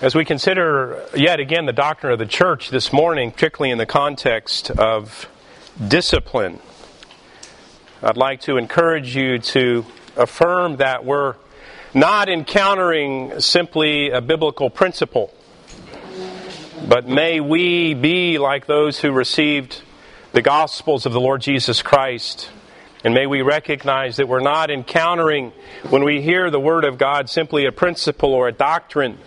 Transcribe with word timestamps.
As 0.00 0.14
we 0.14 0.24
consider 0.24 1.04
yet 1.12 1.40
again 1.40 1.66
the 1.66 1.72
doctrine 1.72 2.12
of 2.12 2.20
the 2.20 2.26
church 2.26 2.70
this 2.70 2.92
morning, 2.92 3.32
particularly 3.32 3.72
in 3.72 3.78
the 3.78 3.86
context 3.86 4.70
of 4.70 5.28
discipline, 5.88 6.60
I'd 8.00 8.16
like 8.16 8.42
to 8.42 8.58
encourage 8.58 9.16
you 9.16 9.40
to 9.40 9.84
affirm 10.16 10.76
that 10.76 11.04
we're 11.04 11.34
not 11.94 12.28
encountering 12.28 13.40
simply 13.40 14.10
a 14.10 14.20
biblical 14.20 14.70
principle, 14.70 15.34
but 16.86 17.08
may 17.08 17.40
we 17.40 17.94
be 17.94 18.38
like 18.38 18.66
those 18.66 19.00
who 19.00 19.10
received 19.10 19.82
the 20.30 20.42
Gospels 20.42 21.06
of 21.06 21.12
the 21.12 21.20
Lord 21.20 21.40
Jesus 21.40 21.82
Christ. 21.82 22.50
And 23.02 23.14
may 23.14 23.26
we 23.26 23.42
recognize 23.42 24.18
that 24.18 24.28
we're 24.28 24.38
not 24.38 24.70
encountering, 24.70 25.52
when 25.90 26.04
we 26.04 26.22
hear 26.22 26.52
the 26.52 26.60
Word 26.60 26.84
of 26.84 26.98
God, 26.98 27.28
simply 27.28 27.66
a 27.66 27.72
principle 27.72 28.32
or 28.32 28.46
a 28.46 28.52
doctrine 28.52 29.18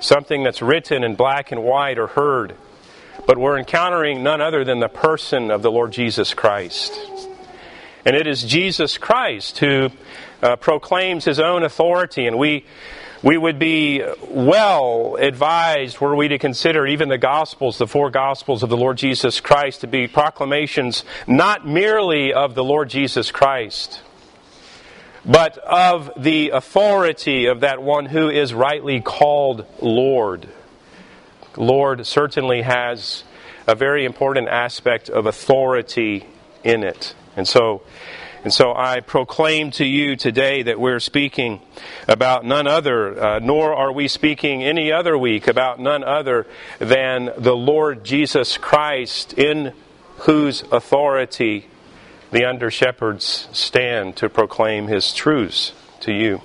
something 0.00 0.42
that's 0.42 0.62
written 0.62 1.04
in 1.04 1.14
black 1.14 1.52
and 1.52 1.62
white 1.62 1.98
or 1.98 2.08
heard, 2.08 2.56
but 3.26 3.38
we're 3.38 3.58
encountering 3.58 4.22
none 4.22 4.40
other 4.40 4.64
than 4.64 4.80
the 4.80 4.88
person 4.88 5.50
of 5.50 5.62
the 5.62 5.70
Lord 5.70 5.92
Jesus 5.92 6.34
Christ. 6.34 6.92
And 8.04 8.16
it 8.16 8.26
is 8.26 8.42
Jesus 8.42 8.98
Christ 8.98 9.58
who 9.58 9.90
uh, 10.42 10.56
proclaims 10.56 11.24
his 11.24 11.38
own 11.38 11.62
authority, 11.62 12.26
and 12.26 12.38
we 12.38 12.64
we 13.22 13.36
would 13.36 13.58
be 13.58 14.02
well 14.28 15.16
advised 15.16 16.00
were 16.00 16.16
we 16.16 16.28
to 16.28 16.38
consider 16.38 16.86
even 16.86 17.10
the 17.10 17.18
Gospels, 17.18 17.76
the 17.76 17.86
four 17.86 18.08
Gospels 18.08 18.62
of 18.62 18.70
the 18.70 18.78
Lord 18.78 18.96
Jesus 18.96 19.40
Christ, 19.40 19.82
to 19.82 19.86
be 19.86 20.08
proclamations 20.08 21.04
not 21.26 21.66
merely 21.66 22.32
of 22.32 22.54
the 22.54 22.64
Lord 22.64 22.88
Jesus 22.88 23.30
Christ, 23.30 24.00
but 25.24 25.58
of 25.58 26.10
the 26.16 26.50
authority 26.50 27.46
of 27.46 27.60
that 27.60 27.82
one 27.82 28.06
who 28.06 28.28
is 28.28 28.54
rightly 28.54 29.00
called 29.00 29.66
Lord. 29.80 30.48
Lord 31.56 32.06
certainly 32.06 32.62
has 32.62 33.24
a 33.66 33.74
very 33.74 34.04
important 34.04 34.48
aspect 34.48 35.10
of 35.10 35.26
authority 35.26 36.26
in 36.64 36.82
it. 36.82 37.14
And 37.36 37.46
so, 37.46 37.82
and 38.42 38.52
so 38.52 38.72
I 38.74 39.00
proclaim 39.00 39.70
to 39.72 39.84
you 39.84 40.16
today 40.16 40.62
that 40.62 40.80
we're 40.80 41.00
speaking 41.00 41.60
about 42.08 42.44
none 42.44 42.66
other, 42.66 43.22
uh, 43.22 43.38
nor 43.38 43.74
are 43.74 43.92
we 43.92 44.08
speaking 44.08 44.64
any 44.64 44.90
other 44.90 45.16
week 45.16 45.46
about 45.46 45.78
none 45.78 46.02
other 46.02 46.46
than 46.78 47.30
the 47.36 47.54
Lord 47.54 48.04
Jesus 48.04 48.56
Christ, 48.56 49.34
in 49.34 49.74
whose 50.20 50.62
authority 50.72 51.68
the 52.30 52.44
under 52.44 52.70
shepherds 52.70 53.48
stand 53.52 54.16
to 54.16 54.28
proclaim 54.28 54.86
his 54.86 55.12
truths 55.12 55.72
to 56.00 56.12
you. 56.12 56.40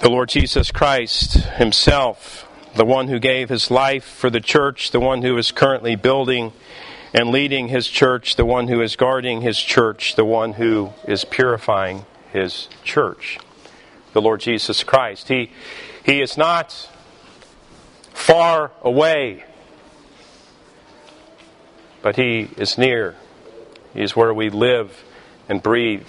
The 0.00 0.10
Lord 0.10 0.28
Jesus 0.28 0.70
Christ 0.70 1.34
himself, 1.34 2.48
the 2.76 2.84
one 2.84 3.08
who 3.08 3.18
gave 3.18 3.48
his 3.48 3.70
life 3.70 4.04
for 4.04 4.30
the 4.30 4.40
church, 4.40 4.90
the 4.90 5.00
one 5.00 5.22
who 5.22 5.36
is 5.38 5.50
currently 5.50 5.96
building 5.96 6.52
and 7.12 7.30
leading 7.30 7.68
his 7.68 7.86
church, 7.86 8.36
the 8.36 8.44
one 8.44 8.68
who 8.68 8.80
is 8.82 8.96
guarding 8.96 9.40
his 9.40 9.58
church, 9.58 10.16
the 10.16 10.24
one 10.24 10.54
who 10.54 10.92
is 11.06 11.24
purifying 11.24 12.04
his 12.32 12.68
church. 12.82 13.38
The 14.12 14.20
Lord 14.20 14.40
Jesus 14.40 14.84
Christ. 14.84 15.28
He, 15.28 15.50
he 16.04 16.20
is 16.20 16.36
not 16.36 16.88
far 18.12 18.72
away 18.82 19.44
but 22.04 22.16
He 22.16 22.50
is 22.58 22.76
near. 22.76 23.14
He 23.94 24.02
is 24.02 24.14
where 24.14 24.34
we 24.34 24.50
live 24.50 25.02
and 25.48 25.62
breathe. 25.62 26.06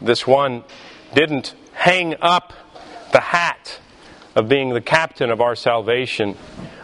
This 0.00 0.26
one 0.26 0.64
didn't 1.14 1.54
hang 1.74 2.14
up 2.22 2.54
the 3.12 3.20
hat 3.20 3.80
of 4.34 4.48
being 4.48 4.70
the 4.70 4.80
captain 4.80 5.30
of 5.30 5.42
our 5.42 5.54
salvation 5.54 6.36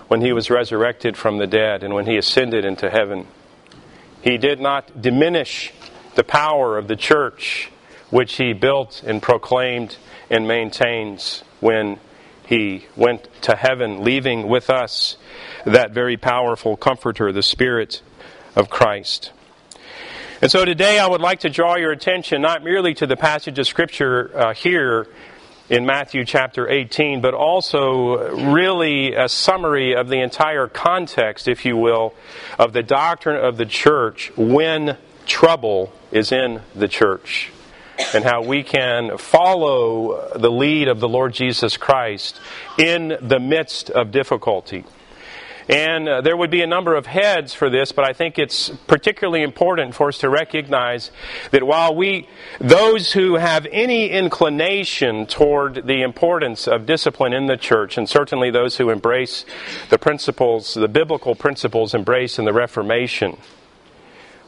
when 0.09 0.21
he 0.21 0.34
was 0.34 0.50
resurrected 0.50 1.17
from 1.17 1.39
the 1.39 1.47
dead 1.47 1.83
and 1.83 1.94
when 1.94 2.05
he 2.05 2.19
ascended 2.19 2.67
into 2.67 2.91
heaven. 2.91 3.27
He 4.21 4.37
did 4.37 4.61
not 4.61 5.00
diminish 5.00 5.73
the 6.15 6.25
power 6.25 6.77
of 6.77 6.88
the 6.88 6.97
church 6.97 7.71
which 8.11 8.37
he 8.37 8.53
built 8.53 9.03
and 9.06 9.23
proclaimed 9.23 9.97
and 10.28 10.47
maintains 10.47 11.43
when 11.61 12.00
he 12.47 12.87
went 12.95 13.29
to 13.43 13.57
heaven, 13.57 14.05
leaving 14.05 14.47
with 14.49 14.71
us 14.71 15.17
that 15.65 15.91
very 15.91 16.17
powerful 16.17 16.77
comforter, 16.77 17.33
the 17.33 17.43
Spirit 17.43 18.03
of 18.55 18.71
Christ. 18.71 19.33
And 20.41 20.51
so 20.51 20.65
today 20.65 20.99
I 21.01 21.09
would 21.09 21.21
like 21.21 21.41
to 21.41 21.51
draw 21.51 21.77
your 21.77 21.91
attention 21.91 22.43
not 22.43 22.62
merely 22.62 22.95
to 22.95 23.06
the 23.06 23.17
passage 23.17 23.59
of 23.59 23.67
Scripture 23.67 24.31
uh, 24.35 24.55
here 24.55 25.09
in 25.69 25.85
Matthew 25.85 26.25
chapter 26.25 26.69
18, 26.69 27.21
but 27.21 27.35
also 27.35 28.31
really 28.53 29.15
a 29.15 29.29
summary 29.29 29.97
of 29.97 30.09
the 30.09 30.21
entire 30.21 30.69
context, 30.69 31.49
if 31.49 31.65
you 31.65 31.77
will, 31.77 32.15
of 32.61 32.73
the 32.73 32.85
doctrine 32.85 33.45
of 33.45 33.56
the 33.56 33.67
church 33.67 34.31
when 34.37 34.97
trouble 35.27 35.93
is 36.12 36.31
in 36.31 36.61
the 36.77 36.87
church 36.87 37.51
and 38.15 38.25
how 38.25 38.43
we 38.43 38.62
can 38.62 39.19
follow 39.19 40.31
the 40.37 40.51
lead 40.51 40.89
of 40.89 41.01
the 41.01 41.09
Lord 41.09 41.33
Jesus 41.33 41.77
Christ 41.77 42.41
in 42.79 43.17
the 43.21 43.41
midst 43.41 43.91
of 43.91 44.11
difficulty. 44.11 44.84
And 45.69 46.09
uh, 46.09 46.21
there 46.21 46.37
would 46.37 46.51
be 46.51 46.62
a 46.62 46.67
number 46.67 46.95
of 46.95 47.06
heads 47.06 47.53
for 47.53 47.69
this, 47.69 47.91
but 47.91 48.05
I 48.05 48.12
think 48.12 48.39
it's 48.39 48.71
particularly 48.87 49.43
important 49.43 49.97
for 49.97 50.09
us 50.09 50.19
to 50.19 50.29
recognize 50.29 51.11
that 51.51 51.65
while 51.65 51.95
we, 51.95 52.29
those 52.61 53.12
who 53.12 53.35
have 53.35 53.67
any 53.73 54.11
inclination 54.11 55.27
toward 55.27 55.87
the 55.87 56.03
importance 56.03 56.69
of 56.69 56.87
discipline 56.87 57.33
in 57.33 57.47
the 57.47 57.56
church, 57.56 57.99
and 57.99 58.09
certainly 58.09 58.51
those 58.51 58.77
who 58.77 58.91
embrace 58.91 59.45
the 59.91 59.99
principles, 59.99 60.75
the 60.75 60.89
biblical 60.89 61.35
principles 61.35 61.95
embraced 61.95 62.39
in 62.39 62.45
the 62.45 62.53
Reformation, 62.53 63.37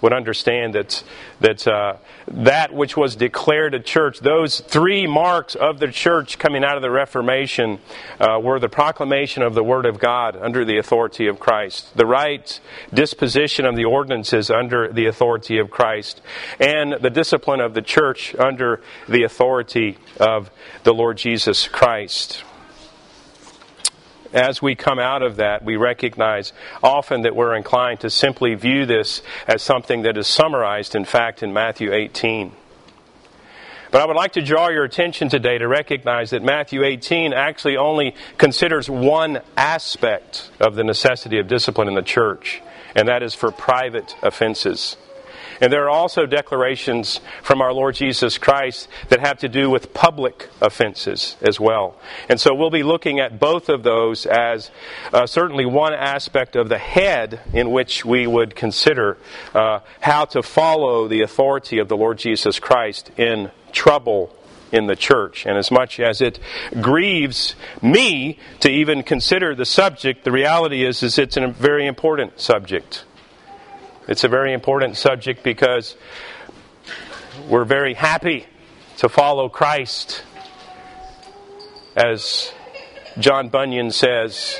would 0.00 0.12
understand 0.12 0.74
that 0.74 1.02
that 1.40 1.66
uh, 1.66 1.96
that 2.28 2.72
which 2.72 2.96
was 2.96 3.16
declared 3.16 3.74
a 3.74 3.80
church, 3.80 4.20
those 4.20 4.60
three 4.60 5.06
marks 5.06 5.54
of 5.54 5.78
the 5.78 5.88
church 5.88 6.38
coming 6.38 6.64
out 6.64 6.76
of 6.76 6.82
the 6.82 6.90
Reformation, 6.90 7.78
uh, 8.20 8.38
were 8.42 8.58
the 8.58 8.68
proclamation 8.68 9.42
of 9.42 9.54
the 9.54 9.64
Word 9.64 9.86
of 9.86 9.98
God 9.98 10.36
under 10.36 10.64
the 10.64 10.78
authority 10.78 11.26
of 11.26 11.38
Christ, 11.38 11.96
the 11.96 12.06
right 12.06 12.60
disposition 12.92 13.64
of 13.64 13.76
the 13.76 13.84
ordinances 13.84 14.50
under 14.50 14.92
the 14.92 15.06
authority 15.06 15.58
of 15.58 15.70
Christ, 15.70 16.20
and 16.60 16.94
the 17.00 17.10
discipline 17.10 17.60
of 17.60 17.74
the 17.74 17.82
church 17.82 18.34
under 18.36 18.80
the 19.08 19.22
authority 19.22 19.98
of 20.18 20.50
the 20.82 20.94
Lord 20.94 21.16
Jesus 21.16 21.68
Christ 21.68 22.42
as 24.32 24.60
we 24.60 24.74
come 24.74 24.98
out 24.98 25.22
of 25.22 25.36
that, 25.36 25.64
we 25.64 25.76
recognize 25.76 26.52
often 26.82 27.22
that 27.22 27.34
we're 27.34 27.54
inclined 27.54 28.00
to 28.00 28.10
simply 28.10 28.54
view 28.54 28.86
this 28.86 29.22
as 29.46 29.62
something 29.62 30.02
that 30.02 30.16
is 30.16 30.26
summarized, 30.26 30.94
in 30.94 31.04
fact, 31.04 31.42
in 31.42 31.52
Matthew 31.52 31.92
18. 31.92 32.52
But 33.90 34.02
I 34.02 34.06
would 34.06 34.16
like 34.16 34.32
to 34.32 34.42
draw 34.42 34.68
your 34.68 34.84
attention 34.84 35.30
today 35.30 35.56
to 35.56 35.66
recognize 35.66 36.30
that 36.30 36.42
Matthew 36.42 36.84
18 36.84 37.32
actually 37.32 37.78
only 37.78 38.14
considers 38.36 38.90
one 38.90 39.40
aspect 39.56 40.50
of 40.60 40.74
the 40.74 40.84
necessity 40.84 41.38
of 41.38 41.48
discipline 41.48 41.88
in 41.88 41.94
the 41.94 42.02
church, 42.02 42.60
and 42.94 43.08
that 43.08 43.22
is 43.22 43.34
for 43.34 43.50
private 43.50 44.14
offenses. 44.22 44.96
And 45.60 45.72
there 45.72 45.84
are 45.84 45.90
also 45.90 46.26
declarations 46.26 47.20
from 47.42 47.60
our 47.60 47.72
Lord 47.72 47.94
Jesus 47.94 48.38
Christ 48.38 48.88
that 49.08 49.20
have 49.20 49.38
to 49.38 49.48
do 49.48 49.70
with 49.70 49.92
public 49.94 50.48
offenses 50.60 51.36
as 51.40 51.58
well. 51.58 51.96
And 52.28 52.40
so 52.40 52.54
we'll 52.54 52.70
be 52.70 52.82
looking 52.82 53.18
at 53.20 53.38
both 53.38 53.68
of 53.68 53.82
those 53.82 54.26
as 54.26 54.70
uh, 55.12 55.26
certainly 55.26 55.66
one 55.66 55.94
aspect 55.94 56.56
of 56.56 56.68
the 56.68 56.78
head 56.78 57.40
in 57.52 57.70
which 57.70 58.04
we 58.04 58.26
would 58.26 58.54
consider 58.54 59.18
uh, 59.54 59.80
how 60.00 60.24
to 60.26 60.42
follow 60.42 61.08
the 61.08 61.22
authority 61.22 61.78
of 61.78 61.88
the 61.88 61.96
Lord 61.96 62.18
Jesus 62.18 62.58
Christ 62.58 63.10
in 63.16 63.50
trouble 63.72 64.34
in 64.72 64.86
the 64.86 64.96
church. 64.96 65.46
And 65.46 65.56
as 65.56 65.70
much 65.70 65.98
as 66.00 66.20
it 66.20 66.38
grieves 66.80 67.54
me 67.82 68.38
to 68.60 68.70
even 68.70 69.02
consider 69.02 69.54
the 69.54 69.64
subject, 69.64 70.24
the 70.24 70.32
reality 70.32 70.84
is, 70.84 71.02
is 71.02 71.18
it's 71.18 71.36
a 71.36 71.48
very 71.48 71.86
important 71.86 72.40
subject. 72.40 73.04
It's 74.08 74.24
a 74.24 74.28
very 74.28 74.54
important 74.54 74.96
subject 74.96 75.42
because 75.42 75.94
we're 77.46 77.66
very 77.66 77.92
happy 77.92 78.46
to 78.96 79.08
follow 79.10 79.50
Christ. 79.50 80.22
As 81.94 82.50
John 83.18 83.50
Bunyan 83.50 83.90
says 83.90 84.58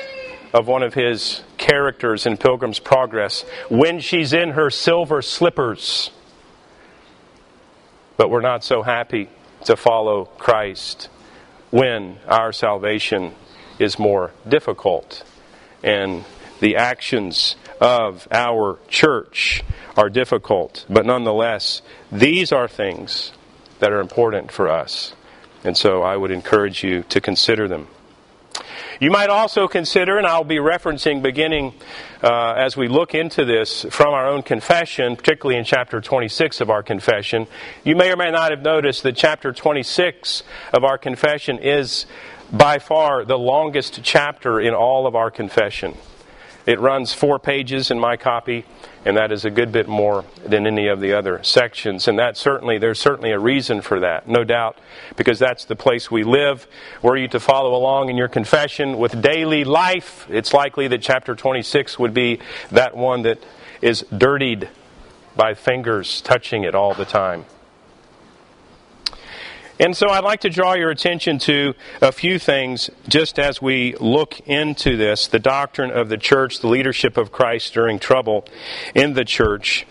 of 0.53 0.67
one 0.67 0.83
of 0.83 0.93
his 0.93 1.41
characters 1.57 2.27
in 2.27 2.37
Pilgrim's 2.37 2.77
Progress, 2.77 3.41
when 3.69 4.01
she's 4.01 4.33
in 4.33 4.51
her 4.51 4.69
silver 4.69 5.23
slippers. 5.23 6.11
But 8.17 8.29
we're 8.29 8.41
not 8.41 8.63
so 8.63 8.83
happy 8.83 9.29
to 9.65 9.75
follow 9.75 10.25
Christ 10.25 11.09
when 11.71 12.19
our 12.27 12.53
salvation 12.53 13.33
is 13.79 13.97
more 13.97 14.31
difficult 14.47 15.23
and 15.81 16.23
the 16.59 16.75
actions 16.75 17.55
of 17.79 18.27
our 18.31 18.79
church 18.87 19.63
are 19.95 20.09
difficult, 20.09 20.85
but 20.89 21.05
nonetheless, 21.05 21.81
these 22.11 22.51
are 22.51 22.67
things 22.67 23.31
that 23.79 23.91
are 23.91 23.99
important 23.99 24.51
for 24.51 24.69
us 24.69 25.13
And 25.63 25.75
so 25.75 26.03
I 26.03 26.15
would 26.15 26.31
encourage 26.31 26.83
you 26.83 27.03
to 27.03 27.19
consider 27.19 27.67
them. 27.67 27.87
You 28.99 29.11
might 29.11 29.29
also 29.29 29.67
consider, 29.67 30.17
and 30.17 30.27
I'll 30.27 30.43
be 30.43 30.57
referencing 30.57 31.21
beginning 31.21 31.73
uh, 32.21 32.53
as 32.57 32.75
we 32.75 32.89
look 32.89 33.15
into 33.15 33.45
this 33.45 33.85
from 33.89 34.13
our 34.13 34.27
own 34.27 34.41
confession, 34.41 35.15
particularly 35.15 35.57
in 35.57 35.63
chapter 35.63 36.01
26 36.01 36.59
of 36.59 36.69
our 36.69 36.83
confession. 36.83 37.47
You 37.83 37.95
may 37.95 38.11
or 38.11 38.17
may 38.17 38.31
not 38.31 38.51
have 38.51 38.61
noticed 38.61 39.03
that 39.03 39.15
chapter 39.15 39.53
26 39.53 40.43
of 40.73 40.83
our 40.83 40.97
confession 40.97 41.59
is 41.59 42.05
by 42.51 42.79
far 42.79 43.23
the 43.23 43.37
longest 43.37 44.01
chapter 44.03 44.59
in 44.59 44.73
all 44.73 45.07
of 45.07 45.15
our 45.15 45.31
confession. 45.31 45.95
It 46.65 46.79
runs 46.79 47.13
four 47.13 47.39
pages 47.39 47.89
in 47.89 47.99
my 47.99 48.17
copy, 48.17 48.65
and 49.05 49.17
that 49.17 49.31
is 49.31 49.45
a 49.45 49.49
good 49.49 49.71
bit 49.71 49.87
more 49.87 50.25
than 50.45 50.67
any 50.67 50.87
of 50.87 50.99
the 50.99 51.13
other 51.13 51.41
sections. 51.43 52.07
And 52.07 52.19
that 52.19 52.37
certainly, 52.37 52.77
there's 52.77 52.99
certainly 52.99 53.31
a 53.31 53.39
reason 53.39 53.81
for 53.81 54.01
that, 54.01 54.27
no 54.27 54.43
doubt, 54.43 54.77
because 55.15 55.39
that's 55.39 55.65
the 55.65 55.75
place 55.75 56.11
we 56.11 56.23
live. 56.23 56.67
Were 57.01 57.17
you 57.17 57.27
to 57.29 57.39
follow 57.39 57.75
along 57.75 58.09
in 58.09 58.17
your 58.17 58.27
confession 58.27 58.97
with 58.97 59.21
daily 59.21 59.63
life, 59.63 60.27
it's 60.29 60.53
likely 60.53 60.87
that 60.89 61.01
chapter 61.01 61.35
26 61.35 61.97
would 61.97 62.13
be 62.13 62.39
that 62.71 62.95
one 62.95 63.23
that 63.23 63.39
is 63.81 64.05
dirtied 64.15 64.69
by 65.35 65.53
fingers 65.53 66.21
touching 66.21 66.63
it 66.63 66.75
all 66.75 66.93
the 66.93 67.05
time. 67.05 67.45
And 69.81 69.95
so 69.95 70.09
I'd 70.09 70.25
like 70.25 70.41
to 70.41 70.49
draw 70.49 70.73
your 70.73 70.89
attention 70.89 71.39
to 71.39 71.73
a 72.01 72.11
few 72.11 72.37
things 72.37 72.89
just 73.07 73.39
as 73.39 73.61
we 73.61 73.95
look 73.95 74.37
into 74.41 74.97
this 74.97 75.27
the 75.27 75.39
doctrine 75.39 75.89
of 75.89 76.09
the 76.09 76.17
church, 76.17 76.59
the 76.59 76.67
leadership 76.67 77.15
of 77.15 77.31
Christ 77.31 77.73
during 77.73 77.97
trouble 77.97 78.45
in 78.93 79.13
the 79.13 79.23
church. 79.23 79.87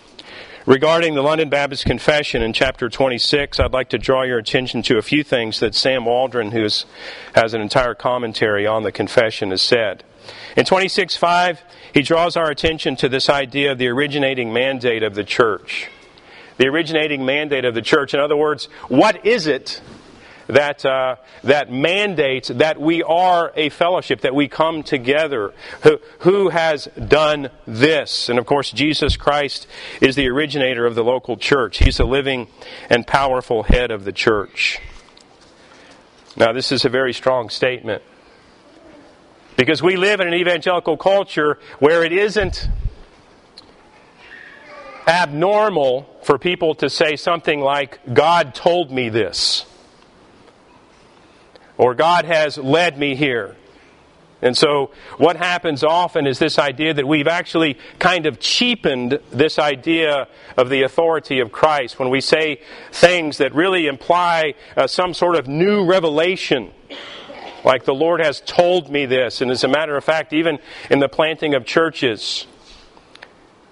Regarding 0.67 1.15
the 1.15 1.23
London 1.23 1.49
Baptist 1.49 1.87
Confession 1.87 2.43
in 2.43 2.53
chapter 2.53 2.91
26, 2.91 3.59
I'd 3.59 3.73
like 3.73 3.89
to 3.89 3.99
draw 3.99 4.25
your 4.25 4.37
attention 4.37 4.83
to 4.83 4.99
a 4.99 5.03
few 5.03 5.25
things 5.25 5.61
that 5.61 5.75
Sam 5.75 6.05
Waldron, 6.05 6.51
who 6.51 6.65
has 7.35 7.55
an 7.55 7.63
entire 7.63 7.95
commentary 7.95 8.67
on 8.67 8.83
the 8.83 8.93
confession, 8.93 9.51
has 9.51 9.63
said. 9.63 10.05
In 10.59 10.67
26.5, 10.67 11.61
he 11.95 12.03
draws 12.03 12.37
our 12.37 12.51
attention 12.51 12.97
to 12.97 13.09
this 13.09 13.31
idea 13.31 13.73
of 13.73 13.79
the 13.79 13.89
originating 13.89 14.53
mandate 14.53 15.03
of 15.03 15.15
the 15.15 15.25
church 15.25 15.89
the 16.59 16.69
originating 16.69 17.25
mandate 17.25 17.65
of 17.65 17.75
the 17.75 17.83
church. 17.83 18.15
In 18.15 18.21
other 18.21 18.37
words, 18.37 18.67
what 18.89 19.25
is 19.25 19.47
it 19.47 19.81
that, 20.49 20.85
uh, 20.85 21.17
that 21.45 21.71
mandates 21.71 22.49
that 22.49 22.81
we 22.81 23.03
are 23.03 23.53
a 23.55 23.69
fellowship, 23.69 24.23
that 24.23 24.35
we 24.35 24.49
come 24.49 24.83
together. 24.83 25.53
Who, 25.83 25.99
who 26.21 26.49
has 26.49 26.87
done 26.87 27.51
this? 27.67 28.29
And 28.29 28.39
of 28.39 28.47
course, 28.47 28.71
Jesus 28.71 29.17
Christ 29.17 29.67
is 30.01 30.17
the 30.17 30.29
originator 30.29 30.87
of 30.87 30.95
the 30.95 31.05
local 31.05 31.37
church. 31.37 31.79
He's 31.79 31.99
the 31.99 32.05
living 32.05 32.49
and 32.91 33.07
powerful 33.07 33.65
head 33.65 33.91
of 33.91 34.05
the 34.05 34.13
church. 34.13 34.79
Now, 36.37 36.53
this 36.53 36.73
is 36.73 36.85
a 36.85 36.89
very 36.89 37.13
strong 37.13 37.51
statement. 37.51 38.03
Because 39.57 39.83
we 39.83 39.97
live 39.97 40.21
in 40.21 40.29
an 40.29 40.35
evangelical 40.35 40.97
culture 40.97 41.59
where 41.79 42.05
it 42.05 42.13
isn't 42.13 42.69
abnormal 45.09 46.07
for 46.23 46.39
people 46.39 46.75
to 46.77 46.91
say 46.91 47.17
something 47.17 47.61
like, 47.61 47.99
God 48.13 48.55
told 48.55 48.93
me 48.93 49.09
this, 49.09 49.65
or 51.79 51.95
God 51.95 52.27
has 52.27 52.59
led 52.59 52.99
me 52.99 53.17
here. 53.17 53.57
And 54.41 54.57
so, 54.57 54.93
what 55.17 55.37
happens 55.37 55.83
often 55.83 56.25
is 56.27 56.39
this 56.39 56.61
idea 56.61 56.95
that 56.95 57.09
we've 57.09 57.27
actually 57.27 57.77
kind 57.99 58.27
of 58.27 58.39
cheapened 58.39 59.19
this 59.33 59.59
idea 59.59 60.29
of 60.57 60.69
the 60.69 60.83
authority 60.83 61.41
of 61.41 61.51
Christ 61.51 61.99
when 61.99 62.09
we 62.09 62.21
say 62.21 62.61
things 62.93 63.39
that 63.39 63.53
really 63.53 63.89
imply 63.89 64.55
uh, 64.77 64.87
some 64.87 65.13
sort 65.13 65.35
of 65.35 65.49
new 65.49 65.85
revelation. 65.85 66.71
Like 67.65 67.85
the 67.85 67.95
Lord 67.95 68.21
has 68.21 68.41
told 68.41 68.91
me 68.91 69.07
this. 69.07 69.41
And 69.41 69.51
as 69.51 69.65
a 69.65 69.69
matter 69.69 69.97
of 69.97 70.05
fact, 70.05 70.33
even 70.33 70.61
in 70.89 71.01
the 71.01 71.09
planting 71.09 71.55
of 71.55 71.65
churches, 71.67 72.47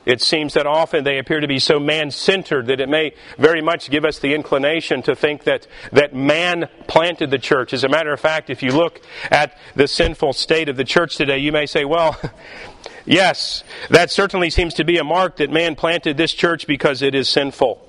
it 0.06 0.23
seems 0.23 0.55
that 0.55 0.67
often 0.67 1.03
they 1.03 1.19
appear 1.19 1.41
to 1.41 1.49
be 1.49 1.58
so 1.58 1.81
man 1.81 2.12
centered 2.12 2.69
that 2.69 2.81
it 2.81 2.88
may 2.88 3.12
very 3.37 3.61
much 3.61 3.91
give 3.91 4.05
us 4.05 4.20
the 4.20 4.35
inclination 4.35 5.03
to 5.03 5.17
think 5.17 5.43
that, 5.44 5.67
that 5.91 6.14
man 6.14 6.69
planted 6.87 7.32
the 7.32 7.38
church. 7.38 7.73
As 7.73 7.82
a 7.82 7.88
matter 7.88 8.12
of 8.12 8.20
fact, 8.20 8.49
if 8.49 8.62
you 8.62 8.70
look 8.70 9.00
at 9.32 9.58
the 9.75 9.88
sinful 9.88 10.32
state 10.32 10.69
of 10.69 10.76
the 10.76 10.85
church 10.85 11.17
today, 11.17 11.38
you 11.38 11.50
may 11.50 11.67
say, 11.67 11.85
well, 11.85 12.19
yes, 13.05 13.64
that 13.91 14.12
certainly 14.12 14.49
seems 14.49 14.75
to 14.75 14.85
be 14.85 14.97
a 14.97 15.05
mark 15.05 15.38
that 15.38 15.50
man 15.50 15.75
planted 15.75 16.17
this 16.17 16.32
church 16.32 16.69
because 16.69 17.02
it 17.02 17.14
is 17.14 17.29
sinful. 17.29 17.82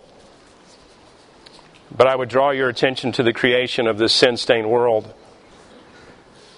But 1.96 2.08
I 2.08 2.16
would 2.16 2.30
draw 2.30 2.50
your 2.50 2.68
attention 2.68 3.12
to 3.14 3.24
the 3.24 3.32
creation 3.32 3.86
of 3.86 4.00
this 4.00 4.12
sin 4.12 4.38
stained 4.38 4.70
world. 4.70 5.14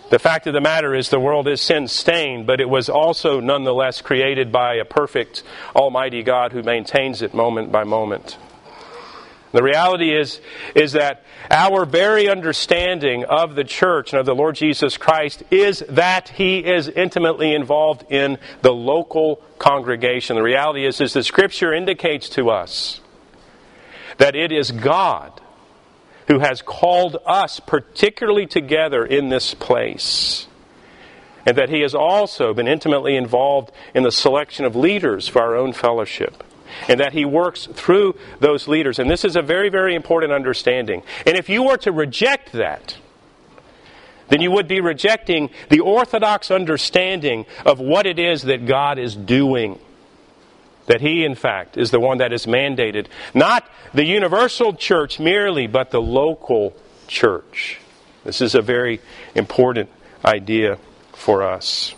The 0.10 0.20
fact 0.20 0.48
of 0.48 0.54
the 0.54 0.62
matter 0.62 0.96
is, 0.96 1.10
the 1.10 1.20
world 1.20 1.48
is 1.48 1.62
sin 1.62 1.88
stained, 1.88 2.48
but 2.48 2.60
it 2.60 2.70
was 2.70 2.90
also 2.90 3.40
nonetheless 3.40 4.02
created 4.02 4.52
by 4.52 4.76
a 4.76 4.86
perfect, 4.86 5.44
almighty 5.76 6.24
God 6.24 6.52
who 6.52 6.64
maintains 6.64 7.22
it 7.22 7.34
moment 7.34 7.72
by 7.72 7.84
moment. 7.84 8.38
The 9.52 9.64
reality 9.64 10.16
is, 10.16 10.42
is 10.76 10.94
that 10.94 11.24
our 11.50 11.86
very 11.86 12.28
understanding 12.28 13.24
of 13.26 13.56
the 13.56 13.64
church 13.64 14.14
and 14.14 14.20
of 14.20 14.26
the 14.26 14.36
Lord 14.36 14.56
Jesus 14.56 14.98
Christ 14.98 15.44
is 15.50 15.84
that 15.90 16.30
He 16.30 16.60
is 16.60 16.88
intimately 16.88 17.54
involved 17.54 18.06
in 18.12 18.38
the 18.62 18.74
local 18.74 19.38
congregation. 19.58 20.36
The 20.36 20.44
reality 20.44 20.86
is, 20.86 21.02
is 21.02 21.14
the 21.14 21.24
Scripture 21.24 21.74
indicates 21.74 22.30
to 22.30 22.50
us 22.50 23.02
that 24.18 24.36
it 24.36 24.52
is 24.52 24.72
God 24.72 25.40
who 26.30 26.40
has 26.40 26.62
called 26.62 27.18
us 27.26 27.60
particularly 27.60 28.46
together 28.46 29.04
in 29.04 29.30
this 29.30 29.56
place. 29.56 30.48
And 31.46 31.58
that 31.58 31.70
He 31.70 31.82
has 31.82 31.96
also 31.96 32.54
been 32.54 32.68
intimately 32.68 33.16
involved 33.16 33.72
in 33.96 34.04
the 34.04 34.12
selection 34.12 34.64
of 34.64 34.76
leaders 34.76 35.28
for 35.28 35.42
our 35.42 35.56
own 35.56 35.74
fellowship. 35.74 36.44
And 36.88 37.00
that 37.00 37.14
He 37.14 37.26
works 37.26 37.66
through 37.66 38.16
those 38.40 38.68
leaders. 38.68 39.00
And 39.00 39.10
this 39.10 39.26
is 39.26 39.36
a 39.36 39.42
very, 39.42 39.70
very 39.70 39.96
important 39.96 40.32
understanding. 40.32 41.02
And 41.26 41.36
if 41.36 41.50
you 41.50 41.64
were 41.64 41.78
to 41.78 41.92
reject 41.92 42.52
that, 42.52 42.96
then 44.28 44.42
you 44.42 44.52
would 44.52 44.68
be 44.68 44.82
rejecting 44.82 45.50
the 45.70 45.80
orthodox 45.80 46.52
understanding 46.52 47.48
of 47.66 47.80
what 47.80 48.06
it 48.06 48.20
is 48.20 48.44
that 48.44 48.68
God 48.68 49.00
is 49.00 49.16
doing 49.16 49.80
that 50.90 51.02
he, 51.02 51.24
in 51.24 51.36
fact, 51.36 51.78
is 51.78 51.92
the 51.92 52.00
one 52.00 52.18
that 52.18 52.34
is 52.34 52.48
mandated. 52.48 53.06
Not 53.36 53.70
the 53.94 54.04
universal 54.04 54.74
church 54.74 55.20
merely, 55.20 55.68
but 55.68 55.92
the 55.92 56.02
local 56.02 56.76
church. 57.08 57.80
This 58.24 58.42
is 58.42 58.56
a 58.56 58.62
very 58.64 59.00
important 59.36 59.90
idea 60.26 60.80
for 61.14 61.44
us. 61.44 61.94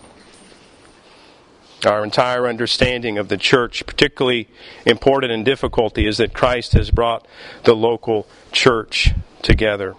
Our 1.86 2.03
entire 2.03 2.48
understanding 2.48 3.17
of 3.17 3.29
the 3.29 3.38
church, 3.38 3.86
particularly 3.86 4.50
important 4.86 5.31
in 5.31 5.45
difficulty, 5.45 6.05
is 6.05 6.17
that 6.17 6.33
Christ 6.33 6.74
has 6.74 6.91
brought 6.91 7.25
the 7.63 7.74
local 7.74 8.27
church 8.51 9.12
together. 9.41 9.95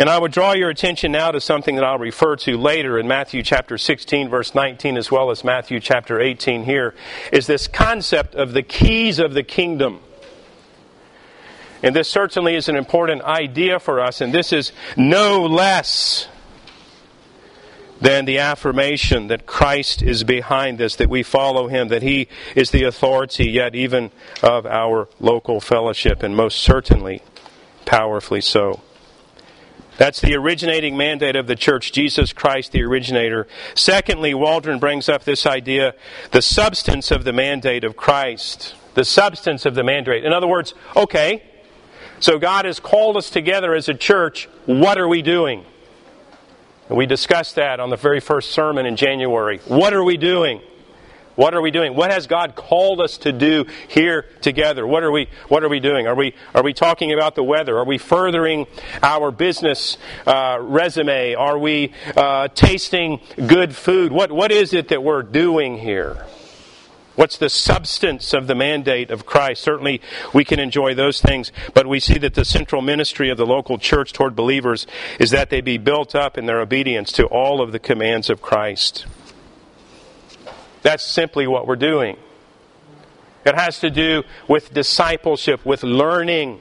And 0.00 0.08
I 0.08 0.18
would 0.18 0.32
draw 0.32 0.54
your 0.54 0.70
attention 0.70 1.12
now 1.12 1.30
to 1.30 1.42
something 1.42 1.74
that 1.74 1.84
I'll 1.84 1.98
refer 1.98 2.34
to 2.36 2.56
later 2.56 2.98
in 2.98 3.06
Matthew 3.06 3.42
chapter 3.42 3.76
16, 3.76 4.30
verse 4.30 4.54
19, 4.54 4.96
as 4.96 5.10
well 5.10 5.30
as 5.30 5.44
Matthew 5.44 5.78
chapter 5.78 6.18
18 6.18 6.64
here, 6.64 6.94
is 7.30 7.46
this 7.46 7.68
concept 7.68 8.34
of 8.34 8.54
the 8.54 8.62
keys 8.62 9.18
of 9.18 9.34
the 9.34 9.42
kingdom. 9.42 10.00
And 11.82 11.94
this 11.94 12.08
certainly 12.08 12.54
is 12.54 12.70
an 12.70 12.76
important 12.76 13.20
idea 13.20 13.78
for 13.78 14.00
us, 14.00 14.22
and 14.22 14.32
this 14.32 14.54
is 14.54 14.72
no 14.96 15.44
less 15.44 16.28
than 18.00 18.24
the 18.24 18.38
affirmation 18.38 19.26
that 19.26 19.44
Christ 19.44 20.00
is 20.00 20.24
behind 20.24 20.78
this, 20.78 20.96
that 20.96 21.10
we 21.10 21.22
follow 21.22 21.68
Him, 21.68 21.88
that 21.88 22.02
He 22.02 22.28
is 22.56 22.70
the 22.70 22.84
authority, 22.84 23.50
yet 23.50 23.74
even 23.74 24.12
of 24.42 24.64
our 24.64 25.10
local 25.20 25.60
fellowship, 25.60 26.22
and 26.22 26.34
most 26.34 26.56
certainly 26.56 27.20
powerfully 27.84 28.40
so. 28.40 28.80
That's 30.00 30.22
the 30.22 30.34
originating 30.34 30.96
mandate 30.96 31.36
of 31.36 31.46
the 31.46 31.54
church, 31.54 31.92
Jesus 31.92 32.32
Christ, 32.32 32.72
the 32.72 32.82
originator. 32.82 33.46
Secondly, 33.74 34.32
Waldron 34.32 34.78
brings 34.78 35.10
up 35.10 35.24
this 35.24 35.44
idea, 35.44 35.94
the 36.30 36.40
substance 36.40 37.10
of 37.10 37.24
the 37.24 37.34
mandate 37.34 37.84
of 37.84 37.98
Christ. 37.98 38.74
The 38.94 39.04
substance 39.04 39.66
of 39.66 39.74
the 39.74 39.84
mandate. 39.84 40.24
In 40.24 40.32
other 40.32 40.46
words, 40.46 40.72
okay, 40.96 41.42
so 42.18 42.38
God 42.38 42.64
has 42.64 42.80
called 42.80 43.18
us 43.18 43.28
together 43.28 43.74
as 43.74 43.90
a 43.90 43.94
church. 43.94 44.48
What 44.64 44.96
are 44.96 45.06
we 45.06 45.20
doing? 45.20 45.66
We 46.88 47.04
discussed 47.04 47.56
that 47.56 47.78
on 47.78 47.90
the 47.90 47.96
very 47.96 48.20
first 48.20 48.52
sermon 48.52 48.86
in 48.86 48.96
January. 48.96 49.58
What 49.66 49.92
are 49.92 50.02
we 50.02 50.16
doing? 50.16 50.62
What 51.36 51.54
are 51.54 51.62
we 51.62 51.70
doing? 51.70 51.94
What 51.94 52.10
has 52.10 52.26
God 52.26 52.54
called 52.54 53.00
us 53.00 53.18
to 53.18 53.32
do 53.32 53.66
here 53.88 54.26
together? 54.40 54.86
What 54.86 55.02
are 55.02 55.10
we, 55.10 55.28
what 55.48 55.62
are 55.62 55.68
we 55.68 55.80
doing? 55.80 56.06
Are 56.06 56.14
we, 56.14 56.34
are 56.54 56.62
we 56.62 56.72
talking 56.72 57.12
about 57.12 57.34
the 57.34 57.44
weather? 57.44 57.78
Are 57.78 57.84
we 57.84 57.98
furthering 57.98 58.66
our 59.02 59.30
business 59.30 59.96
uh, 60.26 60.58
resume? 60.60 61.34
Are 61.34 61.58
we 61.58 61.92
uh, 62.16 62.48
tasting 62.48 63.20
good 63.46 63.74
food? 63.74 64.12
What, 64.12 64.32
what 64.32 64.50
is 64.52 64.74
it 64.74 64.88
that 64.88 65.02
we're 65.02 65.22
doing 65.22 65.78
here? 65.78 66.26
What's 67.16 67.36
the 67.36 67.50
substance 67.50 68.32
of 68.32 68.46
the 68.46 68.54
mandate 68.54 69.10
of 69.10 69.26
Christ? 69.26 69.62
Certainly, 69.62 70.00
we 70.32 70.44
can 70.44 70.58
enjoy 70.58 70.94
those 70.94 71.20
things, 71.20 71.52
but 71.74 71.86
we 71.86 72.00
see 72.00 72.18
that 72.18 72.34
the 72.34 72.44
central 72.44 72.80
ministry 72.80 73.28
of 73.30 73.36
the 73.36 73.44
local 73.44 73.76
church 73.78 74.12
toward 74.12 74.34
believers 74.34 74.86
is 75.18 75.30
that 75.30 75.50
they 75.50 75.60
be 75.60 75.76
built 75.76 76.14
up 76.14 76.38
in 76.38 76.46
their 76.46 76.60
obedience 76.60 77.12
to 77.12 77.26
all 77.26 77.60
of 77.60 77.72
the 77.72 77.78
commands 77.78 78.30
of 78.30 78.40
Christ. 78.40 79.06
That's 80.82 81.04
simply 81.04 81.46
what 81.46 81.66
we're 81.66 81.76
doing. 81.76 82.16
It 83.44 83.54
has 83.54 83.80
to 83.80 83.90
do 83.90 84.22
with 84.48 84.72
discipleship, 84.72 85.64
with 85.64 85.82
learning. 85.82 86.60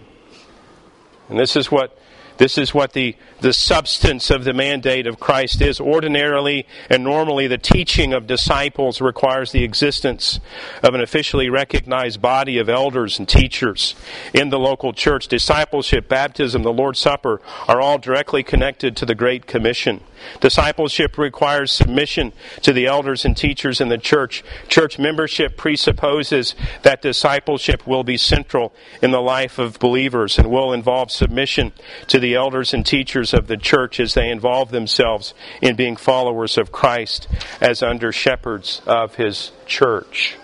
And 1.29 1.37
this 1.37 1.55
is 1.55 1.69
what 1.71 1.97
this 2.39 2.57
is 2.57 2.73
what 2.73 2.93
the, 2.93 3.15
the 3.41 3.51
substance 3.51 4.31
of 4.31 4.45
the 4.45 4.53
mandate 4.53 5.05
of 5.05 5.19
Christ 5.19 5.61
is. 5.61 5.79
Ordinarily 5.79 6.65
and 6.89 7.03
normally, 7.03 7.47
the 7.47 7.57
teaching 7.57 8.13
of 8.13 8.27
disciples 8.27 9.01
requires 9.01 9.51
the 9.51 9.65
existence 9.65 10.39
of 10.81 10.95
an 10.95 11.01
officially 11.01 11.49
recognized 11.49 12.21
body 12.21 12.57
of 12.57 12.69
elders 12.69 13.19
and 13.19 13.27
teachers 13.27 13.93
in 14.33 14.49
the 14.49 14.57
local 14.57 14.93
church. 14.93 15.27
Discipleship, 15.27 16.07
baptism, 16.07 16.63
the 16.63 16.73
Lord's 16.73 16.99
Supper 16.99 17.41
are 17.67 17.81
all 17.81 17.97
directly 17.97 18.41
connected 18.41 18.95
to 18.95 19.05
the 19.05 19.15
Great 19.15 19.45
Commission. 19.45 20.01
Discipleship 20.39 21.17
requires 21.17 21.71
submission 21.71 22.33
to 22.61 22.73
the 22.73 22.85
elders 22.85 23.25
and 23.25 23.35
teachers 23.35 23.81
in 23.81 23.89
the 23.89 23.97
church. 23.97 24.43
Church 24.67 24.99
membership 24.99 25.57
presupposes 25.57 26.55
that 26.83 27.01
discipleship 27.01 27.85
will 27.87 28.03
be 28.03 28.17
central 28.17 28.73
in 29.01 29.11
the 29.11 29.21
life 29.21 29.59
of 29.59 29.79
believers 29.79 30.37
and 30.37 30.49
will 30.49 30.73
involve 30.73 31.11
submission 31.11 31.71
to 32.07 32.19
the 32.19 32.28
elders 32.35 32.73
and 32.73 32.85
teachers 32.85 33.33
of 33.33 33.47
the 33.47 33.57
church 33.57 33.99
as 33.99 34.13
they 34.13 34.29
involve 34.29 34.71
themselves 34.71 35.33
in 35.61 35.75
being 35.75 35.95
followers 35.95 36.57
of 36.57 36.71
Christ 36.71 37.27
as 37.61 37.83
under 37.83 38.11
shepherds 38.11 38.81
of 38.85 39.15
his 39.15 39.51
church. 39.65 40.37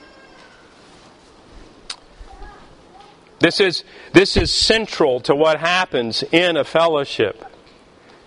This 3.40 3.60
is, 3.60 3.84
this 4.14 4.38
is 4.38 4.52
central 4.52 5.20
to 5.22 5.36
what 5.36 5.60
happens 5.60 6.24
in 6.32 6.58
a 6.58 6.64
fellowship. 6.64 7.44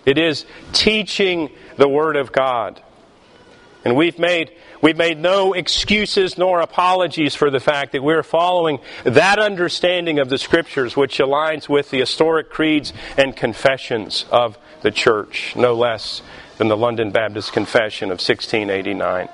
It 0.05 0.17
is 0.17 0.45
teaching 0.71 1.49
the 1.77 1.89
Word 1.89 2.15
of 2.15 2.31
God. 2.31 2.81
And 3.83 3.95
we've 3.95 4.19
made, 4.19 4.51
we've 4.81 4.97
made 4.97 5.19
no 5.19 5.53
excuses 5.53 6.37
nor 6.37 6.61
apologies 6.61 7.35
for 7.35 7.49
the 7.49 7.59
fact 7.59 7.91
that 7.91 8.03
we're 8.03 8.23
following 8.23 8.79
that 9.03 9.39
understanding 9.39 10.19
of 10.19 10.29
the 10.29 10.37
Scriptures 10.37 10.95
which 10.95 11.17
aligns 11.17 11.67
with 11.67 11.89
the 11.89 11.99
historic 11.99 12.49
creeds 12.49 12.93
and 13.17 13.35
confessions 13.35 14.25
of 14.31 14.57
the 14.81 14.91
church, 14.91 15.55
no 15.55 15.73
less 15.73 16.21
than 16.57 16.67
the 16.67 16.77
London 16.77 17.11
Baptist 17.11 17.53
Confession 17.53 18.09
of 18.09 18.19
1689. 18.19 19.29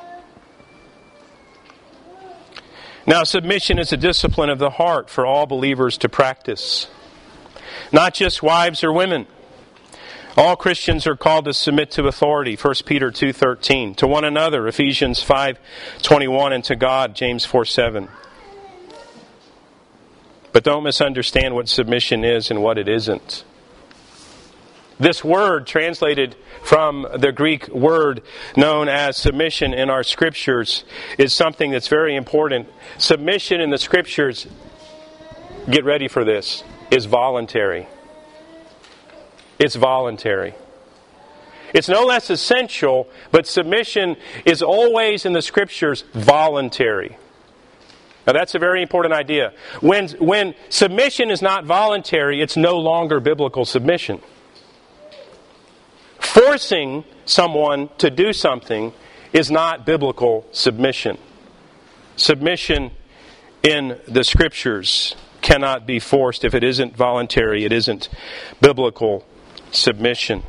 Now, 3.07 3.23
submission 3.23 3.77
is 3.77 3.93
a 3.93 3.97
discipline 3.97 4.49
of 4.49 4.57
the 4.57 4.71
heart 4.71 5.09
for 5.11 5.25
all 5.25 5.45
believers 5.45 5.97
to 5.99 6.09
practice. 6.09 6.87
Not 7.91 8.15
just 8.15 8.41
wives 8.41 8.83
or 8.83 8.91
women. 8.91 9.27
All 10.37 10.57
Christians 10.57 11.07
are 11.07 11.15
called 11.15 11.45
to 11.45 11.53
submit 11.53 11.91
to 11.91 12.07
authority, 12.07 12.57
1 12.57 12.85
Peter 12.85 13.09
2:13, 13.09 13.95
to 13.95 14.05
one 14.05 14.25
another, 14.25 14.67
Ephesians 14.67 15.21
5:21, 15.23 16.51
and 16.51 16.63
to 16.65 16.75
God, 16.75 17.15
James 17.15 17.45
4:7. 17.45 18.09
But 20.51 20.63
don't 20.63 20.83
misunderstand 20.83 21.55
what 21.55 21.69
submission 21.69 22.25
is 22.25 22.51
and 22.51 22.61
what 22.61 22.77
it 22.77 22.89
isn't. 22.89 23.45
This 24.99 25.23
word, 25.23 25.67
translated 25.67 26.35
from 26.63 27.07
the 27.13 27.31
Greek 27.31 27.67
word 27.69 28.21
known 28.55 28.89
as 28.89 29.17
submission 29.17 29.73
in 29.73 29.89
our 29.89 30.03
scriptures, 30.03 30.83
is 31.17 31.33
something 31.33 31.71
that's 31.71 31.87
very 31.89 32.15
important. 32.15 32.67
Submission 32.97 33.61
in 33.61 33.69
the 33.69 33.77
scriptures, 33.77 34.47
get 35.69 35.83
ready 35.83 36.07
for 36.07 36.23
this, 36.23 36.63
is 36.91 37.05
voluntary. 37.05 37.87
It's 39.59 39.75
voluntary. 39.75 40.53
It's 41.73 41.89
no 41.89 42.05
less 42.05 42.29
essential, 42.29 43.09
but 43.31 43.45
submission 43.45 44.15
is 44.45 44.61
always 44.61 45.25
in 45.25 45.33
the 45.33 45.41
scriptures 45.41 46.05
voluntary. 46.13 47.17
Now 48.25 48.33
that's 48.33 48.55
a 48.55 48.59
very 48.59 48.81
important 48.81 49.13
idea. 49.13 49.53
When, 49.81 50.09
when 50.19 50.55
submission 50.69 51.29
is 51.29 51.41
not 51.41 51.65
voluntary, 51.65 52.41
it's 52.41 52.57
no 52.57 52.77
longer 52.77 53.19
biblical 53.19 53.65
submission. 53.65 54.21
Forcing 56.19 57.03
someone 57.25 57.89
to 57.97 58.09
do 58.09 58.33
something 58.33 58.93
is 59.31 59.51
not 59.51 59.85
biblical 59.85 60.45
submission. 60.51 61.17
Submission 62.15 62.91
in 63.63 63.99
the 64.07 64.23
scriptures 64.23 65.15
cannot 65.41 65.85
be 65.85 65.99
forced 65.99 66.43
if 66.45 66.55
it 66.55 66.63
isn't 66.63 66.95
voluntary, 66.95 67.65
it 67.65 67.71
isn't 67.71 68.09
biblical 68.61 69.25
submission. 69.75 70.43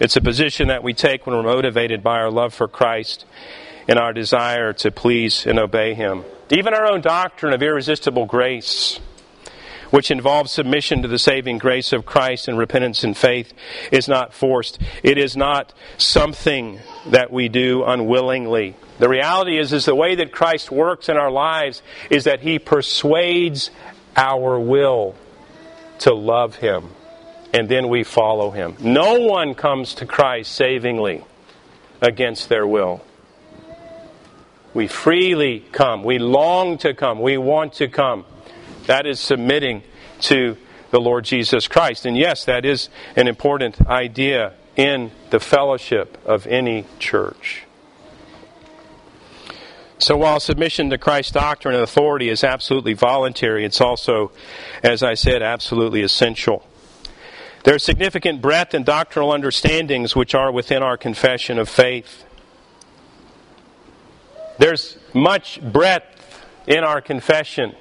It's 0.00 0.16
a 0.16 0.20
position 0.22 0.68
that 0.68 0.82
we 0.82 0.94
take 0.94 1.26
when 1.26 1.36
we're 1.36 1.42
motivated 1.42 2.02
by 2.02 2.18
our 2.18 2.30
love 2.30 2.54
for 2.54 2.66
Christ 2.66 3.26
and 3.86 3.98
our 3.98 4.14
desire 4.14 4.72
to 4.72 4.90
please 4.90 5.46
and 5.46 5.58
obey 5.58 5.92
Him. 5.92 6.24
Even 6.50 6.72
our 6.72 6.86
own 6.86 7.02
doctrine 7.02 7.52
of 7.52 7.62
irresistible 7.62 8.24
grace, 8.24 8.98
which 9.90 10.10
involves 10.10 10.52
submission 10.52 11.02
to 11.02 11.08
the 11.08 11.18
saving 11.18 11.58
grace 11.58 11.92
of 11.92 12.06
Christ 12.06 12.48
and 12.48 12.56
repentance 12.56 13.04
and 13.04 13.14
faith, 13.14 13.52
is 13.92 14.08
not 14.08 14.32
forced. 14.32 14.78
It 15.02 15.18
is 15.18 15.36
not 15.36 15.74
something 15.98 16.80
that 17.08 17.30
we 17.30 17.48
do 17.48 17.84
unwillingly. 17.84 18.76
The 18.98 19.08
reality 19.08 19.58
is, 19.58 19.72
is 19.74 19.84
the 19.84 19.94
way 19.94 20.14
that 20.14 20.32
Christ 20.32 20.70
works 20.70 21.10
in 21.10 21.18
our 21.18 21.30
lives 21.30 21.82
is 22.08 22.24
that 22.24 22.40
He 22.40 22.58
persuades 22.58 23.70
our 24.16 24.58
will 24.58 25.14
to 25.98 26.14
love 26.14 26.56
Him 26.56 26.90
and 27.52 27.68
then 27.68 27.88
we 27.88 28.04
follow 28.04 28.50
him. 28.50 28.76
No 28.80 29.20
one 29.20 29.54
comes 29.54 29.94
to 29.94 30.06
Christ 30.06 30.52
savingly 30.52 31.24
against 32.00 32.48
their 32.48 32.66
will. 32.66 33.04
We 34.72 34.86
freely 34.86 35.60
come. 35.72 36.04
We 36.04 36.18
long 36.18 36.78
to 36.78 36.94
come. 36.94 37.20
We 37.20 37.36
want 37.36 37.74
to 37.74 37.88
come. 37.88 38.24
That 38.86 39.06
is 39.06 39.18
submitting 39.18 39.82
to 40.22 40.56
the 40.90 41.00
Lord 41.00 41.24
Jesus 41.24 41.66
Christ. 41.66 42.06
And 42.06 42.16
yes, 42.16 42.44
that 42.44 42.64
is 42.64 42.88
an 43.16 43.26
important 43.26 43.80
idea 43.86 44.54
in 44.76 45.10
the 45.30 45.40
fellowship 45.40 46.18
of 46.24 46.46
any 46.46 46.86
church. 46.98 47.64
So 49.98 50.16
while 50.16 50.40
submission 50.40 50.88
to 50.90 50.98
Christ's 50.98 51.32
doctrine 51.32 51.74
and 51.74 51.84
authority 51.84 52.30
is 52.30 52.42
absolutely 52.42 52.94
voluntary, 52.94 53.66
it's 53.66 53.80
also, 53.80 54.32
as 54.82 55.02
I 55.02 55.14
said, 55.14 55.42
absolutely 55.42 56.02
essential. 56.02 56.66
There 57.64 57.74
are 57.74 57.78
significant 57.78 58.40
breadth 58.40 58.74
and 58.74 58.84
doctrinal 58.84 59.32
understandings 59.32 60.16
which 60.16 60.34
are 60.34 60.50
within 60.50 60.82
our 60.82 60.96
confession 60.96 61.58
of 61.58 61.68
faith. 61.68 62.24
There's 64.58 64.98
much 65.14 65.60
breadth 65.60 66.44
in 66.66 66.84
our 66.84 67.00
confession. 67.00 67.74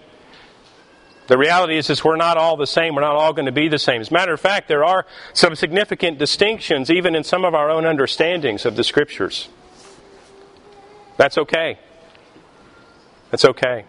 The 1.28 1.38
reality 1.38 1.78
is, 1.78 1.90
is 1.90 2.04
we're 2.04 2.16
not 2.16 2.38
all 2.38 2.58
the 2.58 2.66
same. 2.66 2.96
We're 2.96 3.02
not 3.02 3.16
all 3.16 3.34
going 3.34 3.46
to 3.46 3.52
be 3.52 3.68
the 3.68 3.78
same. 3.78 4.02
As 4.02 4.10
a 4.10 4.14
matter 4.14 4.34
of 4.34 4.40
fact, 4.42 4.68
there 4.68 4.84
are 4.84 5.06
some 5.34 5.56
significant 5.56 6.18
distinctions 6.18 6.90
even 6.90 7.16
in 7.16 7.24
some 7.24 7.46
of 7.46 7.54
our 7.54 7.70
own 7.70 7.86
understandings 7.86 8.66
of 8.66 8.76
the 8.76 8.84
Scriptures. 8.84 9.48
That's 11.18 11.38
okay. 11.38 11.78
That's 13.30 13.46
okay. 13.46 13.86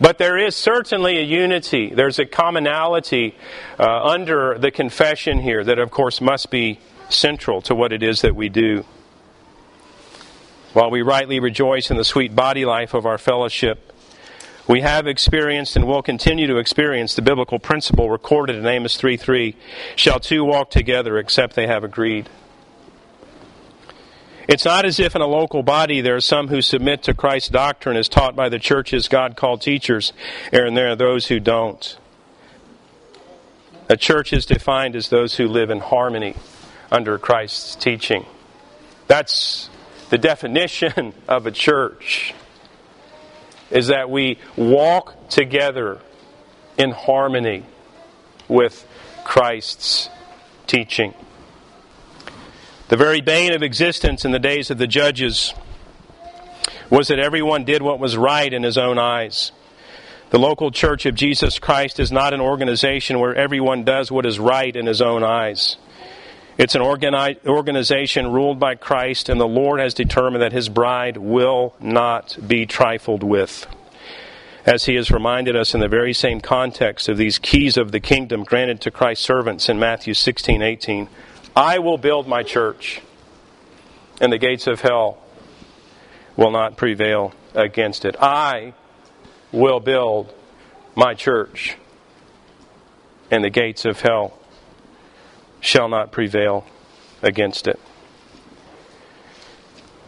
But 0.00 0.18
there 0.18 0.36
is 0.36 0.54
certainly 0.54 1.18
a 1.18 1.22
unity. 1.22 1.92
There's 1.94 2.18
a 2.18 2.26
commonality 2.26 3.34
uh, 3.78 4.02
under 4.04 4.58
the 4.58 4.70
confession 4.70 5.40
here 5.40 5.64
that, 5.64 5.78
of 5.78 5.90
course, 5.90 6.20
must 6.20 6.50
be 6.50 6.78
central 7.08 7.62
to 7.62 7.74
what 7.74 7.92
it 7.92 8.02
is 8.02 8.20
that 8.22 8.36
we 8.36 8.48
do. 8.48 8.84
While 10.72 10.90
we 10.90 11.00
rightly 11.00 11.40
rejoice 11.40 11.90
in 11.90 11.96
the 11.96 12.04
sweet 12.04 12.34
body 12.36 12.66
life 12.66 12.92
of 12.92 13.06
our 13.06 13.16
fellowship, 13.16 13.92
we 14.68 14.82
have 14.82 15.06
experienced 15.06 15.76
and 15.76 15.86
will 15.86 16.02
continue 16.02 16.46
to 16.48 16.58
experience 16.58 17.14
the 17.14 17.22
biblical 17.22 17.58
principle 17.58 18.10
recorded 18.10 18.56
in 18.56 18.66
Amos 18.66 18.96
3:3, 18.98 19.54
shall 19.94 20.20
two 20.20 20.44
walk 20.44 20.70
together 20.70 21.18
except 21.18 21.54
they 21.54 21.68
have 21.68 21.84
agreed. 21.84 22.28
It's 24.48 24.64
not 24.64 24.84
as 24.84 25.00
if 25.00 25.16
in 25.16 25.22
a 25.22 25.26
local 25.26 25.62
body 25.62 26.00
there 26.00 26.16
are 26.16 26.20
some 26.20 26.48
who 26.48 26.62
submit 26.62 27.02
to 27.04 27.14
Christ's 27.14 27.48
doctrine 27.48 27.96
as 27.96 28.08
taught 28.08 28.36
by 28.36 28.48
the 28.48 28.60
church's 28.60 29.08
God 29.08 29.36
called 29.36 29.60
teachers, 29.60 30.12
and 30.52 30.76
there 30.76 30.90
are 30.90 30.96
those 30.96 31.26
who 31.26 31.40
don't. 31.40 31.98
A 33.88 33.96
church 33.96 34.32
is 34.32 34.46
defined 34.46 34.94
as 34.94 35.08
those 35.08 35.36
who 35.36 35.48
live 35.48 35.70
in 35.70 35.80
harmony 35.80 36.36
under 36.90 37.18
Christ's 37.18 37.74
teaching. 37.74 38.24
That's 39.08 39.68
the 40.10 40.18
definition 40.18 41.12
of 41.28 41.46
a 41.46 41.50
church 41.50 42.34
is 43.70 43.88
that 43.88 44.08
we 44.08 44.38
walk 44.56 45.28
together 45.28 46.00
in 46.78 46.92
harmony 46.92 47.64
with 48.48 48.86
Christ's 49.24 50.08
teaching. 50.68 51.14
The 52.88 52.96
very 52.96 53.20
bane 53.20 53.52
of 53.52 53.64
existence 53.64 54.24
in 54.24 54.30
the 54.30 54.38
days 54.38 54.70
of 54.70 54.78
the 54.78 54.86
judges 54.86 55.52
was 56.88 57.08
that 57.08 57.18
everyone 57.18 57.64
did 57.64 57.82
what 57.82 57.98
was 57.98 58.16
right 58.16 58.52
in 58.52 58.62
his 58.62 58.78
own 58.78 58.96
eyes. 58.96 59.50
The 60.30 60.38
local 60.38 60.70
church 60.70 61.04
of 61.04 61.16
Jesus 61.16 61.58
Christ 61.58 61.98
is 61.98 62.12
not 62.12 62.32
an 62.32 62.40
organization 62.40 63.18
where 63.18 63.34
everyone 63.34 63.82
does 63.82 64.12
what 64.12 64.24
is 64.24 64.38
right 64.38 64.74
in 64.74 64.86
his 64.86 65.02
own 65.02 65.24
eyes. 65.24 65.78
It's 66.58 66.76
an 66.76 66.80
organi- 66.80 67.44
organization 67.44 68.32
ruled 68.32 68.60
by 68.60 68.76
Christ, 68.76 69.28
and 69.28 69.40
the 69.40 69.48
Lord 69.48 69.80
has 69.80 69.92
determined 69.92 70.42
that 70.42 70.52
his 70.52 70.68
bride 70.68 71.16
will 71.16 71.74
not 71.80 72.38
be 72.46 72.66
trifled 72.66 73.24
with. 73.24 73.66
As 74.64 74.84
he 74.84 74.94
has 74.94 75.10
reminded 75.10 75.56
us 75.56 75.74
in 75.74 75.80
the 75.80 75.88
very 75.88 76.12
same 76.12 76.40
context 76.40 77.08
of 77.08 77.16
these 77.16 77.40
keys 77.40 77.76
of 77.76 77.90
the 77.90 78.00
kingdom 78.00 78.44
granted 78.44 78.80
to 78.82 78.92
Christ's 78.92 79.26
servants 79.26 79.68
in 79.68 79.80
Matthew 79.80 80.14
16 80.14 80.62
18. 80.62 81.08
I 81.56 81.78
will 81.78 81.96
build 81.96 82.28
my 82.28 82.42
church, 82.42 83.00
and 84.20 84.30
the 84.30 84.36
gates 84.36 84.66
of 84.66 84.82
hell 84.82 85.16
will 86.36 86.50
not 86.50 86.76
prevail 86.76 87.32
against 87.54 88.04
it. 88.04 88.14
I 88.20 88.74
will 89.52 89.80
build 89.80 90.34
my 90.94 91.14
church, 91.14 91.78
and 93.30 93.42
the 93.42 93.48
gates 93.48 93.86
of 93.86 94.02
hell 94.02 94.38
shall 95.60 95.88
not 95.88 96.12
prevail 96.12 96.66
against 97.22 97.66
it. 97.66 97.80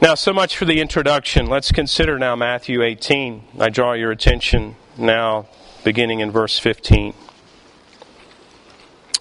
Now, 0.03 0.15
so 0.15 0.35
much 0.35 0.57
for 0.57 0.67
the 0.67 0.81
introduction. 0.81 1.47
Let's 1.47 1.73
consider 1.73 2.19
now 2.19 2.37
Matthew 2.37 2.83
18. 2.83 3.45
I 3.59 3.71
draw 3.71 3.95
your 3.95 4.11
attention 4.11 4.77
now, 4.99 5.49
beginning 5.83 6.21
in 6.21 6.31
verse 6.31 6.59
15. 6.59 7.15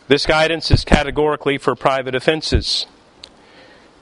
This 0.08 0.26
guidance 0.26 0.72
is 0.72 0.86
categorically 0.86 1.58
for 1.58 1.76
private 1.76 2.16
offenses. 2.16 2.86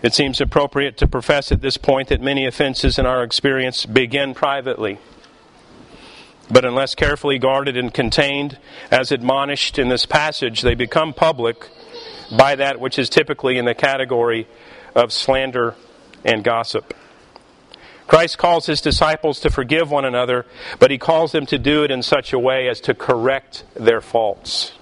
It 0.03 0.13
seems 0.13 0.39
appropriate 0.39 0.97
to 0.97 1.07
profess 1.07 1.51
at 1.51 1.61
this 1.61 1.77
point 1.77 2.09
that 2.09 2.21
many 2.21 2.45
offenses 2.45 2.99
in 2.99 3.07
our 3.07 3.23
experience 3.23 3.87
begin 3.87 4.35
privately. 4.35 4.99
But 6.51 6.63
unless 6.63 6.93
carefully 6.93 7.39
guarded 7.39 7.75
and 7.75 7.91
contained, 7.91 8.59
as 8.91 9.11
admonished 9.11 9.79
in 9.79 9.89
this 9.89 10.05
passage, 10.05 10.61
they 10.61 10.75
become 10.75 11.11
public 11.11 11.69
by 12.37 12.55
that 12.55 12.79
which 12.79 12.99
is 12.99 13.09
typically 13.09 13.57
in 13.57 13.65
the 13.65 13.73
category 13.73 14.47
of 14.93 15.11
slander 15.11 15.73
and 16.23 16.43
gossip. 16.43 16.93
Christ 18.05 18.37
calls 18.37 18.67
his 18.67 18.79
disciples 18.79 19.39
to 19.39 19.49
forgive 19.49 19.89
one 19.89 20.05
another, 20.05 20.45
but 20.77 20.91
he 20.91 20.99
calls 20.99 21.31
them 21.31 21.47
to 21.47 21.57
do 21.57 21.83
it 21.83 21.89
in 21.89 22.03
such 22.03 22.31
a 22.31 22.37
way 22.37 22.69
as 22.69 22.79
to 22.81 22.93
correct 22.93 23.63
their 23.73 24.01
faults. 24.01 24.73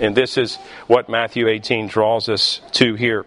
And 0.00 0.16
this 0.16 0.36
is 0.36 0.56
what 0.86 1.08
Matthew 1.08 1.48
18 1.48 1.88
draws 1.88 2.28
us 2.28 2.60
to 2.72 2.94
here. 2.94 3.24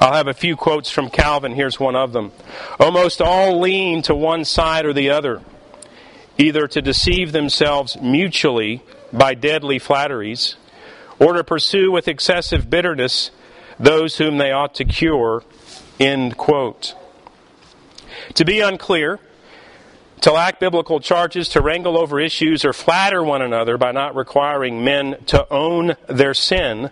I'll 0.00 0.14
have 0.14 0.28
a 0.28 0.34
few 0.34 0.56
quotes 0.56 0.90
from 0.90 1.10
Calvin. 1.10 1.52
Here's 1.52 1.78
one 1.78 1.96
of 1.96 2.12
them. 2.12 2.32
Almost 2.78 3.20
all 3.20 3.60
lean 3.60 4.02
to 4.02 4.14
one 4.14 4.44
side 4.44 4.86
or 4.86 4.92
the 4.92 5.10
other 5.10 5.42
either 6.40 6.66
to 6.66 6.80
deceive 6.80 7.32
themselves 7.32 8.00
mutually 8.00 8.82
by 9.12 9.34
deadly 9.34 9.78
flatteries, 9.78 10.56
or 11.18 11.34
to 11.34 11.44
pursue 11.44 11.92
with 11.92 12.08
excessive 12.08 12.70
bitterness 12.70 13.30
those 13.78 14.16
whom 14.16 14.38
they 14.38 14.50
ought 14.50 14.74
to 14.74 14.84
cure. 14.84 15.42
End 15.98 16.36
quote. 16.36 16.94
To 18.34 18.44
be 18.44 18.60
unclear, 18.60 19.18
to 20.20 20.32
lack 20.32 20.60
biblical 20.60 21.00
charges, 21.00 21.48
to 21.50 21.60
wrangle 21.60 21.98
over 21.98 22.20
issues, 22.20 22.64
or 22.64 22.72
flatter 22.72 23.22
one 23.22 23.42
another 23.42 23.78
by 23.78 23.92
not 23.92 24.14
requiring 24.14 24.84
men 24.84 25.16
to 25.26 25.46
own 25.52 25.96
their 26.08 26.34
sin 26.34 26.90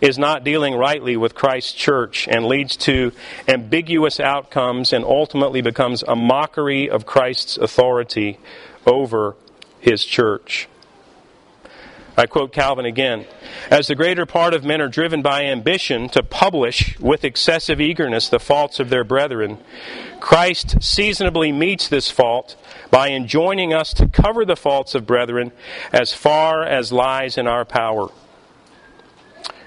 is 0.00 0.18
not 0.18 0.44
dealing 0.44 0.74
rightly 0.74 1.16
with 1.16 1.34
Christ's 1.34 1.72
church 1.72 2.26
and 2.28 2.46
leads 2.46 2.76
to 2.76 3.12
ambiguous 3.46 4.20
outcomes 4.20 4.92
and 4.92 5.04
ultimately 5.04 5.60
becomes 5.60 6.02
a 6.06 6.16
mockery 6.16 6.88
of 6.88 7.06
Christ's 7.06 7.56
authority 7.56 8.38
over 8.86 9.36
his 9.80 10.04
church. 10.04 10.68
I 12.16 12.26
quote 12.26 12.52
Calvin 12.52 12.84
again. 12.84 13.26
As 13.70 13.86
the 13.86 13.94
greater 13.94 14.26
part 14.26 14.52
of 14.52 14.64
men 14.64 14.80
are 14.80 14.88
driven 14.88 15.22
by 15.22 15.44
ambition 15.44 16.08
to 16.08 16.22
publish 16.24 16.98
with 16.98 17.24
excessive 17.24 17.80
eagerness 17.80 18.28
the 18.28 18.40
faults 18.40 18.80
of 18.80 18.90
their 18.90 19.04
brethren, 19.04 19.58
Christ 20.18 20.82
seasonably 20.82 21.52
meets 21.52 21.86
this 21.86 22.10
fault 22.10 22.56
by 22.90 23.10
enjoining 23.10 23.72
us 23.72 23.92
to 23.94 24.08
cover 24.08 24.44
the 24.44 24.56
faults 24.56 24.94
of 24.94 25.06
brethren 25.06 25.52
as 25.92 26.12
far 26.12 26.62
as 26.62 26.92
lies 26.92 27.36
in 27.36 27.46
our 27.46 27.64
power. 27.64 28.08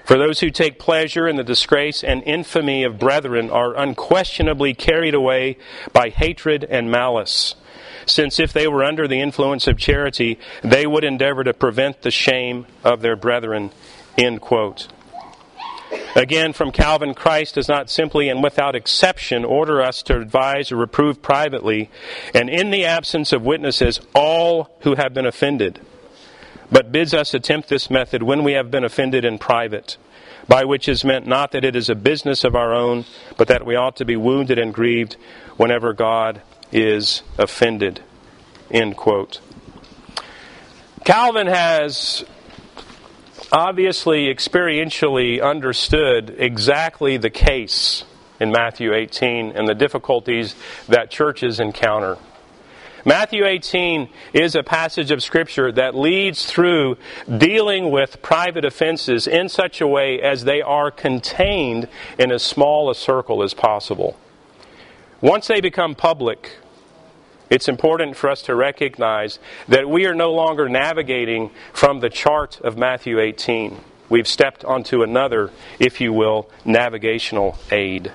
For 0.04 0.18
those 0.18 0.40
who 0.40 0.50
take 0.50 0.78
pleasure 0.78 1.28
in 1.28 1.36
the 1.36 1.44
disgrace 1.44 2.02
and 2.02 2.22
infamy 2.24 2.82
of 2.82 2.98
brethren 2.98 3.50
are 3.50 3.76
unquestionably 3.76 4.74
carried 4.74 5.14
away 5.14 5.58
by 5.92 6.08
hatred 6.08 6.64
and 6.64 6.90
malice 6.90 7.54
since 8.06 8.40
if 8.40 8.52
they 8.52 8.66
were 8.66 8.84
under 8.84 9.06
the 9.06 9.20
influence 9.20 9.66
of 9.66 9.78
charity, 9.78 10.38
they 10.62 10.86
would 10.86 11.04
endeavor 11.04 11.44
to 11.44 11.54
prevent 11.54 12.02
the 12.02 12.10
shame 12.10 12.66
of 12.84 13.00
their 13.00 13.16
brethren. 13.16 13.70
End 14.18 14.40
quote. 14.40 14.88
Again, 16.14 16.52
from 16.52 16.72
Calvin, 16.72 17.14
Christ 17.14 17.54
does 17.54 17.68
not 17.68 17.88
simply 17.88 18.28
and 18.28 18.42
without 18.42 18.74
exception 18.74 19.44
order 19.44 19.80
us 19.80 20.02
to 20.04 20.18
advise 20.18 20.70
or 20.70 20.76
reprove 20.76 21.22
privately, 21.22 21.90
and 22.34 22.50
in 22.50 22.70
the 22.70 22.84
absence 22.84 23.32
of 23.32 23.42
witnesses, 23.42 24.00
all 24.14 24.76
who 24.80 24.94
have 24.94 25.14
been 25.14 25.26
offended, 25.26 25.80
but 26.70 26.92
bids 26.92 27.14
us 27.14 27.34
attempt 27.34 27.68
this 27.68 27.90
method 27.90 28.22
when 28.22 28.44
we 28.44 28.52
have 28.52 28.70
been 28.70 28.84
offended 28.84 29.24
in 29.24 29.38
private, 29.38 29.96
by 30.48 30.64
which 30.64 30.88
is 30.88 31.04
meant 31.04 31.26
not 31.26 31.52
that 31.52 31.64
it 31.64 31.76
is 31.76 31.88
a 31.88 31.94
business 31.94 32.44
of 32.44 32.54
our 32.54 32.74
own, 32.74 33.04
but 33.36 33.48
that 33.48 33.64
we 33.64 33.76
ought 33.76 33.96
to 33.96 34.04
be 34.04 34.16
wounded 34.16 34.58
and 34.58 34.74
grieved 34.74 35.16
whenever 35.56 35.92
God 35.92 36.42
is 36.70 37.22
offended. 37.38 38.02
End 38.70 38.96
quote. 38.96 39.40
Calvin 41.04 41.46
has 41.46 42.24
obviously 43.52 44.34
experientially 44.34 45.42
understood 45.42 46.34
exactly 46.38 47.18
the 47.18 47.30
case 47.30 48.04
in 48.40 48.50
Matthew 48.50 48.94
18 48.94 49.52
and 49.52 49.68
the 49.68 49.74
difficulties 49.74 50.56
that 50.88 51.10
churches 51.10 51.60
encounter. 51.60 52.16
Matthew 53.04 53.44
18 53.44 54.08
is 54.32 54.54
a 54.54 54.62
passage 54.62 55.10
of 55.10 55.22
Scripture 55.22 55.70
that 55.72 55.94
leads 55.94 56.46
through 56.46 56.96
dealing 57.36 57.90
with 57.90 58.22
private 58.22 58.64
offenses 58.64 59.26
in 59.26 59.48
such 59.48 59.80
a 59.80 59.86
way 59.86 60.20
as 60.22 60.44
they 60.44 60.62
are 60.62 60.90
contained 60.90 61.88
in 62.18 62.32
as 62.32 62.42
small 62.42 62.90
a 62.90 62.94
circle 62.94 63.42
as 63.42 63.54
possible. 63.54 64.16
Once 65.20 65.48
they 65.48 65.60
become 65.60 65.94
public, 65.94 66.56
it's 67.52 67.68
important 67.68 68.16
for 68.16 68.30
us 68.30 68.40
to 68.40 68.54
recognize 68.54 69.38
that 69.68 69.86
we 69.86 70.06
are 70.06 70.14
no 70.14 70.32
longer 70.32 70.70
navigating 70.70 71.50
from 71.74 72.00
the 72.00 72.08
chart 72.08 72.58
of 72.62 72.78
Matthew 72.78 73.20
18. 73.20 73.78
We've 74.08 74.26
stepped 74.26 74.64
onto 74.64 75.02
another, 75.02 75.50
if 75.78 76.00
you 76.00 76.14
will, 76.14 76.48
navigational 76.64 77.58
aid. 77.70 78.10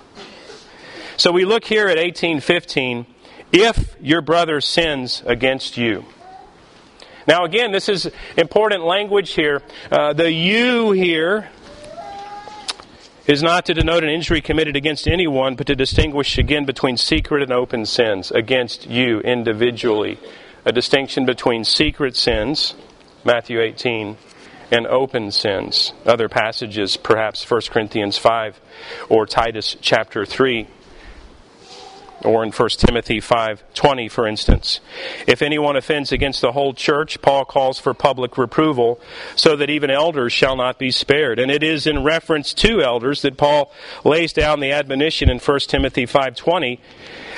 So 1.17 1.32
we 1.32 1.45
look 1.45 1.65
here 1.65 1.88
at 1.88 1.97
1815 1.97 3.06
if 3.52 3.95
your 4.02 4.21
brother 4.21 4.60
sins 4.60 5.21
against 5.23 5.78
you. 5.78 6.06
Now, 7.28 7.45
again, 7.45 7.71
this 7.71 7.89
is 7.89 8.10
important 8.38 8.86
language 8.86 9.34
here. 9.34 9.62
Uh, 9.91 10.13
the 10.13 10.32
you 10.32 10.93
here 10.93 11.47
is 13.27 13.43
not 13.43 13.65
to 13.65 13.73
denote 13.73 14.03
an 14.03 14.09
injury 14.09 14.41
committed 14.41 14.75
against 14.75 15.07
anyone, 15.07 15.55
but 15.55 15.67
to 15.67 15.75
distinguish 15.75 16.37
again 16.37 16.65
between 16.65 16.95
secret 16.95 17.43
and 17.43 17.51
open 17.51 17.85
sins 17.85 18.31
against 18.31 18.87
you 18.89 19.19
individually. 19.19 20.17
A 20.65 20.71
distinction 20.71 21.25
between 21.25 21.65
secret 21.65 22.15
sins, 22.15 22.73
Matthew 23.25 23.59
18, 23.61 24.17
and 24.71 24.87
open 24.87 25.31
sins. 25.31 25.93
Other 26.05 26.29
passages, 26.29 26.97
perhaps 26.97 27.49
1 27.49 27.61
Corinthians 27.69 28.17
5 28.17 28.59
or 29.09 29.25
Titus 29.25 29.75
chapter 29.81 30.25
3 30.25 30.67
or 32.23 32.43
in 32.43 32.51
1 32.51 32.69
Timothy 32.80 33.19
5:20 33.19 34.10
for 34.10 34.27
instance. 34.27 34.80
If 35.27 35.41
anyone 35.41 35.75
offends 35.75 36.12
against 36.12 36.41
the 36.41 36.51
whole 36.51 36.73
church, 36.73 37.21
Paul 37.21 37.45
calls 37.45 37.80
for 37.80 37.93
public 37.93 38.38
reproval 38.38 38.99
so 39.36 39.56
that 39.56 39.69
even 39.69 39.89
elders 39.89 40.34
shall 40.34 40.56
not 40.56 40.80
be 40.80 40.91
spared. 40.91 41.39
And 41.39 41.51
it 41.51 41.63
is 41.63 41.86
in 41.86 42.03
reference 42.03 42.53
to 42.56 42.82
elders 42.82 43.21
that 43.21 43.38
Paul 43.38 43.71
lays 44.03 44.34
down 44.34 44.60
the 44.60 44.71
admonition 44.71 45.30
in 45.30 45.39
1 45.39 45.69
Timothy 45.69 46.06
5:20, 46.06 46.80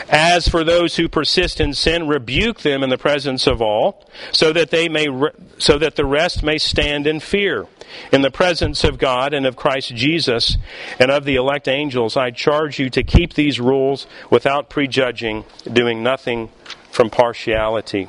as 0.10 0.48
for 0.48 0.63
those 0.63 0.96
who 0.96 1.10
persist 1.10 1.60
in 1.60 1.74
sin, 1.74 2.08
rebuke 2.08 2.62
them 2.62 2.84
in 2.84 2.89
the 2.89 2.98
presence 2.98 3.48
of 3.48 3.62
all, 3.62 4.08
so 4.32 4.54
that 4.54 4.70
they 4.70 4.88
may 4.88 5.10
re- 5.10 5.32
so 5.58 5.78
that 5.78 5.96
the 5.96 6.06
rest 6.06 6.42
may 6.42 6.58
stand 6.58 7.06
in 7.06 7.20
fear 7.20 7.68
in 8.12 8.22
the 8.22 8.32
presence 8.32 8.84
of 8.84 8.98
God 8.98 9.34
and 9.34 9.46
of 9.46 9.56
Christ 9.56 9.96
Jesus 9.96 10.58
and 11.00 11.12
of 11.12 11.26
the 11.26 11.36
elect 11.36 11.68
angels, 11.68 12.18
I 12.18 12.32
charge 12.32 12.80
you 12.80 12.89
to 12.92 13.04
keep 13.04 13.34
these 13.34 13.60
rules 13.60 14.08
without 14.30 14.69
prejudging, 14.70 15.46
doing 15.72 16.04
nothing 16.04 16.50
from 16.92 17.10
partiality. 17.10 18.08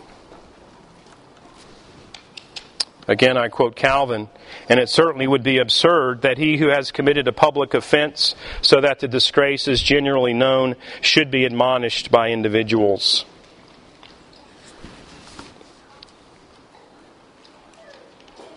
Again, 3.09 3.37
I 3.37 3.49
quote 3.49 3.75
Calvin, 3.75 4.29
and 4.69 4.79
it 4.79 4.89
certainly 4.89 5.27
would 5.27 5.43
be 5.43 5.59
absurd 5.59 6.23
that 6.23 6.39
he 6.39 6.59
who 6.59 6.69
has 6.69 6.93
committed 6.93 7.27
a 7.27 7.33
public 7.33 7.75
offense 7.75 8.37
so 8.63 8.81
that 8.81 9.01
the 9.01 9.09
disgrace 9.09 9.67
is 9.67 9.83
generally 9.83 10.33
known 10.33 10.77
should 11.01 11.29
be 11.29 11.45
admonished 11.45 12.13
by 12.13 12.29
individuals. 12.29 13.25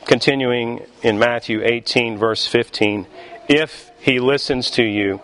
Continuing 0.05 0.85
in 1.01 1.17
Matthew 1.17 1.63
18, 1.63 2.17
verse 2.17 2.45
15, 2.45 3.07
if 3.49 3.89
he 3.99 4.19
listens 4.19 4.69
to 4.71 4.83
you, 4.83 5.19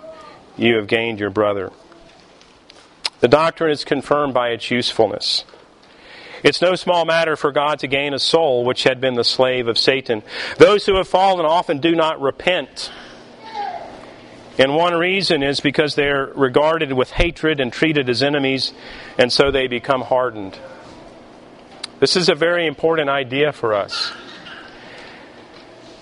you 0.57 0.75
have 0.77 0.87
gained 0.87 1.19
your 1.19 1.29
brother. 1.29 1.71
The 3.19 3.27
doctrine 3.27 3.71
is 3.71 3.83
confirmed 3.83 4.33
by 4.33 4.49
its 4.49 4.71
usefulness. 4.71 5.43
It's 6.43 6.61
no 6.61 6.75
small 6.75 7.03
matter 7.05 7.35
for 7.35 7.51
God 7.51 7.79
to 7.79 7.87
gain 7.87 8.13
a 8.13 8.19
soul 8.19 8.63
which 8.63 8.83
had 8.83 9.01
been 9.01 9.15
the 9.15 9.23
slave 9.23 9.67
of 9.67 9.77
Satan. 9.77 10.23
Those 10.57 10.85
who 10.85 10.95
have 10.95 11.07
fallen 11.07 11.45
often 11.45 11.79
do 11.79 11.95
not 11.95 12.21
repent. 12.21 12.91
And 14.57 14.75
one 14.75 14.93
reason 14.93 15.43
is 15.43 15.59
because 15.59 15.95
they're 15.95 16.27
regarded 16.35 16.93
with 16.93 17.11
hatred 17.11 17.59
and 17.59 17.71
treated 17.71 18.09
as 18.09 18.23
enemies, 18.23 18.73
and 19.17 19.31
so 19.31 19.51
they 19.51 19.67
become 19.67 20.01
hardened. 20.01 20.57
This 21.99 22.15
is 22.15 22.29
a 22.29 22.35
very 22.35 22.67
important 22.67 23.09
idea 23.09 23.51
for 23.51 23.73
us. 23.73 24.11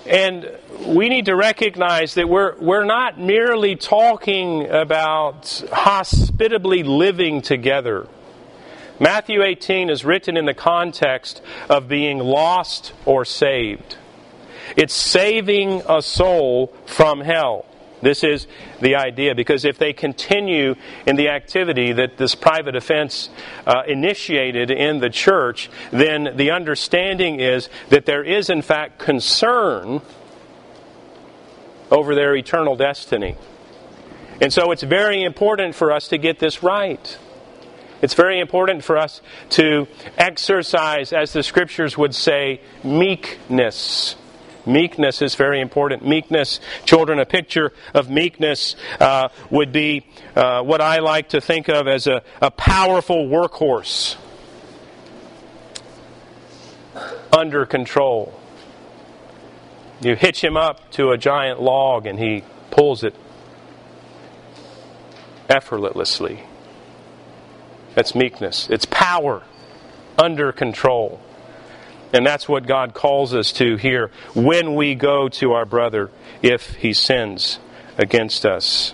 And 0.06 0.57
we 0.86 1.10
need 1.10 1.26
to 1.26 1.36
recognize 1.36 2.16
that 2.16 2.28
we're, 2.30 2.58
we're 2.60 2.86
not 2.86 3.20
merely 3.20 3.76
talking 3.76 4.70
about 4.70 5.64
hospitably 5.72 6.84
living 6.84 7.42
together. 7.42 8.08
Matthew 9.00 9.44
18 9.44 9.90
is 9.90 10.04
written 10.04 10.38
in 10.38 10.46
the 10.46 10.54
context 10.54 11.42
of 11.70 11.88
being 11.88 12.18
lost 12.18 12.94
or 13.06 13.26
saved. 13.26 13.98
It's 14.76 14.94
saving 14.94 15.84
a 15.88 16.02
soul 16.02 16.74
from 16.86 17.22
hell. 17.22 17.66
This 18.02 18.24
is 18.24 18.48
the 18.80 18.96
idea, 18.96 19.34
because 19.34 19.66
if 19.66 19.80
they 19.80 19.92
continue 19.94 20.76
in 21.08 21.16
the 21.16 21.30
activity 21.30 21.94
that 21.94 22.18
this 22.18 22.36
private 22.36 22.76
offense 22.76 23.30
uh, 23.66 23.84
initiated 23.88 24.70
in 24.70 25.00
the 25.00 25.10
church, 25.10 25.70
then 25.92 26.36
the 26.36 26.52
understanding 26.52 27.40
is 27.40 27.70
that 27.90 28.06
there 28.06 28.24
is, 28.24 28.50
in 28.50 28.62
fact, 28.62 29.00
concern 29.00 30.02
over 31.92 32.16
their 32.16 32.36
eternal 32.36 32.76
destiny. 32.76 33.36
And 34.42 34.54
so 34.54 34.72
it's 34.72 34.84
very 34.84 35.24
important 35.24 35.76
for 35.76 35.92
us 35.92 36.10
to 36.10 36.18
get 36.18 36.40
this 36.40 36.62
right. 36.62 37.18
It's 38.02 38.14
very 38.14 38.40
important 38.40 38.84
for 38.84 38.98
us 38.98 39.22
to 39.52 39.88
exercise, 40.18 41.12
as 41.12 41.34
the 41.34 41.42
scriptures 41.42 41.98
would 41.98 42.14
say, 42.14 42.62
meekness. 42.84 44.16
Meekness 44.68 45.22
is 45.22 45.34
very 45.36 45.62
important. 45.62 46.06
Meekness, 46.06 46.60
children, 46.86 47.20
a 47.20 47.26
picture 47.26 47.72
of 47.94 48.10
meekness 48.10 48.76
uh, 49.00 49.30
would 49.50 49.72
be 49.72 50.06
uh, 50.36 50.62
what 50.62 50.82
I 50.82 51.00
like 51.00 51.30
to 51.30 51.42
think 51.42 51.70
of 51.70 51.88
as 51.88 52.06
a, 52.06 52.22
a 52.42 52.52
powerful 52.52 53.28
workhorse 53.28 54.18
under 57.36 57.66
control. 57.66 58.40
You 60.02 60.16
hitch 60.16 60.44
him 60.44 60.56
up 60.56 60.92
to 60.92 61.12
a 61.12 61.18
giant 61.18 61.62
log 61.62 62.06
and 62.06 62.20
he 62.20 62.44
pulls 62.70 63.04
it 63.04 63.16
effortlessly. 65.50 66.44
That's 67.96 68.14
meekness. 68.14 68.70
It's 68.70 68.86
power 68.86 69.44
under 70.18 70.52
control. 70.52 71.20
And 72.14 72.26
that's 72.26 72.48
what 72.48 72.68
God 72.68 72.94
calls 72.94 73.34
us 73.34 73.52
to 73.54 73.76
here 73.76 74.12
when 74.34 74.76
we 74.76 74.96
go 74.96 75.30
to 75.30 75.54
our 75.54 75.66
brother 75.66 76.10
if 76.42 76.76
he 76.76 76.94
sins 76.94 77.60
against 77.98 78.46
us. 78.46 78.94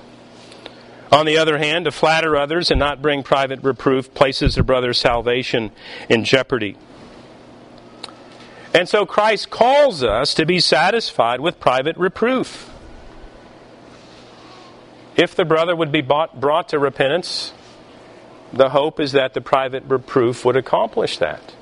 On 1.12 1.28
the 1.28 1.38
other 1.38 1.60
hand, 1.60 1.86
to 1.86 1.92
flatter 1.92 2.36
others 2.36 2.72
and 2.72 2.80
not 2.80 3.02
bring 3.02 3.22
private 3.22 3.62
reproof 3.62 4.14
places 4.16 4.58
a 4.58 4.64
brother's 4.64 4.98
salvation 4.98 5.72
in 6.10 6.24
jeopardy. 6.24 6.76
And 8.74 8.90
so 8.90 9.06
Christ 9.06 9.50
calls 9.52 10.04
us 10.04 10.34
to 10.34 10.46
be 10.46 10.60
satisfied 10.60 11.40
with 11.40 11.60
private 11.60 11.96
reproof. 11.96 12.72
If 15.16 15.36
the 15.36 15.46
brother 15.46 15.76
would 15.76 15.92
be 15.92 16.02
bought, 16.02 16.40
brought 16.40 16.70
to 16.70 16.80
repentance, 16.80 17.54
the 18.52 18.70
hope 18.70 19.00
is 19.00 19.12
that 19.12 19.36
the 19.36 19.42
private 19.42 19.84
reproof 19.84 20.44
would 20.44 20.56
accomplish 20.56 21.20
that. 21.20 21.54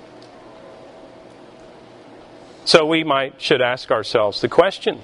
So 2.64 2.86
we 2.86 3.04
might 3.04 3.42
should 3.42 3.62
ask 3.62 3.92
ourselves 3.92 4.40
the 4.40 4.48
question 4.48 5.02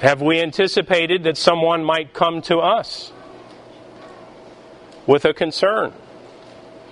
Have 0.00 0.20
we 0.20 0.40
anticipated 0.40 1.24
that 1.24 1.36
someone 1.36 1.82
might 1.82 2.12
come 2.12 2.42
to 2.42 2.58
us 2.58 3.12
with 5.06 5.24
a 5.24 5.32
concern 5.32 5.92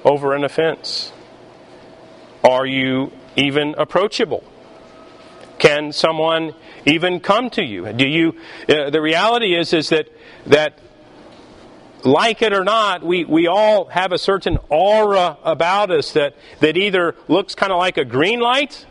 over 0.05 0.35
an 0.35 0.45
offense? 0.45 1.13
Are 2.45 2.67
you 2.67 3.13
even 3.37 3.75
approachable? 3.79 4.45
Can 5.59 5.93
someone 5.93 6.55
even 6.85 7.21
come 7.21 7.51
to 7.51 7.63
you? 7.63 7.93
Do 7.93 8.07
you? 8.07 8.37
Uh, 8.69 8.91
the 8.91 9.01
reality 9.01 9.55
is 9.55 9.73
is 9.73 9.91
that 9.91 10.09
that 10.47 10.79
like 12.05 12.43
it 12.43 12.53
or 12.53 12.65
not, 12.65 13.03
we, 13.03 13.25
we 13.25 13.47
all 13.47 13.87
have 13.87 14.13
a 14.13 14.19
certain 14.19 14.59
aura 14.69 15.39
about 15.45 15.91
us 15.91 16.13
that, 16.13 16.35
that 16.61 16.77
either 16.77 17.15
looks 17.29 17.55
kind 17.55 17.73
of 17.73 17.79
like 17.79 17.97
a 17.97 18.05
green 18.05 18.41
light, 18.41 18.87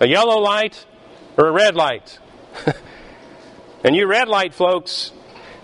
a 0.00 0.06
yellow 0.06 0.38
light, 0.38 0.84
or 1.36 1.48
a 1.48 1.52
red 1.52 1.74
light. 1.74 2.18
and 3.84 3.96
you 3.96 4.06
red 4.06 4.28
light 4.28 4.54
folks, 4.54 5.12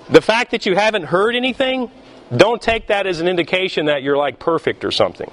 the 0.08 0.20
fact 0.20 0.50
that 0.50 0.66
you 0.66 0.74
haven't 0.74 1.04
heard 1.04 1.34
anything, 1.34 1.90
don't 2.34 2.60
take 2.60 2.88
that 2.88 3.06
as 3.06 3.20
an 3.20 3.28
indication 3.28 3.86
that 3.86 4.02
you're 4.02 4.16
like 4.16 4.38
perfect 4.38 4.84
or 4.84 4.90
something. 4.90 5.30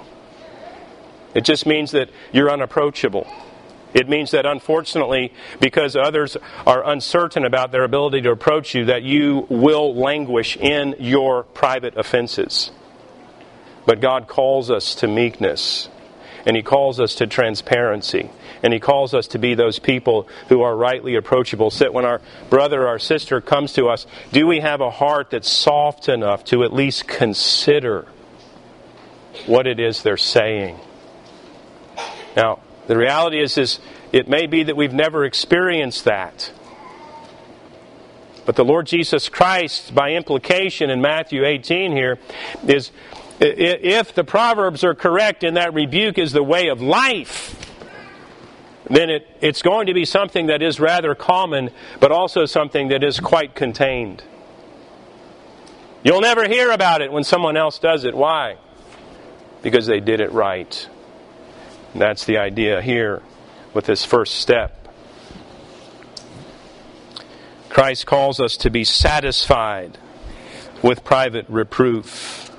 It 1.36 1.44
just 1.44 1.66
means 1.66 1.90
that 1.90 2.08
you're 2.32 2.50
unapproachable. 2.50 3.30
It 3.92 4.08
means 4.08 4.30
that 4.30 4.46
unfortunately, 4.46 5.34
because 5.60 5.94
others 5.94 6.38
are 6.66 6.82
uncertain 6.88 7.44
about 7.44 7.72
their 7.72 7.84
ability 7.84 8.22
to 8.22 8.30
approach 8.30 8.74
you, 8.74 8.86
that 8.86 9.02
you 9.02 9.46
will 9.50 9.94
languish 9.94 10.56
in 10.56 10.96
your 10.98 11.42
private 11.42 11.98
offenses. 11.98 12.70
But 13.84 14.00
God 14.00 14.28
calls 14.28 14.70
us 14.70 14.94
to 14.96 15.08
meekness, 15.08 15.90
and 16.46 16.56
He 16.56 16.62
calls 16.62 17.00
us 17.00 17.16
to 17.16 17.26
transparency, 17.26 18.30
and 18.62 18.72
He 18.72 18.80
calls 18.80 19.12
us 19.12 19.28
to 19.28 19.38
be 19.38 19.54
those 19.54 19.78
people 19.78 20.28
who 20.48 20.62
are 20.62 20.74
rightly 20.74 21.16
approachable. 21.16 21.70
So 21.70 21.84
that 21.84 21.92
when 21.92 22.06
our 22.06 22.22
brother 22.48 22.84
or 22.84 22.88
our 22.88 22.98
sister 22.98 23.42
comes 23.42 23.74
to 23.74 23.88
us, 23.88 24.06
do 24.32 24.46
we 24.46 24.60
have 24.60 24.80
a 24.80 24.90
heart 24.90 25.32
that's 25.32 25.50
soft 25.50 26.08
enough 26.08 26.44
to 26.46 26.64
at 26.64 26.72
least 26.72 27.06
consider 27.06 28.06
what 29.44 29.66
it 29.66 29.78
is 29.78 30.02
they're 30.02 30.16
saying? 30.16 30.80
Now, 32.36 32.60
the 32.86 32.96
reality 32.96 33.40
is, 33.40 33.56
is 33.58 33.80
it 34.12 34.28
may 34.28 34.46
be 34.46 34.62
that 34.64 34.76
we've 34.76 34.92
never 34.92 35.24
experienced 35.24 36.04
that. 36.04 36.52
But 38.44 38.54
the 38.54 38.64
Lord 38.64 38.86
Jesus 38.86 39.28
Christ, 39.28 39.92
by 39.94 40.12
implication 40.12 40.88
in 40.90 41.00
Matthew 41.00 41.44
18 41.44 41.90
here, 41.90 42.18
is 42.68 42.92
if 43.40 44.14
the 44.14 44.22
Proverbs 44.22 44.84
are 44.84 44.94
correct 44.94 45.42
and 45.42 45.56
that 45.56 45.74
rebuke 45.74 46.16
is 46.16 46.32
the 46.32 46.44
way 46.44 46.68
of 46.68 46.80
life, 46.80 47.62
then 48.88 49.10
it, 49.10 49.26
it's 49.40 49.62
going 49.62 49.88
to 49.88 49.94
be 49.94 50.04
something 50.04 50.46
that 50.46 50.62
is 50.62 50.78
rather 50.78 51.14
common, 51.16 51.70
but 51.98 52.12
also 52.12 52.46
something 52.46 52.88
that 52.88 53.02
is 53.02 53.18
quite 53.18 53.56
contained. 53.56 54.22
You'll 56.04 56.20
never 56.20 56.46
hear 56.46 56.70
about 56.70 57.02
it 57.02 57.10
when 57.10 57.24
someone 57.24 57.56
else 57.56 57.80
does 57.80 58.04
it. 58.04 58.14
Why? 58.14 58.58
Because 59.62 59.86
they 59.86 59.98
did 59.98 60.20
it 60.20 60.30
right. 60.30 60.88
That's 61.98 62.24
the 62.24 62.38
idea 62.38 62.82
here 62.82 63.22
with 63.74 63.86
this 63.86 64.04
first 64.04 64.36
step. 64.36 64.88
Christ 67.68 68.06
calls 68.06 68.40
us 68.40 68.56
to 68.58 68.70
be 68.70 68.84
satisfied 68.84 69.98
with 70.82 71.04
private 71.04 71.46
reproof 71.48 72.50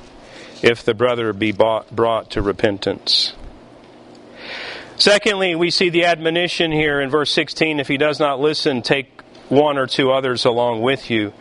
if 0.64 0.84
the 0.84 0.94
brother 0.94 1.34
be 1.34 1.52
bought, 1.52 1.96
brought 1.96 2.32
to 2.32 2.42
repentance. 2.42 3.34
Secondly, 4.98 5.56
we 5.56 5.70
see 5.70 5.90
the 5.90 6.06
admonition 6.06 6.72
here 6.72 7.00
in 7.00 7.10
verse 7.10 7.32
16 7.32 7.80
if 7.80 7.88
he 7.88 7.98
does 7.98 8.20
not 8.20 8.40
listen, 8.40 8.82
take 8.82 9.22
one 9.50 9.78
or 9.78 9.88
two 9.88 10.12
others 10.12 10.46
along 10.46 10.82
with 10.82 11.10
you, 11.10 11.34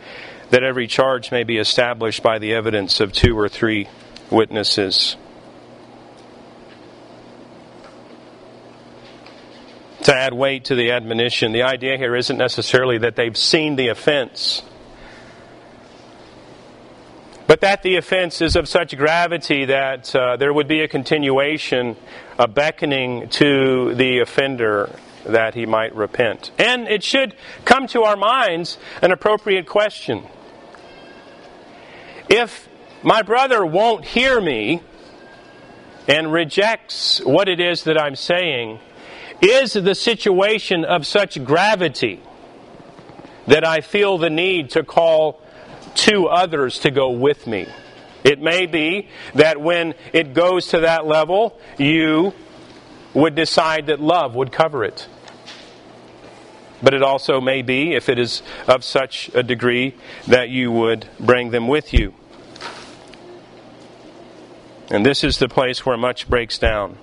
that 0.51 0.63
every 0.63 0.87
charge 0.87 1.31
may 1.31 1.43
be 1.43 1.57
established 1.57 2.23
by 2.23 2.39
the 2.39 2.53
evidence 2.53 2.99
of 2.99 3.11
two 3.11 3.37
or 3.37 3.49
three 3.49 3.89
witnesses. 4.29 5.17
To 10.07 10.15
add 10.15 10.33
weight 10.33 10.63
to 10.63 10.75
the 10.75 10.91
admonition. 10.91 11.51
The 11.51 11.63
idea 11.63 11.97
here 11.97 12.15
isn't 12.15 12.37
necessarily 12.37 12.97
that 12.99 13.17
they've 13.17 13.35
seen 13.37 13.75
the 13.75 13.89
offense. 13.89 14.63
but 17.47 17.61
that 17.61 17.81
the 17.81 17.95
offense 17.95 18.41
is 18.41 18.55
of 18.55 18.67
such 18.67 18.95
gravity 18.97 19.65
that 19.65 20.13
uh, 20.15 20.35
there 20.37 20.53
would 20.53 20.67
be 20.67 20.81
a 20.81 20.87
continuation, 20.87 21.95
a 22.37 22.47
beckoning 22.47 23.27
to 23.29 23.95
the 23.95 24.19
offender 24.19 24.93
that 25.25 25.55
he 25.55 25.65
might 25.65 25.95
repent. 25.95 26.51
And 26.57 26.87
it 26.87 27.03
should 27.03 27.35
come 27.65 27.87
to 27.87 28.03
our 28.03 28.15
minds 28.15 28.77
an 29.01 29.11
appropriate 29.11 29.65
question. 29.65 30.23
If 32.29 32.69
my 33.01 33.21
brother 33.21 33.65
won't 33.65 34.05
hear 34.05 34.39
me 34.39 34.81
and 36.07 36.31
rejects 36.31 37.19
what 37.25 37.49
it 37.49 37.59
is 37.59 37.83
that 37.83 37.99
I'm 37.99 38.15
saying, 38.15 38.79
is 39.41 39.73
the 39.73 39.95
situation 39.95 40.83
of 40.85 41.05
such 41.05 41.43
gravity 41.43 42.21
that 43.47 43.63
I 43.65 43.81
feel 43.81 44.17
the 44.17 44.29
need 44.29 44.71
to 44.71 44.83
call 44.83 45.41
two 45.95 46.27
others 46.27 46.79
to 46.79 46.91
go 46.91 47.11
with 47.11 47.47
me. 47.47 47.67
It 48.23 48.41
may 48.41 48.65
be 48.65 49.07
that 49.35 49.61
when 49.61 49.93
it 50.11 50.33
goes 50.33 50.67
to 50.67 50.81
that 50.81 51.05
level, 51.05 51.57
you 51.77 52.33
would 53.13 53.35
decide 53.35 53.87
that 53.87 54.01
love 54.01 54.35
would 54.35 54.51
cover 54.51 54.83
it. 54.83 55.07
But 56.83 56.93
it 56.93 57.01
also 57.01 57.41
may 57.41 57.61
be, 57.61 57.93
if 57.93 58.09
it 58.09 58.19
is 58.19 58.43
of 58.67 58.83
such 58.83 59.29
a 59.33 59.41
degree, 59.41 59.95
that 60.27 60.49
you 60.49 60.71
would 60.71 61.07
bring 61.19 61.49
them 61.51 61.67
with 61.67 61.93
you. 61.93 62.13
And 64.89 65.05
this 65.05 65.23
is 65.23 65.37
the 65.37 65.49
place 65.49 65.85
where 65.85 65.97
much 65.97 66.29
breaks 66.29 66.57
down 66.57 66.97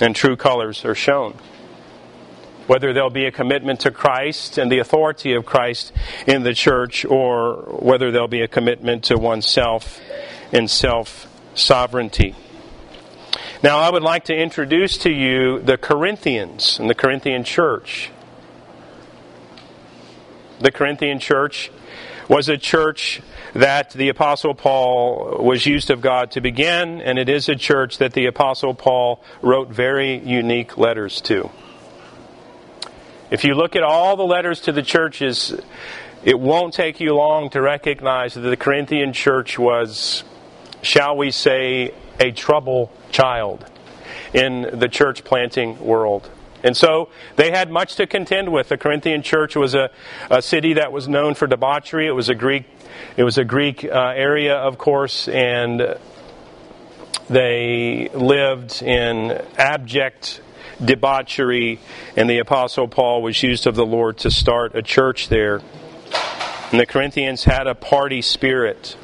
and 0.00 0.16
true 0.16 0.36
colors 0.36 0.84
are 0.84 0.94
shown 0.94 1.38
whether 2.70 2.92
there'll 2.92 3.10
be 3.10 3.26
a 3.26 3.32
commitment 3.32 3.80
to 3.80 3.90
Christ 3.90 4.56
and 4.56 4.70
the 4.70 4.78
authority 4.78 5.32
of 5.32 5.44
Christ 5.44 5.92
in 6.24 6.44
the 6.44 6.54
church, 6.54 7.04
or 7.04 7.64
whether 7.80 8.12
there'll 8.12 8.28
be 8.28 8.42
a 8.42 8.46
commitment 8.46 9.02
to 9.06 9.18
oneself 9.18 9.98
and 10.52 10.70
self 10.70 11.26
sovereignty. 11.56 12.36
Now, 13.60 13.78
I 13.78 13.90
would 13.90 14.04
like 14.04 14.26
to 14.26 14.36
introduce 14.36 14.98
to 14.98 15.10
you 15.10 15.58
the 15.58 15.76
Corinthians 15.76 16.78
and 16.78 16.88
the 16.88 16.94
Corinthian 16.94 17.42
church. 17.42 18.10
The 20.60 20.70
Corinthian 20.70 21.18
church 21.18 21.72
was 22.30 22.48
a 22.48 22.56
church 22.56 23.20
that 23.54 23.90
the 23.90 24.08
Apostle 24.08 24.54
Paul 24.54 25.38
was 25.40 25.66
used 25.66 25.90
of 25.90 26.00
God 26.00 26.30
to 26.30 26.40
begin, 26.40 27.00
and 27.00 27.18
it 27.18 27.28
is 27.28 27.48
a 27.48 27.56
church 27.56 27.98
that 27.98 28.12
the 28.12 28.26
Apostle 28.26 28.72
Paul 28.72 29.20
wrote 29.42 29.68
very 29.68 30.16
unique 30.18 30.78
letters 30.78 31.20
to. 31.22 31.50
If 33.32 33.42
you 33.42 33.54
look 33.54 33.74
at 33.74 33.82
all 33.82 34.16
the 34.16 34.22
letters 34.22 34.60
to 34.62 34.72
the 34.72 34.82
churches, 34.82 35.60
it 36.22 36.38
won't 36.38 36.72
take 36.72 37.00
you 37.00 37.16
long 37.16 37.50
to 37.50 37.60
recognize 37.60 38.34
that 38.34 38.42
the 38.42 38.56
Corinthian 38.56 39.12
church 39.12 39.58
was, 39.58 40.22
shall 40.82 41.16
we 41.16 41.32
say, 41.32 41.92
a 42.20 42.30
trouble 42.30 42.92
child 43.10 43.68
in 44.32 44.78
the 44.78 44.88
church 44.88 45.24
planting 45.24 45.80
world. 45.80 46.30
And 46.62 46.76
so 46.76 47.08
they 47.36 47.50
had 47.50 47.70
much 47.70 47.96
to 47.96 48.06
contend 48.06 48.52
with. 48.52 48.68
The 48.68 48.76
Corinthian 48.76 49.22
church 49.22 49.56
was 49.56 49.74
a, 49.74 49.90
a 50.30 50.42
city 50.42 50.74
that 50.74 50.92
was 50.92 51.08
known 51.08 51.34
for 51.34 51.46
debauchery. 51.46 52.06
It 52.06 52.12
was 52.12 52.28
a 52.28 52.34
Greek, 52.34 52.64
it 53.16 53.24
was 53.24 53.38
a 53.38 53.44
Greek 53.44 53.84
uh, 53.84 54.12
area, 54.14 54.56
of 54.56 54.78
course, 54.78 55.28
and 55.28 55.96
they 57.28 58.10
lived 58.12 58.82
in 58.82 59.30
abject 59.56 60.42
debauchery, 60.84 61.78
and 62.16 62.28
the 62.28 62.38
Apostle 62.38 62.88
Paul 62.88 63.22
was 63.22 63.42
used 63.42 63.66
of 63.66 63.74
the 63.74 63.86
Lord 63.86 64.18
to 64.18 64.30
start 64.30 64.74
a 64.74 64.82
church 64.82 65.28
there. 65.28 65.60
And 66.70 66.80
the 66.80 66.86
Corinthians 66.86 67.44
had 67.44 67.66
a 67.66 67.74
party 67.74 68.22
spirit. 68.22 68.96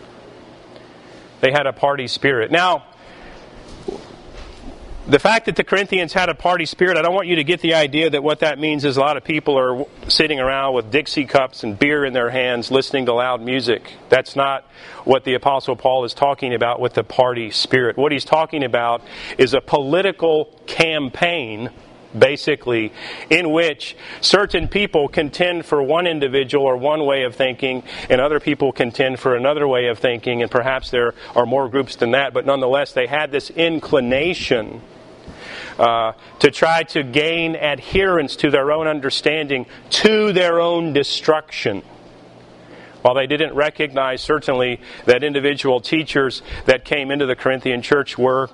They 1.40 1.50
had 1.52 1.66
a 1.66 1.72
party 1.72 2.06
spirit. 2.06 2.50
Now, 2.50 2.84
the 5.08 5.20
fact 5.20 5.46
that 5.46 5.54
the 5.54 5.62
Corinthians 5.62 6.12
had 6.12 6.28
a 6.28 6.34
party 6.34 6.66
spirit, 6.66 6.96
I 6.96 7.02
don't 7.02 7.14
want 7.14 7.28
you 7.28 7.36
to 7.36 7.44
get 7.44 7.60
the 7.60 7.74
idea 7.74 8.10
that 8.10 8.24
what 8.24 8.40
that 8.40 8.58
means 8.58 8.84
is 8.84 8.96
a 8.96 9.00
lot 9.00 9.16
of 9.16 9.22
people 9.22 9.56
are 9.56 9.84
sitting 10.08 10.40
around 10.40 10.74
with 10.74 10.90
Dixie 10.90 11.26
cups 11.26 11.62
and 11.62 11.78
beer 11.78 12.04
in 12.04 12.12
their 12.12 12.30
hands 12.30 12.72
listening 12.72 13.06
to 13.06 13.12
loud 13.12 13.40
music. 13.40 13.92
That's 14.08 14.34
not 14.34 14.64
what 15.04 15.22
the 15.22 15.34
Apostle 15.34 15.76
Paul 15.76 16.04
is 16.04 16.12
talking 16.12 16.54
about 16.54 16.80
with 16.80 16.94
the 16.94 17.04
party 17.04 17.52
spirit. 17.52 17.96
What 17.96 18.10
he's 18.10 18.24
talking 18.24 18.64
about 18.64 19.02
is 19.38 19.54
a 19.54 19.60
political 19.60 20.46
campaign 20.66 21.70
basically, 22.16 22.92
in 23.28 23.52
which 23.52 23.94
certain 24.22 24.68
people 24.68 25.06
contend 25.06 25.66
for 25.66 25.82
one 25.82 26.06
individual 26.06 26.64
or 26.64 26.74
one 26.74 27.04
way 27.04 27.24
of 27.24 27.34
thinking, 27.34 27.82
and 28.08 28.22
other 28.22 28.40
people 28.40 28.72
contend 28.72 29.20
for 29.20 29.36
another 29.36 29.68
way 29.68 29.88
of 29.88 29.98
thinking, 29.98 30.40
and 30.40 30.50
perhaps 30.50 30.90
there 30.90 31.14
are 31.34 31.44
more 31.44 31.68
groups 31.68 31.96
than 31.96 32.12
that, 32.12 32.32
but 32.32 32.46
nonetheless, 32.46 32.92
they 32.92 33.06
had 33.06 33.30
this 33.30 33.50
inclination 33.50 34.80
uh, 35.78 36.12
to 36.38 36.50
try 36.50 36.82
to 36.84 37.02
gain 37.02 37.54
adherence 37.54 38.36
to 38.36 38.50
their 38.50 38.72
own 38.72 38.86
understanding 38.86 39.66
to 39.90 40.32
their 40.32 40.60
own 40.60 40.92
destruction. 40.92 41.82
While 43.02 43.14
they 43.14 43.26
didn't 43.26 43.54
recognize, 43.54 44.20
certainly, 44.20 44.80
that 45.04 45.22
individual 45.22 45.80
teachers 45.80 46.42
that 46.64 46.84
came 46.84 47.10
into 47.10 47.26
the 47.26 47.36
Corinthian 47.36 47.82
church 47.82 48.18
were 48.18 48.48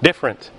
different. 0.00 0.50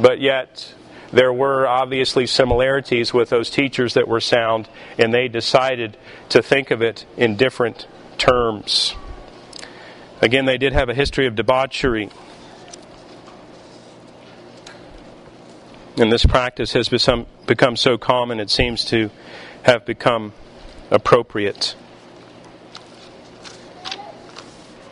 But 0.00 0.20
yet, 0.20 0.74
there 1.12 1.32
were 1.32 1.66
obviously 1.66 2.26
similarities 2.26 3.14
with 3.14 3.30
those 3.30 3.48
teachers 3.50 3.94
that 3.94 4.08
were 4.08 4.20
sound, 4.20 4.68
and 4.98 5.14
they 5.14 5.28
decided 5.28 5.96
to 6.30 6.42
think 6.42 6.70
of 6.70 6.82
it 6.82 7.06
in 7.16 7.36
different 7.36 7.86
terms. 8.18 8.94
Again, 10.20 10.46
they 10.46 10.58
did 10.58 10.72
have 10.72 10.88
a 10.88 10.94
history 10.94 11.26
of 11.26 11.36
debauchery. 11.36 12.10
And 15.98 16.12
this 16.12 16.24
practice 16.24 16.74
has 16.74 16.88
become, 16.88 17.26
become 17.46 17.74
so 17.74 17.98
common, 17.98 18.38
it 18.38 18.50
seems 18.50 18.84
to 18.86 19.10
have 19.62 19.84
become 19.84 20.32
appropriate. 20.92 21.74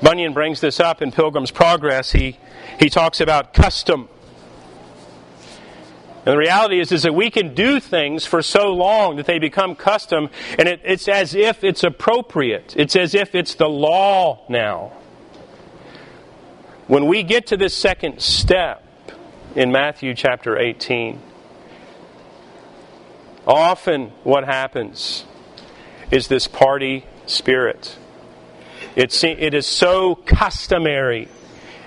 Bunyan 0.02 0.32
brings 0.32 0.60
this 0.60 0.80
up 0.80 1.00
in 1.00 1.12
Pilgrim's 1.12 1.52
Progress. 1.52 2.10
He, 2.10 2.38
he 2.80 2.90
talks 2.90 3.20
about 3.20 3.54
custom. 3.54 4.08
And 6.24 6.32
the 6.32 6.36
reality 6.36 6.80
is, 6.80 6.90
is 6.90 7.04
that 7.04 7.14
we 7.14 7.30
can 7.30 7.54
do 7.54 7.78
things 7.78 8.26
for 8.26 8.42
so 8.42 8.74
long 8.74 9.14
that 9.14 9.26
they 9.26 9.38
become 9.38 9.76
custom, 9.76 10.28
and 10.58 10.66
it, 10.66 10.80
it's 10.82 11.06
as 11.06 11.36
if 11.36 11.62
it's 11.62 11.84
appropriate. 11.84 12.74
It's 12.76 12.96
as 12.96 13.14
if 13.14 13.36
it's 13.36 13.54
the 13.54 13.68
law 13.68 14.44
now. 14.48 14.92
When 16.88 17.06
we 17.06 17.22
get 17.22 17.46
to 17.48 17.56
this 17.56 17.74
second 17.74 18.20
step, 18.20 18.85
in 19.56 19.72
Matthew 19.72 20.14
chapter 20.14 20.58
18. 20.58 21.18
Often, 23.46 24.08
what 24.22 24.44
happens 24.44 25.24
is 26.10 26.28
this 26.28 26.46
party 26.46 27.06
spirit. 27.24 27.96
It's, 28.94 29.24
it 29.24 29.54
is 29.54 29.66
so 29.66 30.14
customary 30.14 31.28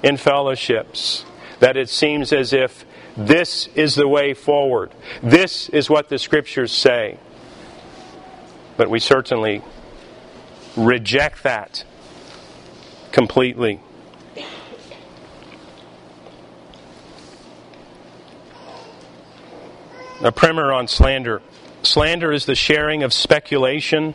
in 0.01 0.17
fellowships 0.17 1.25
that 1.59 1.77
it 1.77 1.89
seems 1.89 2.33
as 2.33 2.53
if 2.53 2.85
this 3.15 3.67
is 3.75 3.93
the 3.93 4.07
way 4.07 4.33
forward. 4.33 4.91
This 5.21 5.69
is 5.69 5.89
what 5.89 6.09
the 6.09 6.17
scriptures 6.17 6.71
say. 6.71 7.19
But 8.77 8.89
we 8.89 8.99
certainly 8.99 9.61
reject 10.75 11.43
that 11.43 11.83
completely. 13.11 13.79
A 20.21 20.33
primer 20.33 20.73
on 20.73 20.89
slander. 20.89 21.41
Slander 21.81 22.33
is 22.33 22.45
the 22.45 22.53
sharing 22.53 23.03
of 23.03 23.13
speculation 23.13 24.13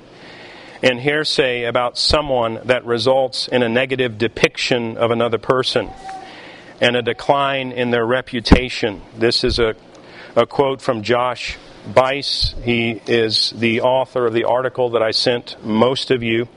and 0.83 1.01
hearsay 1.01 1.65
about 1.65 1.97
someone 1.97 2.61
that 2.65 2.85
results 2.85 3.49
in 3.49 3.63
a 3.63 3.71
negative 3.71 4.19
depiction 4.19 4.99
of 4.99 5.11
another 5.11 5.39
person 5.39 5.91
and 6.79 6.95
a 6.95 7.01
decline 7.01 7.73
in 7.73 7.91
their 7.91 8.05
reputation. 8.05 9.01
This 9.17 9.45
is 9.45 9.59
a, 9.59 9.77
a 10.37 10.45
quote 10.45 10.83
from 10.83 11.03
Josh 11.03 11.57
Buice. 11.91 12.55
He 12.63 13.01
is 13.07 13.55
the 13.57 13.81
author 13.81 14.27
of 14.27 14.35
the 14.35 14.45
article 14.45 14.91
that 14.91 15.03
I 15.03 15.11
sent 15.11 15.57
most 15.65 16.11
of 16.11 16.23
you. 16.23 16.49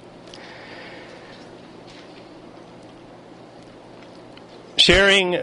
Sharing 4.76 5.40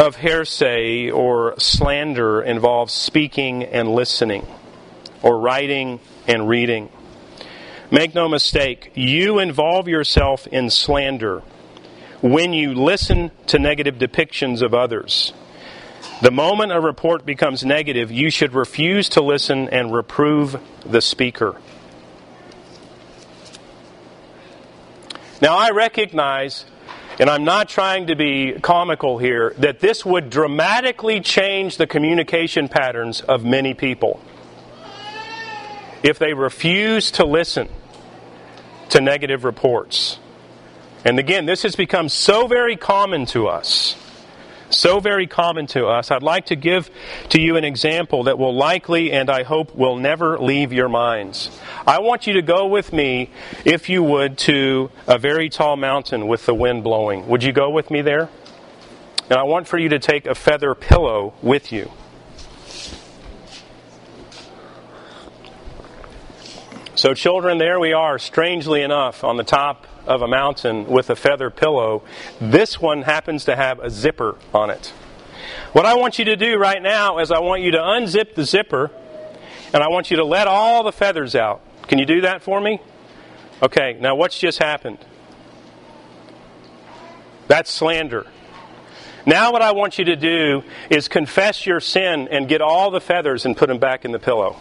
of 0.00 0.16
hearsay 0.16 1.10
or 1.10 1.54
slander 1.58 2.40
involves 2.40 2.90
speaking 2.90 3.62
and 3.64 3.86
listening, 3.86 4.46
or 5.20 5.38
writing 5.38 6.00
and 6.26 6.48
reading. 6.48 6.88
Make 7.90 8.14
no 8.14 8.26
mistake, 8.26 8.92
you 8.94 9.38
involve 9.38 9.88
yourself 9.88 10.46
in 10.46 10.70
slander 10.70 11.40
when 12.22 12.54
you 12.54 12.72
listen 12.72 13.30
to 13.48 13.58
negative 13.58 13.96
depictions 13.96 14.62
of 14.62 14.72
others. 14.72 15.34
The 16.22 16.30
moment 16.30 16.72
a 16.72 16.80
report 16.80 17.26
becomes 17.26 17.62
negative, 17.62 18.10
you 18.10 18.30
should 18.30 18.54
refuse 18.54 19.10
to 19.10 19.20
listen 19.20 19.68
and 19.68 19.92
reprove 19.92 20.58
the 20.86 21.02
speaker. 21.02 21.60
Now, 25.42 25.58
I 25.58 25.70
recognize, 25.70 26.64
and 27.20 27.28
I'm 27.28 27.44
not 27.44 27.68
trying 27.68 28.06
to 28.06 28.16
be 28.16 28.54
comical 28.62 29.18
here, 29.18 29.54
that 29.58 29.78
this 29.78 30.06
would 30.06 30.30
dramatically 30.30 31.20
change 31.20 31.76
the 31.76 31.86
communication 31.86 32.66
patterns 32.66 33.20
of 33.20 33.44
many 33.44 33.74
people 33.74 34.22
if 36.02 36.18
they 36.18 36.32
refuse 36.32 37.10
to 37.12 37.26
listen 37.26 37.68
to 38.88 39.02
negative 39.02 39.44
reports. 39.44 40.18
And 41.04 41.18
again, 41.18 41.44
this 41.44 41.62
has 41.64 41.76
become 41.76 42.08
so 42.08 42.46
very 42.46 42.76
common 42.76 43.26
to 43.26 43.48
us. 43.48 43.96
So 44.70 45.00
very 45.00 45.26
common 45.26 45.66
to 45.68 45.86
us. 45.86 46.12
I'd 46.12 46.22
like 46.22 46.46
to 46.46 46.56
give 46.56 46.90
to 47.30 47.40
you 47.40 47.56
an 47.56 47.64
example 47.64 48.24
that 48.24 48.38
will 48.38 48.54
likely 48.54 49.10
and 49.10 49.28
I 49.28 49.42
hope 49.42 49.74
will 49.74 49.96
never 49.96 50.38
leave 50.38 50.72
your 50.72 50.88
minds. 50.88 51.50
I 51.86 51.98
want 51.98 52.28
you 52.28 52.34
to 52.34 52.42
go 52.42 52.66
with 52.68 52.92
me, 52.92 53.30
if 53.64 53.88
you 53.88 54.02
would, 54.04 54.38
to 54.38 54.90
a 55.08 55.18
very 55.18 55.48
tall 55.48 55.76
mountain 55.76 56.28
with 56.28 56.46
the 56.46 56.54
wind 56.54 56.84
blowing. 56.84 57.26
Would 57.26 57.42
you 57.42 57.52
go 57.52 57.70
with 57.70 57.90
me 57.90 58.00
there? 58.00 58.28
And 59.28 59.38
I 59.38 59.42
want 59.42 59.66
for 59.66 59.78
you 59.78 59.88
to 59.88 59.98
take 59.98 60.26
a 60.26 60.36
feather 60.36 60.74
pillow 60.74 61.34
with 61.42 61.72
you. 61.72 61.90
So, 67.00 67.14
children, 67.14 67.56
there 67.56 67.80
we 67.80 67.94
are, 67.94 68.18
strangely 68.18 68.82
enough, 68.82 69.24
on 69.24 69.38
the 69.38 69.42
top 69.42 69.86
of 70.04 70.20
a 70.20 70.28
mountain 70.28 70.86
with 70.86 71.08
a 71.08 71.16
feather 71.16 71.48
pillow. 71.48 72.02
This 72.42 72.78
one 72.78 73.00
happens 73.00 73.46
to 73.46 73.56
have 73.56 73.80
a 73.80 73.88
zipper 73.88 74.36
on 74.52 74.68
it. 74.68 74.88
What 75.72 75.86
I 75.86 75.94
want 75.94 76.18
you 76.18 76.26
to 76.26 76.36
do 76.36 76.58
right 76.58 76.82
now 76.82 77.18
is 77.18 77.30
I 77.30 77.38
want 77.38 77.62
you 77.62 77.70
to 77.70 77.78
unzip 77.78 78.34
the 78.34 78.44
zipper 78.44 78.90
and 79.72 79.82
I 79.82 79.88
want 79.88 80.10
you 80.10 80.18
to 80.18 80.26
let 80.26 80.46
all 80.46 80.82
the 80.82 80.92
feathers 80.92 81.34
out. 81.34 81.62
Can 81.88 81.98
you 81.98 82.04
do 82.04 82.20
that 82.20 82.42
for 82.42 82.60
me? 82.60 82.82
Okay, 83.62 83.96
now 83.98 84.14
what's 84.14 84.38
just 84.38 84.58
happened? 84.58 84.98
That's 87.48 87.70
slander. 87.70 88.26
Now, 89.24 89.52
what 89.52 89.62
I 89.62 89.72
want 89.72 89.98
you 89.98 90.04
to 90.04 90.16
do 90.16 90.64
is 90.90 91.08
confess 91.08 91.64
your 91.64 91.80
sin 91.80 92.28
and 92.30 92.46
get 92.46 92.60
all 92.60 92.90
the 92.90 93.00
feathers 93.00 93.46
and 93.46 93.56
put 93.56 93.68
them 93.68 93.78
back 93.78 94.04
in 94.04 94.12
the 94.12 94.18
pillow. 94.18 94.60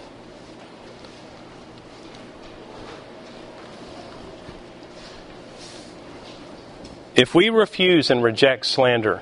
If 7.19 7.35
we 7.35 7.49
refuse 7.49 8.09
and 8.09 8.23
reject 8.23 8.65
slander 8.65 9.21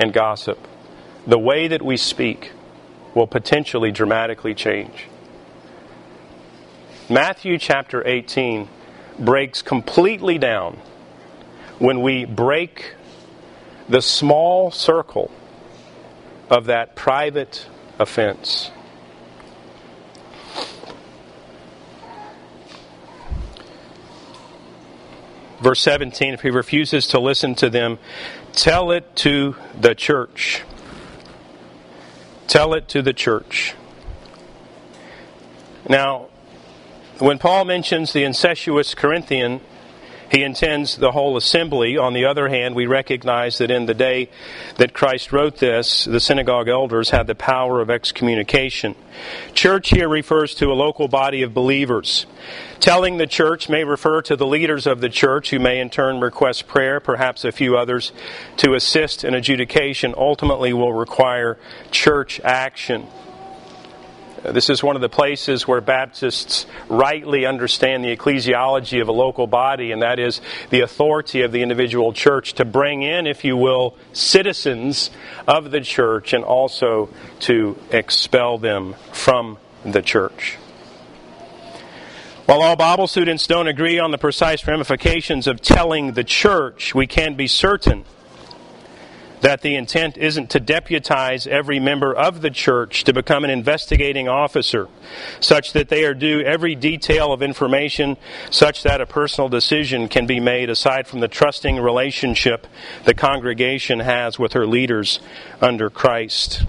and 0.00 0.14
gossip, 0.14 0.66
the 1.26 1.38
way 1.38 1.68
that 1.68 1.82
we 1.82 1.98
speak 1.98 2.52
will 3.14 3.26
potentially 3.26 3.92
dramatically 3.92 4.54
change. 4.54 5.08
Matthew 7.10 7.58
chapter 7.58 8.02
18 8.08 8.66
breaks 9.18 9.60
completely 9.60 10.38
down 10.38 10.80
when 11.78 12.00
we 12.00 12.24
break 12.24 12.94
the 13.90 14.00
small 14.00 14.70
circle 14.70 15.30
of 16.48 16.64
that 16.64 16.96
private 16.96 17.66
offense. 17.98 18.70
Verse 25.64 25.80
17 25.80 26.34
if 26.34 26.42
he 26.42 26.50
refuses 26.50 27.06
to 27.06 27.18
listen 27.18 27.54
to 27.54 27.70
them, 27.70 27.98
tell 28.52 28.90
it 28.90 29.16
to 29.16 29.56
the 29.80 29.94
church. 29.94 30.62
Tell 32.46 32.74
it 32.74 32.86
to 32.88 33.00
the 33.00 33.14
church. 33.14 33.74
Now, 35.88 36.28
when 37.18 37.38
Paul 37.38 37.64
mentions 37.64 38.12
the 38.12 38.24
incestuous 38.24 38.94
Corinthian, 38.94 39.62
he 40.30 40.42
intends 40.42 40.96
the 40.96 41.12
whole 41.12 41.36
assembly. 41.36 41.96
On 41.96 42.12
the 42.12 42.24
other 42.24 42.48
hand, 42.48 42.74
we 42.74 42.86
recognize 42.86 43.58
that 43.58 43.70
in 43.70 43.86
the 43.86 43.94
day 43.94 44.30
that 44.76 44.94
Christ 44.94 45.32
wrote 45.32 45.58
this, 45.58 46.04
the 46.04 46.20
synagogue 46.20 46.68
elders 46.68 47.10
had 47.10 47.26
the 47.26 47.34
power 47.34 47.80
of 47.80 47.90
excommunication. 47.90 48.94
Church 49.52 49.90
here 49.90 50.08
refers 50.08 50.54
to 50.56 50.72
a 50.72 50.74
local 50.74 51.08
body 51.08 51.42
of 51.42 51.54
believers. 51.54 52.26
Telling 52.80 53.16
the 53.16 53.26
church 53.26 53.68
may 53.68 53.84
refer 53.84 54.22
to 54.22 54.36
the 54.36 54.46
leaders 54.46 54.86
of 54.86 55.00
the 55.00 55.08
church 55.08 55.50
who 55.50 55.58
may 55.58 55.80
in 55.80 55.90
turn 55.90 56.20
request 56.20 56.66
prayer, 56.66 57.00
perhaps 57.00 57.44
a 57.44 57.52
few 57.52 57.76
others, 57.76 58.12
to 58.58 58.74
assist 58.74 59.24
in 59.24 59.34
adjudication 59.34 60.14
ultimately 60.16 60.72
will 60.72 60.92
require 60.92 61.58
church 61.90 62.40
action. 62.40 63.06
This 64.52 64.68
is 64.68 64.82
one 64.82 64.94
of 64.94 65.00
the 65.00 65.08
places 65.08 65.66
where 65.66 65.80
Baptists 65.80 66.66
rightly 66.90 67.46
understand 67.46 68.04
the 68.04 68.14
ecclesiology 68.14 69.00
of 69.00 69.08
a 69.08 69.12
local 69.12 69.46
body, 69.46 69.90
and 69.90 70.02
that 70.02 70.18
is 70.18 70.42
the 70.68 70.80
authority 70.82 71.40
of 71.42 71.50
the 71.50 71.62
individual 71.62 72.12
church 72.12 72.52
to 72.54 72.66
bring 72.66 73.02
in, 73.02 73.26
if 73.26 73.42
you 73.42 73.56
will, 73.56 73.96
citizens 74.12 75.10
of 75.48 75.70
the 75.70 75.80
church 75.80 76.34
and 76.34 76.44
also 76.44 77.08
to 77.40 77.78
expel 77.90 78.58
them 78.58 78.96
from 79.12 79.56
the 79.82 80.02
church. 80.02 80.58
While 82.44 82.60
all 82.60 82.76
Bible 82.76 83.06
students 83.06 83.46
don't 83.46 83.68
agree 83.68 83.98
on 83.98 84.10
the 84.10 84.18
precise 84.18 84.66
ramifications 84.66 85.46
of 85.46 85.62
telling 85.62 86.12
the 86.12 86.24
church, 86.24 86.94
we 86.94 87.06
can 87.06 87.34
be 87.34 87.46
certain 87.46 88.04
that 89.44 89.60
the 89.60 89.76
intent 89.76 90.16
isn't 90.16 90.48
to 90.48 90.58
deputize 90.58 91.46
every 91.46 91.78
member 91.78 92.14
of 92.14 92.40
the 92.40 92.48
church 92.48 93.04
to 93.04 93.12
become 93.12 93.44
an 93.44 93.50
investigating 93.50 94.26
officer, 94.26 94.88
such 95.38 95.74
that 95.74 95.90
they 95.90 96.02
are 96.06 96.14
due 96.14 96.40
every 96.40 96.74
detail 96.74 97.30
of 97.30 97.42
information, 97.42 98.16
such 98.50 98.82
that 98.82 99.02
a 99.02 99.06
personal 99.06 99.50
decision 99.50 100.08
can 100.08 100.24
be 100.24 100.40
made 100.40 100.70
aside 100.70 101.06
from 101.06 101.20
the 101.20 101.28
trusting 101.28 101.78
relationship 101.78 102.66
the 103.04 103.12
congregation 103.12 104.00
has 104.00 104.38
with 104.38 104.54
her 104.54 104.66
leaders 104.66 105.20
under 105.60 105.90
Christ. 105.90 106.64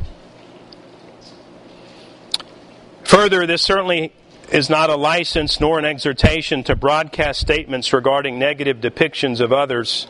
Further, 3.06 3.48
this 3.48 3.62
certainly 3.62 4.12
is 4.52 4.70
not 4.70 4.90
a 4.90 4.98
license 4.98 5.62
nor 5.62 5.80
an 5.80 5.86
exhortation 5.86 6.62
to 6.66 6.76
broadcast 6.76 7.40
statements 7.40 7.94
regarding 7.94 8.38
negative 8.38 8.82
depictions 8.82 9.40
of 9.40 9.54
others 9.54 10.08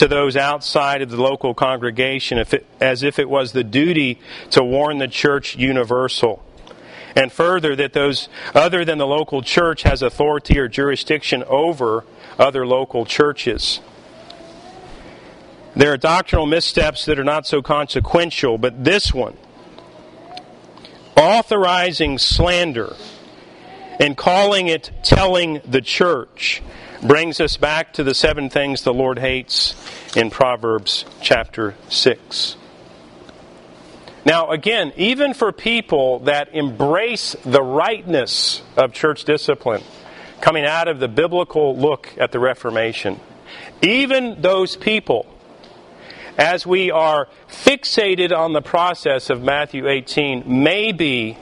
to 0.00 0.08
those 0.08 0.34
outside 0.34 1.02
of 1.02 1.10
the 1.10 1.20
local 1.20 1.52
congregation 1.52 2.38
it, 2.38 2.66
as 2.80 3.02
if 3.02 3.18
it 3.18 3.28
was 3.28 3.52
the 3.52 3.62
duty 3.62 4.18
to 4.48 4.64
warn 4.64 4.96
the 4.96 5.06
church 5.06 5.56
universal. 5.56 6.42
And 7.14 7.30
further, 7.30 7.76
that 7.76 7.92
those 7.92 8.30
other 8.54 8.82
than 8.82 8.96
the 8.96 9.06
local 9.06 9.42
church 9.42 9.82
has 9.82 10.00
authority 10.00 10.58
or 10.58 10.68
jurisdiction 10.68 11.44
over 11.44 12.06
other 12.38 12.66
local 12.66 13.04
churches. 13.04 13.80
There 15.76 15.92
are 15.92 15.98
doctrinal 15.98 16.46
missteps 16.46 17.04
that 17.04 17.18
are 17.18 17.24
not 17.24 17.46
so 17.46 17.60
consequential, 17.60 18.56
but 18.56 18.82
this 18.82 19.12
one, 19.12 19.36
authorizing 21.14 22.16
slander 22.16 22.96
and 23.98 24.16
calling 24.16 24.68
it 24.68 24.92
telling 25.02 25.60
the 25.62 25.82
church, 25.82 26.62
brings 27.02 27.40
us 27.40 27.56
back 27.56 27.94
to 27.94 28.04
the 28.04 28.14
seven 28.14 28.50
things 28.50 28.82
the 28.82 28.92
Lord 28.92 29.18
hates 29.18 29.74
in 30.16 30.30
Proverbs 30.30 31.04
chapter 31.22 31.74
6. 31.88 32.56
Now, 34.26 34.50
again, 34.50 34.92
even 34.96 35.32
for 35.32 35.50
people 35.50 36.20
that 36.20 36.54
embrace 36.54 37.34
the 37.44 37.62
rightness 37.62 38.60
of 38.76 38.92
church 38.92 39.24
discipline, 39.24 39.82
coming 40.42 40.64
out 40.64 40.88
of 40.88 41.00
the 41.00 41.08
biblical 41.08 41.74
look 41.76 42.12
at 42.18 42.32
the 42.32 42.38
Reformation, 42.38 43.18
even 43.80 44.42
those 44.42 44.76
people, 44.76 45.26
as 46.36 46.66
we 46.66 46.90
are 46.90 47.28
fixated 47.48 48.36
on 48.36 48.52
the 48.52 48.62
process 48.62 49.30
of 49.30 49.42
Matthew 49.42 49.88
18, 49.88 50.62
may 50.62 50.92
be 50.92 51.38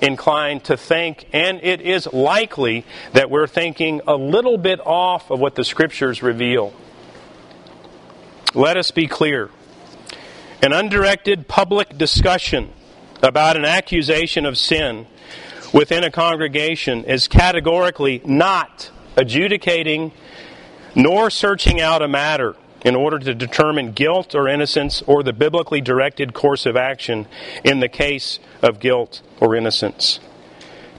inclined 0.00 0.64
to 0.64 0.76
think, 0.76 1.26
and 1.32 1.60
it 1.62 1.80
is 1.80 2.06
likely 2.12 2.84
that 3.12 3.30
we're 3.30 3.46
thinking 3.46 4.00
a 4.06 4.16
little 4.16 4.58
bit 4.58 4.80
off 4.84 5.30
of 5.30 5.40
what 5.40 5.54
the 5.54 5.64
Scriptures 5.64 6.22
reveal. 6.22 6.72
Let 8.54 8.76
us 8.76 8.90
be 8.90 9.06
clear. 9.06 9.50
An 10.62 10.72
undirected 10.72 11.48
public 11.48 11.96
discussion 11.96 12.72
about 13.22 13.56
an 13.56 13.64
accusation 13.64 14.46
of 14.46 14.56
sin 14.58 15.06
within 15.72 16.04
a 16.04 16.10
congregation 16.10 17.04
is 17.04 17.28
categorically 17.28 18.22
not 18.24 18.90
adjudicating 19.16 20.12
nor 20.94 21.28
searching 21.30 21.80
out 21.80 22.02
a 22.02 22.08
matter 22.08 22.56
in 22.86 22.94
order 22.94 23.18
to 23.18 23.34
determine 23.34 23.90
guilt 23.90 24.32
or 24.32 24.46
innocence 24.46 25.02
or 25.08 25.24
the 25.24 25.32
biblically 25.32 25.80
directed 25.80 26.32
course 26.32 26.66
of 26.66 26.76
action 26.76 27.26
in 27.64 27.80
the 27.80 27.88
case 27.88 28.38
of 28.62 28.78
guilt 28.78 29.22
or 29.40 29.56
innocence. 29.56 30.20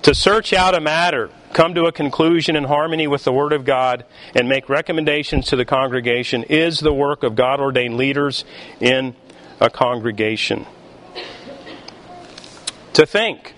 To 0.02 0.14
search 0.14 0.52
out 0.52 0.76
a 0.76 0.82
matter, 0.82 1.30
come 1.54 1.74
to 1.76 1.86
a 1.86 1.94
conclusion 1.94 2.58
in 2.58 2.66
harmony 2.66 3.08
with 3.08 3.24
the 3.24 3.32
Word 3.32 3.54
of 3.54 3.64
God, 3.64 4.04
and 4.36 4.50
make 4.50 4.68
recommendations 4.68 5.48
to 5.48 5.56
the 5.56 5.64
congregation 5.64 6.44
is 6.44 6.82
the 6.82 6.94
work 6.94 7.24
of 7.24 7.36
God 7.36 7.62
ordained 7.62 7.96
leaders 7.96 8.44
in 8.82 9.16
a 9.62 9.70
congregation. 9.70 10.66
To 12.94 13.06
think 13.06 13.56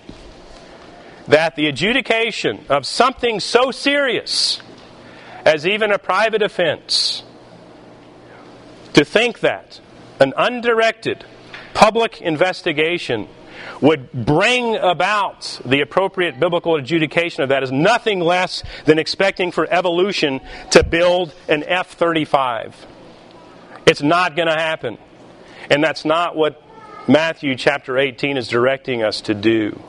that 1.28 1.56
the 1.56 1.66
adjudication 1.66 2.64
of 2.70 2.86
something 2.86 3.40
so 3.40 3.72
serious 3.72 4.62
as 5.46 5.66
even 5.66 5.92
a 5.92 5.98
private 5.98 6.44
offense. 6.44 7.24
To 8.94 9.06
think 9.06 9.40
that 9.42 9.80
an 10.20 10.34
undirected 10.36 11.26
public 11.74 12.22
investigation 12.22 13.28
would 13.82 14.12
bring 14.12 14.76
about 14.76 15.62
the 15.66 15.82
appropriate 15.82 16.40
biblical 16.40 16.76
adjudication 16.76 17.44
of 17.44 17.50
that 17.50 17.64
is 17.64 17.72
nothing 17.72 18.20
less 18.20 18.64
than 18.86 19.00
expecting 19.00 19.52
for 19.52 19.68
evolution 19.72 20.42
to 20.72 20.84
build 20.84 21.34
an 21.48 21.64
F 21.64 21.92
35. 21.92 22.86
It's 23.86 24.02
not 24.02 24.36
going 24.36 24.48
to 24.48 24.54
happen. 24.54 24.98
And 25.70 25.84
that's 25.84 26.04
not 26.04 26.36
what 26.36 26.62
Matthew 27.08 27.56
chapter 27.56 27.98
18 27.98 28.38
is 28.38 28.48
directing 28.48 29.04
us 29.04 29.22
to 29.22 29.34
do. 29.34 29.82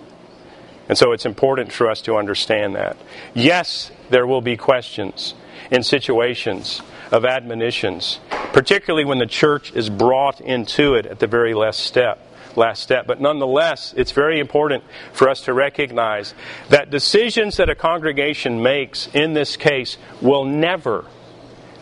And 0.88 0.96
so 0.96 1.12
it's 1.12 1.26
important 1.26 1.72
for 1.72 1.88
us 1.88 2.02
to 2.02 2.16
understand 2.16 2.74
that. 2.74 2.96
Yes, 3.34 3.90
there 4.10 4.26
will 4.26 4.40
be 4.40 4.56
questions 4.56 5.34
in 5.70 5.82
situations 5.82 6.82
of 7.12 7.24
admonitions, 7.24 8.18
particularly 8.52 9.04
when 9.04 9.18
the 9.18 9.26
church 9.26 9.72
is 9.72 9.90
brought 9.90 10.40
into 10.40 10.94
it 10.94 11.06
at 11.06 11.18
the 11.18 11.26
very 11.26 11.54
last 11.54 11.80
step. 11.80 12.26
Last 12.56 12.82
step. 12.82 13.06
But 13.06 13.20
nonetheless, 13.20 13.94
it's 13.96 14.10
very 14.10 14.40
important 14.40 14.82
for 15.12 15.28
us 15.28 15.42
to 15.42 15.52
recognize 15.52 16.34
that 16.68 16.90
decisions 16.90 17.58
that 17.58 17.70
a 17.70 17.76
congregation 17.76 18.60
makes 18.62 19.06
in 19.14 19.34
this 19.34 19.56
case 19.56 19.96
will 20.20 20.44
never 20.44 21.04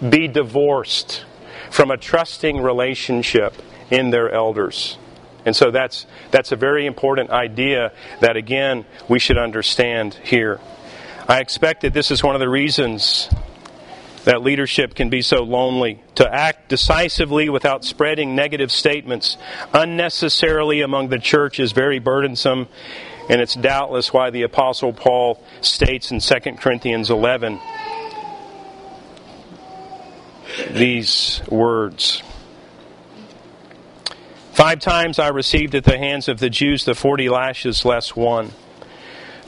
be 0.06 0.28
divorced 0.28 1.24
from 1.70 1.90
a 1.90 1.96
trusting 1.96 2.60
relationship 2.60 3.54
in 3.90 4.10
their 4.10 4.30
elders. 4.30 4.98
And 5.46 5.56
so 5.56 5.70
that's, 5.70 6.06
that's 6.30 6.52
a 6.52 6.56
very 6.56 6.84
important 6.84 7.30
idea 7.30 7.92
that, 8.20 8.36
again, 8.36 8.84
we 9.08 9.18
should 9.18 9.38
understand 9.38 10.14
here. 10.22 10.60
I 11.26 11.40
expect 11.40 11.82
that 11.82 11.94
this 11.94 12.10
is 12.10 12.22
one 12.22 12.34
of 12.34 12.40
the 12.40 12.48
reasons 12.48 13.30
that 14.28 14.42
leadership 14.42 14.94
can 14.94 15.08
be 15.08 15.22
so 15.22 15.42
lonely. 15.42 16.02
To 16.16 16.30
act 16.30 16.68
decisively 16.68 17.48
without 17.48 17.82
spreading 17.82 18.36
negative 18.36 18.70
statements 18.70 19.38
unnecessarily 19.72 20.82
among 20.82 21.08
the 21.08 21.18
church 21.18 21.58
is 21.58 21.72
very 21.72 21.98
burdensome, 21.98 22.68
and 23.30 23.40
it's 23.40 23.54
doubtless 23.54 24.12
why 24.12 24.28
the 24.28 24.42
Apostle 24.42 24.92
Paul 24.92 25.42
states 25.62 26.10
in 26.10 26.20
2 26.20 26.56
Corinthians 26.58 27.08
11 27.08 27.58
these 30.72 31.40
words. 31.48 32.22
Five 34.52 34.80
times 34.80 35.18
I 35.18 35.28
received 35.28 35.74
at 35.74 35.84
the 35.84 35.96
hands 35.96 36.28
of 36.28 36.38
the 36.38 36.50
Jews 36.50 36.84
the 36.84 36.94
forty 36.94 37.30
lashes 37.30 37.82
less 37.82 38.14
one. 38.14 38.52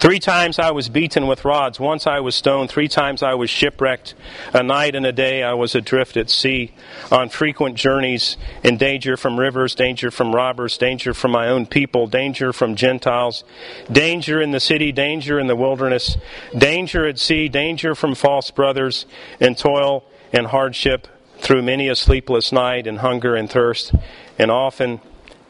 Three 0.01 0.19
times 0.19 0.59
I 0.59 0.71
was 0.71 0.89
beaten 0.89 1.27
with 1.27 1.45
rods. 1.45 1.79
Once 1.79 2.07
I 2.07 2.21
was 2.21 2.35
stoned. 2.35 2.71
Three 2.71 2.89
times 2.89 3.23
I 3.23 3.35
was 3.35 3.51
shipwrecked. 3.51 4.15
A 4.55 4.63
night 4.63 4.95
and 4.95 5.05
a 5.05 5.13
day 5.13 5.43
I 5.43 5.53
was 5.53 5.75
adrift 5.75 6.17
at 6.17 6.31
sea, 6.31 6.73
on 7.13 7.29
frequent 7.29 7.77
journeys, 7.77 8.39
in 8.65 8.79
danger 8.79 9.19
from 9.19 9.39
rivers, 9.39 9.75
danger 9.75 10.11
from 10.11 10.35
robbers, 10.35 10.79
danger 10.79 11.13
from 11.13 11.33
my 11.33 11.49
own 11.49 11.67
people, 11.67 12.07
danger 12.07 12.51
from 12.55 12.77
Gentiles, 12.77 13.45
danger 13.93 14.41
in 14.41 14.53
the 14.53 14.59
city, 14.59 14.91
danger 14.91 15.39
in 15.39 15.49
the 15.49 15.57
wilderness, 15.57 16.17
danger 16.57 17.07
at 17.07 17.19
sea, 17.19 17.51
danger 17.51 17.95
from 17.95 18.15
false 18.15 18.51
brothers, 18.51 19.05
and 19.39 19.59
toil 19.59 20.03
and 20.33 20.47
hardship 20.47 21.09
through 21.41 21.61
many 21.61 21.89
a 21.89 21.95
sleepless 21.95 22.53
night, 22.53 22.87
and 22.87 23.01
hunger 23.01 23.35
and 23.35 23.51
thirst, 23.51 23.93
and 24.39 24.51
often 24.51 24.99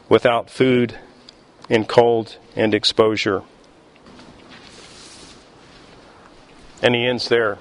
without 0.09 0.49
food, 0.49 0.97
in 1.69 1.85
cold 1.85 2.35
and 2.57 2.73
exposure. 2.73 3.43
And 6.81 6.95
he 6.95 7.05
ends 7.05 7.29
there. 7.29 7.57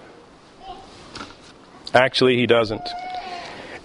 Actually, 1.92 2.36
he 2.36 2.46
doesn't. 2.46 2.88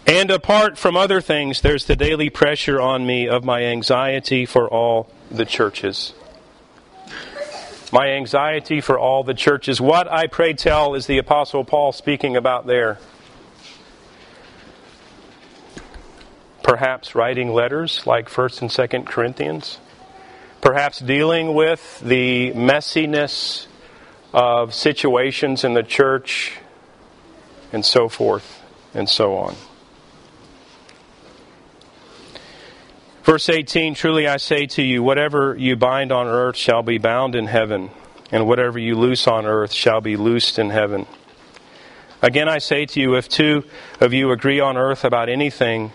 And 0.08 0.30
apart 0.30 0.78
from 0.78 0.96
other 0.96 1.20
things, 1.20 1.62
there's 1.62 1.86
the 1.86 1.96
daily 1.96 2.30
pressure 2.30 2.80
on 2.80 3.06
me 3.06 3.28
of 3.28 3.44
my 3.44 3.64
anxiety 3.64 4.46
for 4.46 4.68
all 4.68 5.10
the 5.32 5.46
churches. 5.46 6.14
My 7.92 8.10
anxiety 8.10 8.82
for 8.82 9.00
all 9.00 9.24
the 9.24 9.34
churches. 9.34 9.82
What, 9.82 10.12
I 10.12 10.28
pray 10.28 10.54
tell, 10.54 10.94
is 10.94 11.08
the 11.08 11.18
Apostle 11.18 11.64
Paul 11.64 11.92
speaking 11.92 12.36
about 12.36 12.68
there? 12.68 13.00
Perhaps 16.62 17.16
writing 17.16 17.54
letters 17.54 18.06
like 18.06 18.30
1st 18.30 18.62
and 18.62 18.70
2nd 18.70 19.06
Corinthians? 19.08 19.80
Perhaps 20.62 21.00
dealing 21.00 21.54
with 21.54 22.00
the 22.02 22.52
messiness 22.54 23.68
of 24.36 24.74
situations 24.74 25.64
in 25.64 25.74
the 25.76 25.82
church 25.82 26.58
and 27.72 27.86
so 27.86 28.10
forth 28.10 28.62
and 28.94 29.08
so 29.08 29.38
on. 29.38 29.56
Verse 33.24 33.48
18 33.48 33.96
Truly 33.96 34.28
I 34.28 34.36
say 34.36 34.66
to 34.68 34.84
you, 34.84 35.02
whatever 35.02 35.56
you 35.56 35.78
bind 35.78 36.12
on 36.12 36.28
earth 36.28 36.58
shall 36.58 36.84
be 36.84 36.98
bound 36.98 37.34
in 37.34 37.48
heaven, 37.48 37.92
and 38.30 38.46
whatever 38.46 38.78
you 38.78 38.96
loose 38.96 39.26
on 39.26 39.46
earth 39.46 39.72
shall 39.72 40.02
be 40.02 40.18
loosed 40.18 40.60
in 40.60 40.70
heaven. 40.70 41.08
Again 42.22 42.50
I 42.50 42.58
say 42.58 42.86
to 42.88 43.00
you, 43.00 43.16
if 43.16 43.30
two 43.30 43.64
of 44.02 44.12
you 44.12 44.32
agree 44.32 44.60
on 44.60 44.76
earth 44.76 45.06
about 45.06 45.30
anything 45.30 45.94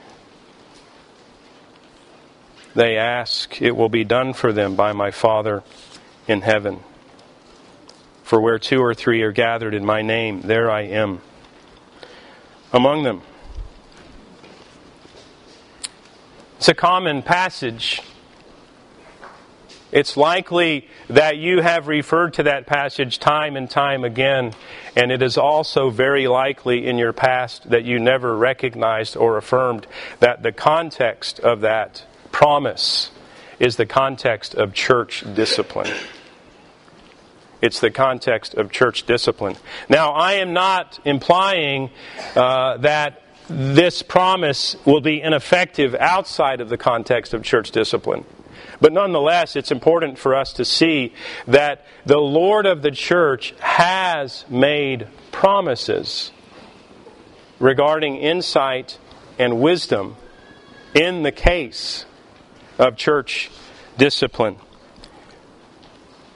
they 2.74 2.96
ask, 2.96 3.60
it 3.60 3.76
will 3.76 3.90
be 3.90 4.04
done 4.04 4.32
for 4.32 4.50
them 4.50 4.76
by 4.76 4.94
my 4.94 5.10
Father 5.10 5.62
in 6.26 6.40
heaven. 6.40 6.80
For 8.30 8.40
where 8.40 8.60
two 8.60 8.80
or 8.80 8.94
three 8.94 9.22
are 9.22 9.32
gathered 9.32 9.74
in 9.74 9.84
my 9.84 10.02
name, 10.02 10.42
there 10.42 10.70
I 10.70 10.82
am 10.82 11.20
among 12.72 13.02
them. 13.02 13.22
It's 16.58 16.68
a 16.68 16.74
common 16.74 17.22
passage. 17.22 18.00
It's 19.90 20.16
likely 20.16 20.88
that 21.08 21.38
you 21.38 21.60
have 21.60 21.88
referred 21.88 22.34
to 22.34 22.44
that 22.44 22.68
passage 22.68 23.18
time 23.18 23.56
and 23.56 23.68
time 23.68 24.04
again, 24.04 24.52
and 24.94 25.10
it 25.10 25.22
is 25.22 25.36
also 25.36 25.90
very 25.90 26.28
likely 26.28 26.86
in 26.86 26.98
your 26.98 27.12
past 27.12 27.68
that 27.70 27.82
you 27.82 27.98
never 27.98 28.36
recognized 28.36 29.16
or 29.16 29.38
affirmed 29.38 29.88
that 30.20 30.44
the 30.44 30.52
context 30.52 31.40
of 31.40 31.62
that 31.62 32.04
promise 32.30 33.10
is 33.58 33.74
the 33.74 33.86
context 33.86 34.54
of 34.54 34.72
church 34.72 35.24
discipline. 35.34 35.92
It's 37.60 37.80
the 37.80 37.90
context 37.90 38.54
of 38.54 38.70
church 38.70 39.04
discipline. 39.04 39.56
Now, 39.88 40.12
I 40.12 40.34
am 40.34 40.52
not 40.52 40.98
implying 41.04 41.90
uh, 42.34 42.78
that 42.78 43.22
this 43.48 44.02
promise 44.02 44.76
will 44.84 45.00
be 45.00 45.20
ineffective 45.20 45.94
outside 45.94 46.60
of 46.60 46.68
the 46.68 46.78
context 46.78 47.34
of 47.34 47.42
church 47.42 47.70
discipline. 47.70 48.24
But 48.80 48.92
nonetheless, 48.92 49.56
it's 49.56 49.70
important 49.70 50.18
for 50.18 50.34
us 50.34 50.52
to 50.54 50.64
see 50.64 51.12
that 51.46 51.84
the 52.06 52.18
Lord 52.18 52.64
of 52.64 52.82
the 52.82 52.90
church 52.90 53.54
has 53.58 54.44
made 54.48 55.06
promises 55.32 56.30
regarding 57.58 58.16
insight 58.16 58.98
and 59.38 59.60
wisdom 59.60 60.16
in 60.94 61.22
the 61.22 61.32
case 61.32 62.06
of 62.78 62.96
church 62.96 63.50
discipline. 63.98 64.56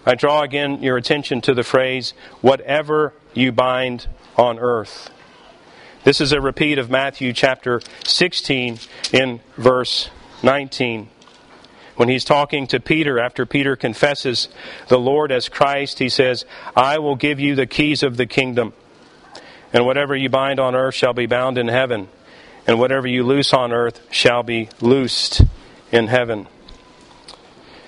I 0.06 0.14
draw 0.14 0.42
again 0.42 0.82
your 0.82 0.96
attention 0.96 1.40
to 1.42 1.54
the 1.54 1.62
phrase, 1.62 2.12
whatever 2.42 3.14
you 3.32 3.52
bind 3.52 4.06
on 4.36 4.58
earth. 4.58 5.10
This 6.04 6.20
is 6.20 6.32
a 6.32 6.40
repeat 6.40 6.78
of 6.78 6.90
Matthew 6.90 7.32
chapter 7.32 7.80
16 8.04 8.78
in 9.12 9.40
verse 9.56 10.10
19. 10.42 11.08
When 11.96 12.08
he's 12.10 12.24
talking 12.24 12.66
to 12.66 12.80
Peter, 12.80 13.18
after 13.18 13.46
Peter 13.46 13.76
confesses 13.76 14.48
the 14.88 14.98
Lord 14.98 15.32
as 15.32 15.48
Christ, 15.48 16.00
he 16.00 16.10
says, 16.10 16.44
I 16.76 16.98
will 16.98 17.16
give 17.16 17.40
you 17.40 17.54
the 17.54 17.66
keys 17.66 18.02
of 18.02 18.18
the 18.18 18.26
kingdom. 18.26 18.74
And 19.72 19.86
whatever 19.86 20.14
you 20.14 20.28
bind 20.28 20.60
on 20.60 20.74
earth 20.74 20.94
shall 20.94 21.14
be 21.14 21.26
bound 21.26 21.56
in 21.56 21.68
heaven, 21.68 22.08
and 22.66 22.78
whatever 22.78 23.06
you 23.06 23.24
loose 23.24 23.54
on 23.54 23.72
earth 23.72 24.00
shall 24.10 24.42
be 24.42 24.68
loosed 24.80 25.42
in 25.90 26.08
heaven. 26.08 26.46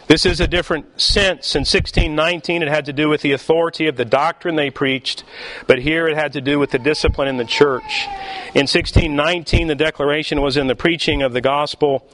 This 0.09 0.24
is 0.24 0.40
a 0.40 0.46
different 0.46 1.00
sense. 1.00 1.57
In 1.57 1.61
1619, 1.61 2.62
it 2.62 2.68
had 2.68 2.84
to 2.84 2.92
do 2.92 3.09
with 3.09 3.22
the 3.22 3.32
authority 3.32 3.88
of 3.88 3.96
the 3.96 4.04
doctrine 4.04 4.54
they 4.54 4.70
preached, 4.70 5.24
but 5.66 5.80
here 5.80 6.07
it 6.07 6.16
had 6.16 6.32
to 6.34 6.40
do 6.40 6.61
with 6.61 6.70
the 6.70 6.78
discipline 6.78 7.26
in 7.26 7.38
the 7.38 7.44
church. 7.44 8.07
In 8.54 8.68
1619, 8.68 9.66
the 9.66 9.74
declaration 9.74 10.40
was 10.40 10.57
in 10.57 10.68
the 10.68 10.76
preaching 10.76 11.22
of 11.22 11.32
the 11.32 11.40
gospel 11.40 12.09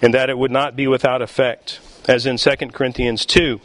and 0.00 0.14
that 0.14 0.30
it 0.30 0.38
would 0.38 0.50
not 0.50 0.74
be 0.74 0.86
without 0.86 1.20
effect, 1.20 1.80
as 2.08 2.24
in 2.24 2.38
2 2.38 2.56
Corinthians 2.72 3.26
2. 3.26 3.60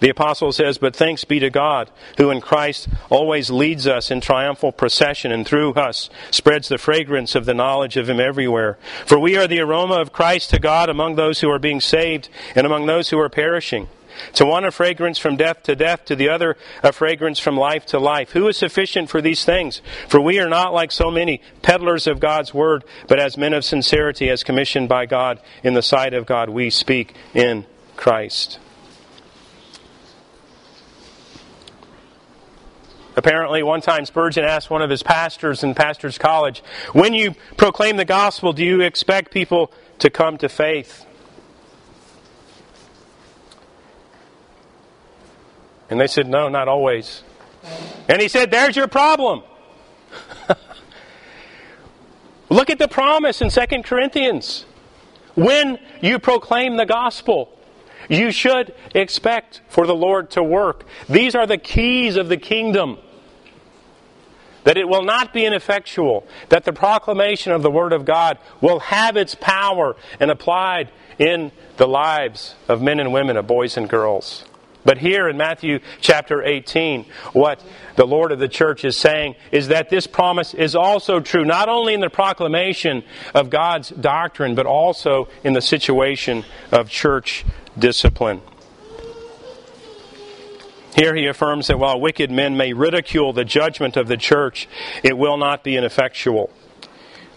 The 0.00 0.10
apostle 0.10 0.52
says, 0.52 0.78
But 0.78 0.94
thanks 0.94 1.24
be 1.24 1.38
to 1.40 1.50
God, 1.50 1.90
who 2.18 2.30
in 2.30 2.40
Christ 2.40 2.88
always 3.10 3.50
leads 3.50 3.86
us 3.86 4.10
in 4.10 4.20
triumphal 4.20 4.72
procession 4.72 5.32
and 5.32 5.46
through 5.46 5.74
us 5.74 6.10
spreads 6.30 6.68
the 6.68 6.78
fragrance 6.78 7.34
of 7.34 7.44
the 7.44 7.54
knowledge 7.54 7.96
of 7.96 8.08
Him 8.08 8.20
everywhere. 8.20 8.78
For 9.06 9.18
we 9.18 9.36
are 9.36 9.46
the 9.46 9.60
aroma 9.60 9.94
of 9.94 10.12
Christ 10.12 10.50
to 10.50 10.58
God 10.58 10.88
among 10.88 11.16
those 11.16 11.40
who 11.40 11.50
are 11.50 11.58
being 11.58 11.80
saved 11.80 12.28
and 12.54 12.66
among 12.66 12.86
those 12.86 13.10
who 13.10 13.18
are 13.18 13.28
perishing. 13.28 13.88
To 14.34 14.46
one 14.46 14.64
a 14.64 14.70
fragrance 14.70 15.18
from 15.18 15.36
death 15.36 15.62
to 15.64 15.76
death, 15.76 16.06
to 16.06 16.16
the 16.16 16.28
other 16.28 16.56
a 16.82 16.92
fragrance 16.92 17.38
from 17.38 17.56
life 17.56 17.86
to 17.86 17.98
life. 17.98 18.30
Who 18.32 18.48
is 18.48 18.56
sufficient 18.56 19.10
for 19.10 19.20
these 19.20 19.44
things? 19.44 19.82
For 20.08 20.20
we 20.20 20.38
are 20.38 20.48
not 20.48 20.72
like 20.72 20.92
so 20.92 21.10
many 21.10 21.42
peddlers 21.62 22.06
of 22.06 22.20
God's 22.20 22.54
word, 22.54 22.84
but 23.08 23.20
as 23.20 23.36
men 23.36 23.52
of 23.52 23.64
sincerity, 23.64 24.30
as 24.30 24.42
commissioned 24.42 24.88
by 24.88 25.06
God 25.06 25.40
in 25.62 25.74
the 25.74 25.82
sight 25.82 26.14
of 26.14 26.26
God, 26.26 26.48
we 26.48 26.70
speak 26.70 27.14
in 27.34 27.66
Christ. 27.96 28.58
Apparently, 33.16 33.62
one 33.62 33.80
time 33.80 34.04
Spurgeon 34.04 34.44
asked 34.44 34.68
one 34.68 34.82
of 34.82 34.90
his 34.90 35.02
pastors 35.02 35.64
in 35.64 35.74
Pastor's 35.74 36.18
College, 36.18 36.62
When 36.92 37.14
you 37.14 37.34
proclaim 37.56 37.96
the 37.96 38.04
gospel, 38.04 38.52
do 38.52 38.62
you 38.62 38.82
expect 38.82 39.32
people 39.32 39.72
to 40.00 40.10
come 40.10 40.36
to 40.38 40.50
faith? 40.50 41.06
And 45.88 45.98
they 45.98 46.06
said, 46.06 46.28
No, 46.28 46.50
not 46.50 46.68
always. 46.68 47.22
And 48.06 48.20
he 48.20 48.28
said, 48.28 48.50
There's 48.50 48.76
your 48.76 48.86
problem. 48.86 49.42
Look 52.50 52.68
at 52.68 52.78
the 52.78 52.88
promise 52.88 53.40
in 53.40 53.48
2 53.48 53.82
Corinthians. 53.82 54.66
When 55.34 55.78
you 56.02 56.18
proclaim 56.18 56.76
the 56.76 56.86
gospel, 56.86 57.50
you 58.10 58.30
should 58.30 58.74
expect 58.94 59.62
for 59.68 59.86
the 59.86 59.94
Lord 59.94 60.30
to 60.32 60.42
work. 60.42 60.84
These 61.08 61.34
are 61.34 61.46
the 61.46 61.58
keys 61.58 62.16
of 62.16 62.28
the 62.28 62.36
kingdom 62.36 62.98
that 64.66 64.76
it 64.76 64.88
will 64.88 65.04
not 65.04 65.32
be 65.32 65.46
ineffectual, 65.46 66.26
that 66.48 66.64
the 66.64 66.72
proclamation 66.72 67.52
of 67.52 67.62
the 67.62 67.70
Word 67.70 67.92
of 67.92 68.04
God 68.04 68.36
will 68.60 68.80
have 68.80 69.16
its 69.16 69.36
power 69.36 69.94
and 70.18 70.28
applied 70.28 70.90
in 71.20 71.52
the 71.76 71.86
lives 71.86 72.56
of 72.68 72.82
men 72.82 72.98
and 72.98 73.12
women, 73.12 73.36
of 73.36 73.46
boys 73.46 73.76
and 73.76 73.88
girls. 73.88 74.44
But 74.84 74.98
here 74.98 75.28
in 75.28 75.36
Matthew 75.36 75.78
chapter 76.00 76.42
18, 76.42 77.06
what 77.32 77.62
the 77.94 78.06
Lord 78.06 78.32
of 78.32 78.40
the 78.40 78.48
church 78.48 78.84
is 78.84 78.96
saying 78.96 79.36
is 79.52 79.68
that 79.68 79.88
this 79.88 80.08
promise 80.08 80.52
is 80.52 80.74
also 80.74 81.20
true, 81.20 81.44
not 81.44 81.68
only 81.68 81.94
in 81.94 82.00
the 82.00 82.10
proclamation 82.10 83.04
of 83.36 83.50
God's 83.50 83.90
doctrine, 83.90 84.56
but 84.56 84.66
also 84.66 85.28
in 85.44 85.52
the 85.52 85.62
situation 85.62 86.44
of 86.72 86.90
church 86.90 87.44
discipline. 87.78 88.40
Here 90.96 91.14
he 91.14 91.26
affirms 91.26 91.66
that 91.66 91.78
while 91.78 92.00
wicked 92.00 92.30
men 92.30 92.56
may 92.56 92.72
ridicule 92.72 93.34
the 93.34 93.44
judgment 93.44 93.98
of 93.98 94.08
the 94.08 94.16
church, 94.16 94.66
it 95.02 95.18
will 95.18 95.36
not 95.36 95.62
be 95.62 95.76
ineffectual. 95.76 96.50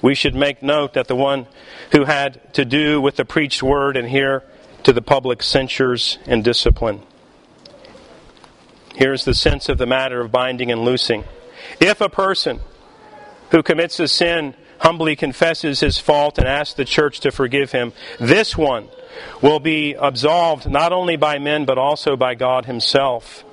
We 0.01 0.15
should 0.15 0.33
make 0.33 0.63
note 0.63 0.93
that 0.93 1.09
the 1.09 1.15
one 1.15 1.45
who 1.91 2.05
had 2.05 2.53
to 2.53 2.63
do 2.63 3.01
with 3.01 3.17
the 3.17 3.25
preached 3.25 3.61
word 3.61 3.97
and 3.97 4.07
here 4.07 4.43
to 4.83 4.93
the 4.93 5.01
public 5.01 5.43
censures 5.43 6.17
and 6.25 6.41
discipline. 6.41 7.01
Here's 8.95 9.25
the 9.25 9.33
sense 9.33 9.67
of 9.67 9.77
the 9.77 9.85
matter 9.85 10.21
of 10.21 10.31
binding 10.31 10.71
and 10.71 10.85
loosing. 10.85 11.25
If 11.81 11.99
a 11.99 12.07
person 12.07 12.61
who 13.51 13.61
commits 13.61 13.99
a 13.99 14.07
sin 14.07 14.55
humbly 14.79 15.17
confesses 15.17 15.81
his 15.81 15.97
fault 15.97 16.37
and 16.37 16.47
asks 16.47 16.75
the 16.75 16.85
church 16.85 17.19
to 17.21 17.31
forgive 17.31 17.73
him, 17.73 17.91
this 18.21 18.57
one 18.57 18.87
will 19.41 19.59
be 19.59 19.95
absolved 19.95 20.69
not 20.69 20.93
only 20.93 21.17
by 21.17 21.39
men 21.39 21.65
but 21.65 21.77
also 21.77 22.15
by 22.15 22.35
God 22.35 22.65
himself. 22.65 23.43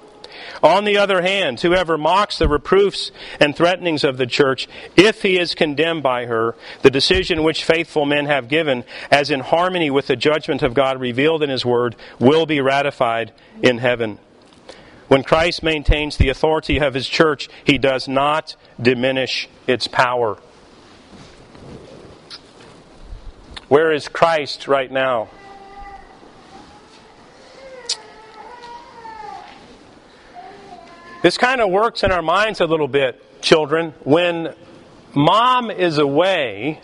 On 0.66 0.84
the 0.84 0.98
other 0.98 1.22
hand, 1.22 1.60
whoever 1.60 1.96
mocks 1.96 2.38
the 2.38 2.48
reproofs 2.48 3.12
and 3.38 3.54
threatenings 3.54 4.02
of 4.02 4.16
the 4.16 4.26
church, 4.26 4.66
if 4.96 5.22
he 5.22 5.38
is 5.38 5.54
condemned 5.54 6.02
by 6.02 6.26
her, 6.26 6.56
the 6.82 6.90
decision 6.90 7.44
which 7.44 7.62
faithful 7.62 8.04
men 8.04 8.26
have 8.26 8.48
given, 8.48 8.82
as 9.08 9.30
in 9.30 9.38
harmony 9.38 9.90
with 9.90 10.08
the 10.08 10.16
judgment 10.16 10.64
of 10.64 10.74
God 10.74 11.00
revealed 11.00 11.44
in 11.44 11.50
his 11.50 11.64
word, 11.64 11.94
will 12.18 12.46
be 12.46 12.60
ratified 12.60 13.30
in 13.62 13.78
heaven. 13.78 14.18
When 15.06 15.22
Christ 15.22 15.62
maintains 15.62 16.16
the 16.16 16.30
authority 16.30 16.80
of 16.80 16.94
his 16.94 17.08
church, 17.08 17.48
he 17.62 17.78
does 17.78 18.08
not 18.08 18.56
diminish 18.82 19.48
its 19.68 19.86
power. 19.86 20.36
Where 23.68 23.92
is 23.92 24.08
Christ 24.08 24.66
right 24.66 24.90
now? 24.90 25.28
This 31.26 31.38
kind 31.38 31.60
of 31.60 31.70
works 31.70 32.04
in 32.04 32.12
our 32.12 32.22
minds 32.22 32.60
a 32.60 32.66
little 32.66 32.86
bit, 32.86 33.20
children. 33.42 33.94
When 34.04 34.54
mom 35.12 35.72
is 35.72 35.98
away, 35.98 36.80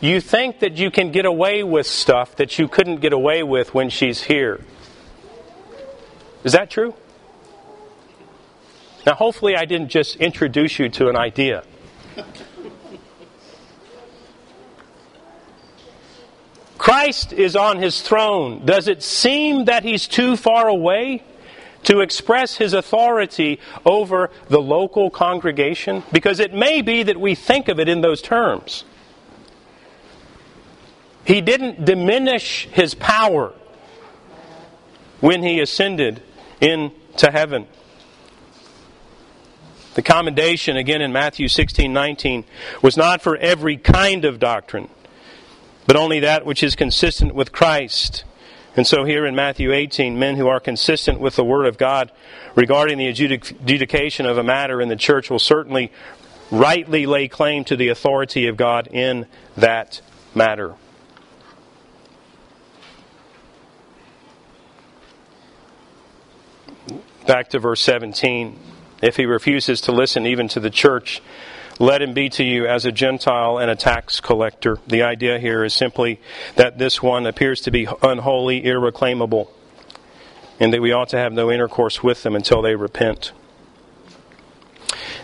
you 0.00 0.20
think 0.20 0.58
that 0.58 0.78
you 0.78 0.90
can 0.90 1.12
get 1.12 1.26
away 1.26 1.62
with 1.62 1.86
stuff 1.86 2.34
that 2.38 2.58
you 2.58 2.66
couldn't 2.66 2.96
get 2.96 3.12
away 3.12 3.44
with 3.44 3.72
when 3.72 3.88
she's 3.88 4.24
here. 4.24 4.64
Is 6.42 6.54
that 6.54 6.70
true? 6.70 6.92
Now, 9.06 9.14
hopefully, 9.14 9.54
I 9.54 9.64
didn't 9.64 9.90
just 9.90 10.16
introduce 10.16 10.76
you 10.76 10.88
to 10.88 11.08
an 11.08 11.16
idea. 11.16 11.62
Christ 16.78 17.32
is 17.32 17.54
on 17.54 17.78
his 17.78 18.02
throne. 18.02 18.66
Does 18.66 18.88
it 18.88 19.04
seem 19.04 19.66
that 19.66 19.84
he's 19.84 20.08
too 20.08 20.36
far 20.36 20.66
away? 20.66 21.22
To 21.84 22.00
express 22.00 22.56
his 22.56 22.72
authority 22.72 23.58
over 23.84 24.30
the 24.48 24.60
local 24.60 25.10
congregation? 25.10 26.02
Because 26.12 26.40
it 26.40 26.52
may 26.52 26.82
be 26.82 27.02
that 27.02 27.18
we 27.18 27.34
think 27.34 27.68
of 27.68 27.80
it 27.80 27.88
in 27.88 28.00
those 28.00 28.22
terms. 28.22 28.84
He 31.24 31.40
didn't 31.40 31.84
diminish 31.84 32.66
his 32.72 32.94
power 32.94 33.52
when 35.20 35.42
he 35.42 35.60
ascended 35.60 36.22
into 36.60 37.30
heaven. 37.30 37.66
The 39.94 40.02
commendation, 40.02 40.76
again 40.76 41.02
in 41.02 41.12
Matthew 41.12 41.48
16 41.48 41.92
19, 41.92 42.44
was 42.80 42.96
not 42.96 43.20
for 43.22 43.36
every 43.36 43.76
kind 43.76 44.24
of 44.24 44.38
doctrine, 44.38 44.88
but 45.86 45.96
only 45.96 46.20
that 46.20 46.46
which 46.46 46.62
is 46.62 46.76
consistent 46.76 47.34
with 47.34 47.52
Christ 47.52 48.24
and 48.76 48.86
so, 48.86 49.04
here 49.04 49.26
in 49.26 49.34
Matthew 49.34 49.72
18, 49.72 50.18
men 50.18 50.36
who 50.36 50.46
are 50.46 50.60
consistent 50.60 51.18
with 51.18 51.34
the 51.34 51.44
Word 51.44 51.66
of 51.66 51.76
God 51.76 52.12
regarding 52.54 52.98
the 52.98 53.08
adjudication 53.08 54.26
of 54.26 54.38
a 54.38 54.44
matter 54.44 54.80
in 54.80 54.88
the 54.88 54.96
church 54.96 55.28
will 55.28 55.40
certainly 55.40 55.90
rightly 56.52 57.06
lay 57.06 57.26
claim 57.26 57.64
to 57.64 57.76
the 57.76 57.88
authority 57.88 58.46
of 58.46 58.56
God 58.56 58.86
in 58.88 59.26
that 59.56 60.00
matter. 60.36 60.74
Back 67.26 67.50
to 67.50 67.58
verse 67.58 67.80
17. 67.80 68.58
If 69.02 69.16
he 69.16 69.26
refuses 69.26 69.80
to 69.82 69.92
listen 69.92 70.26
even 70.26 70.48
to 70.48 70.60
the 70.60 70.70
church, 70.70 71.22
let 71.80 72.02
him 72.02 72.12
be 72.12 72.28
to 72.28 72.44
you 72.44 72.66
as 72.66 72.84
a 72.84 72.92
Gentile 72.92 73.58
and 73.58 73.70
a 73.70 73.74
tax 73.74 74.20
collector. 74.20 74.78
The 74.86 75.02
idea 75.02 75.38
here 75.38 75.64
is 75.64 75.72
simply 75.72 76.20
that 76.56 76.78
this 76.78 77.02
one 77.02 77.26
appears 77.26 77.62
to 77.62 77.70
be 77.70 77.88
unholy, 78.02 78.62
irreclaimable, 78.62 79.48
and 80.60 80.74
that 80.74 80.82
we 80.82 80.92
ought 80.92 81.08
to 81.08 81.16
have 81.16 81.32
no 81.32 81.50
intercourse 81.50 82.02
with 82.02 82.22
them 82.22 82.36
until 82.36 82.60
they 82.60 82.76
repent. 82.76 83.32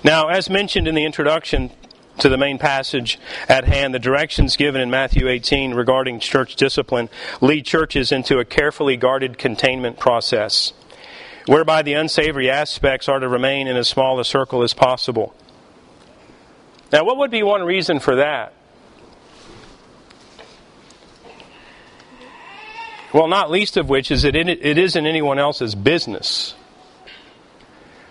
Now, 0.02 0.28
as 0.28 0.48
mentioned 0.48 0.88
in 0.88 0.94
the 0.94 1.04
introduction 1.04 1.70
to 2.20 2.30
the 2.30 2.38
main 2.38 2.56
passage 2.56 3.18
at 3.50 3.64
hand, 3.64 3.92
the 3.92 3.98
directions 3.98 4.56
given 4.56 4.80
in 4.80 4.88
Matthew 4.90 5.28
18 5.28 5.74
regarding 5.74 6.20
church 6.20 6.56
discipline 6.56 7.10
lead 7.42 7.66
churches 7.66 8.10
into 8.10 8.38
a 8.38 8.46
carefully 8.46 8.96
guarded 8.96 9.36
containment 9.36 9.98
process, 9.98 10.72
whereby 11.44 11.82
the 11.82 11.92
unsavory 11.92 12.48
aspects 12.48 13.10
are 13.10 13.20
to 13.20 13.28
remain 13.28 13.66
in 13.68 13.76
as 13.76 13.88
small 13.88 14.18
a 14.18 14.24
circle 14.24 14.62
as 14.62 14.72
possible. 14.72 15.34
Now, 16.92 17.04
what 17.04 17.18
would 17.18 17.30
be 17.30 17.42
one 17.42 17.62
reason 17.62 17.98
for 17.98 18.16
that? 18.16 18.52
Well, 23.12 23.28
not 23.28 23.50
least 23.50 23.76
of 23.76 23.88
which 23.88 24.10
is 24.10 24.22
that 24.22 24.36
it 24.36 24.78
isn't 24.78 25.06
anyone 25.06 25.38
else's 25.38 25.74
business. 25.74 26.54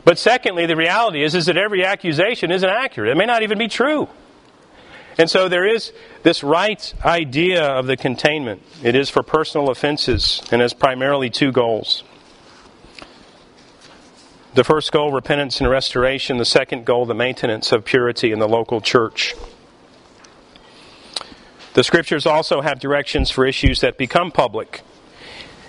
But 0.03 0.17
secondly, 0.17 0.65
the 0.65 0.75
reality 0.75 1.23
is, 1.23 1.35
is 1.35 1.45
that 1.47 1.57
every 1.57 1.85
accusation 1.85 2.51
isn't 2.51 2.69
accurate. 2.69 3.11
It 3.11 3.17
may 3.17 3.25
not 3.25 3.43
even 3.43 3.57
be 3.57 3.67
true. 3.67 4.07
And 5.17 5.29
so 5.29 5.47
there 5.47 5.65
is 5.65 5.93
this 6.23 6.43
right 6.43 6.93
idea 7.03 7.63
of 7.63 7.87
the 7.87 7.95
containment. 7.95 8.61
It 8.83 8.95
is 8.95 9.09
for 9.09 9.23
personal 9.23 9.69
offenses 9.69 10.41
and 10.51 10.61
has 10.61 10.73
primarily 10.73 11.29
two 11.29 11.51
goals. 11.51 12.03
The 14.55 14.63
first 14.63 14.93
goal, 14.93 15.11
repentance 15.11 15.59
and 15.59 15.69
restoration. 15.69 16.37
The 16.37 16.45
second 16.45 16.85
goal, 16.85 17.05
the 17.05 17.13
maintenance 17.13 17.73
of 17.73 17.83
purity 17.83 18.31
in 18.31 18.39
the 18.39 18.47
local 18.47 18.79
church. 18.79 19.35
The 21.73 21.83
scriptures 21.83 22.25
also 22.25 22.61
have 22.61 22.79
directions 22.79 23.29
for 23.29 23.45
issues 23.45 23.81
that 23.81 23.97
become 23.97 24.31
public, 24.31 24.81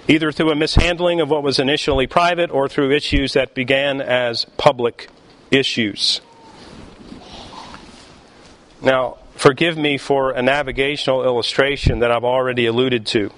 either 0.07 0.31
through 0.31 0.53
a 0.53 0.55
mishandling 0.55 1.21
of 1.21 1.29
what 1.29 1.43
was 1.43 1.59
initially 1.59 2.07
private 2.07 2.49
or 2.51 2.69
through 2.69 2.93
issues 2.93 3.33
that 3.33 3.55
began 3.55 4.01
as 4.01 4.45
public 4.57 5.11
issues. 5.51 6.21
Now, 8.81 9.19
forgive 9.35 9.77
me 9.77 9.99
for 9.99 10.31
a 10.31 10.43
navigational 10.43 11.25
illustration 11.25 11.99
that 11.99 12.13
I've 12.13 12.23
already 12.25 12.67
alluded 12.67 13.05
to. 13.07 13.33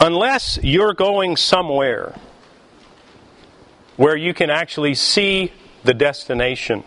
unless 0.00 0.58
you're 0.62 0.94
going 0.94 1.36
somewhere 1.36 2.14
where 3.98 4.16
you 4.16 4.32
can 4.32 4.48
actually 4.48 4.94
see 4.94 5.52
the 5.84 5.92
destination. 5.92 6.82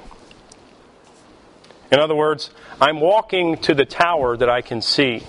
In 1.92 2.00
other 2.00 2.16
words, 2.16 2.50
I'm 2.80 3.02
walking 3.02 3.58
to 3.60 3.76
the 3.76 3.86
tower 3.86 4.38
that 4.38 4.50
I 4.50 4.62
can 4.62 4.82
see. 4.82 5.22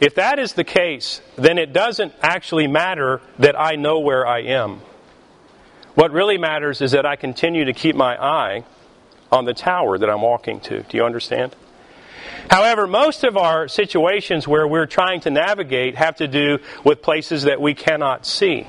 If 0.00 0.16
that 0.16 0.38
is 0.40 0.54
the 0.54 0.64
case, 0.64 1.22
then 1.36 1.58
it 1.58 1.72
doesn't 1.72 2.12
actually 2.20 2.66
matter 2.66 3.20
that 3.38 3.58
I 3.58 3.76
know 3.76 4.00
where 4.00 4.26
I 4.26 4.40
am. 4.40 4.80
What 5.94 6.10
really 6.10 6.38
matters 6.38 6.80
is 6.80 6.90
that 6.90 7.06
I 7.06 7.14
continue 7.14 7.66
to 7.66 7.72
keep 7.72 7.94
my 7.94 8.20
eye 8.20 8.64
on 9.30 9.44
the 9.44 9.54
tower 9.54 9.96
that 9.96 10.10
I'm 10.10 10.22
walking 10.22 10.58
to. 10.60 10.82
Do 10.82 10.96
you 10.96 11.04
understand? 11.04 11.54
However, 12.50 12.88
most 12.88 13.22
of 13.22 13.36
our 13.36 13.68
situations 13.68 14.48
where 14.48 14.66
we're 14.66 14.86
trying 14.86 15.20
to 15.20 15.30
navigate 15.30 15.94
have 15.94 16.16
to 16.16 16.26
do 16.26 16.58
with 16.82 17.00
places 17.00 17.44
that 17.44 17.60
we 17.60 17.74
cannot 17.74 18.26
see. 18.26 18.66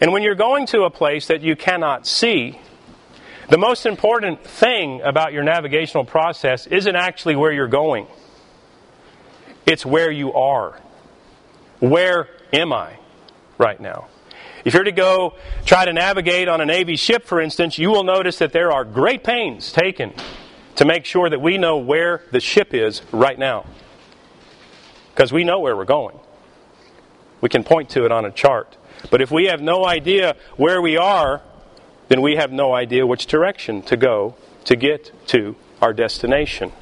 And 0.00 0.12
when 0.12 0.22
you're 0.22 0.34
going 0.34 0.66
to 0.68 0.82
a 0.82 0.90
place 0.90 1.28
that 1.28 1.42
you 1.42 1.56
cannot 1.56 2.06
see, 2.06 2.60
the 3.48 3.58
most 3.58 3.86
important 3.86 4.44
thing 4.44 5.02
about 5.02 5.32
your 5.32 5.42
navigational 5.42 6.04
process 6.04 6.66
isn't 6.66 6.96
actually 6.96 7.36
where 7.36 7.52
you're 7.52 7.68
going, 7.68 8.06
it's 9.66 9.84
where 9.84 10.10
you 10.10 10.32
are. 10.32 10.80
Where 11.80 12.28
am 12.52 12.72
I 12.72 12.98
right 13.58 13.78
now? 13.80 14.08
If 14.64 14.72
you're 14.72 14.84
to 14.84 14.92
go 14.92 15.34
try 15.66 15.84
to 15.84 15.92
navigate 15.92 16.48
on 16.48 16.60
a 16.60 16.66
Navy 16.66 16.96
ship, 16.96 17.26
for 17.26 17.40
instance, 17.40 17.78
you 17.78 17.90
will 17.90 18.04
notice 18.04 18.38
that 18.38 18.52
there 18.52 18.72
are 18.72 18.84
great 18.84 19.22
pains 19.22 19.72
taken 19.72 20.14
to 20.76 20.84
make 20.84 21.04
sure 21.04 21.28
that 21.28 21.40
we 21.40 21.58
know 21.58 21.76
where 21.76 22.22
the 22.32 22.40
ship 22.40 22.72
is 22.72 23.02
right 23.12 23.38
now. 23.38 23.66
Because 25.14 25.32
we 25.32 25.44
know 25.44 25.60
where 25.60 25.76
we're 25.76 25.84
going. 25.84 26.18
We 27.40 27.48
can 27.48 27.62
point 27.62 27.90
to 27.90 28.04
it 28.06 28.12
on 28.12 28.24
a 28.24 28.30
chart. 28.30 28.76
But 29.10 29.20
if 29.20 29.30
we 29.30 29.46
have 29.46 29.60
no 29.60 29.84
idea 29.84 30.36
where 30.56 30.80
we 30.80 30.96
are, 30.96 31.42
then 32.08 32.20
we 32.20 32.36
have 32.36 32.52
no 32.52 32.74
idea 32.74 33.06
which 33.06 33.26
direction 33.26 33.82
to 33.82 33.96
go 33.96 34.36
to 34.64 34.76
get 34.76 35.12
to 35.28 35.56
our 35.80 35.92
destination. 35.92 36.72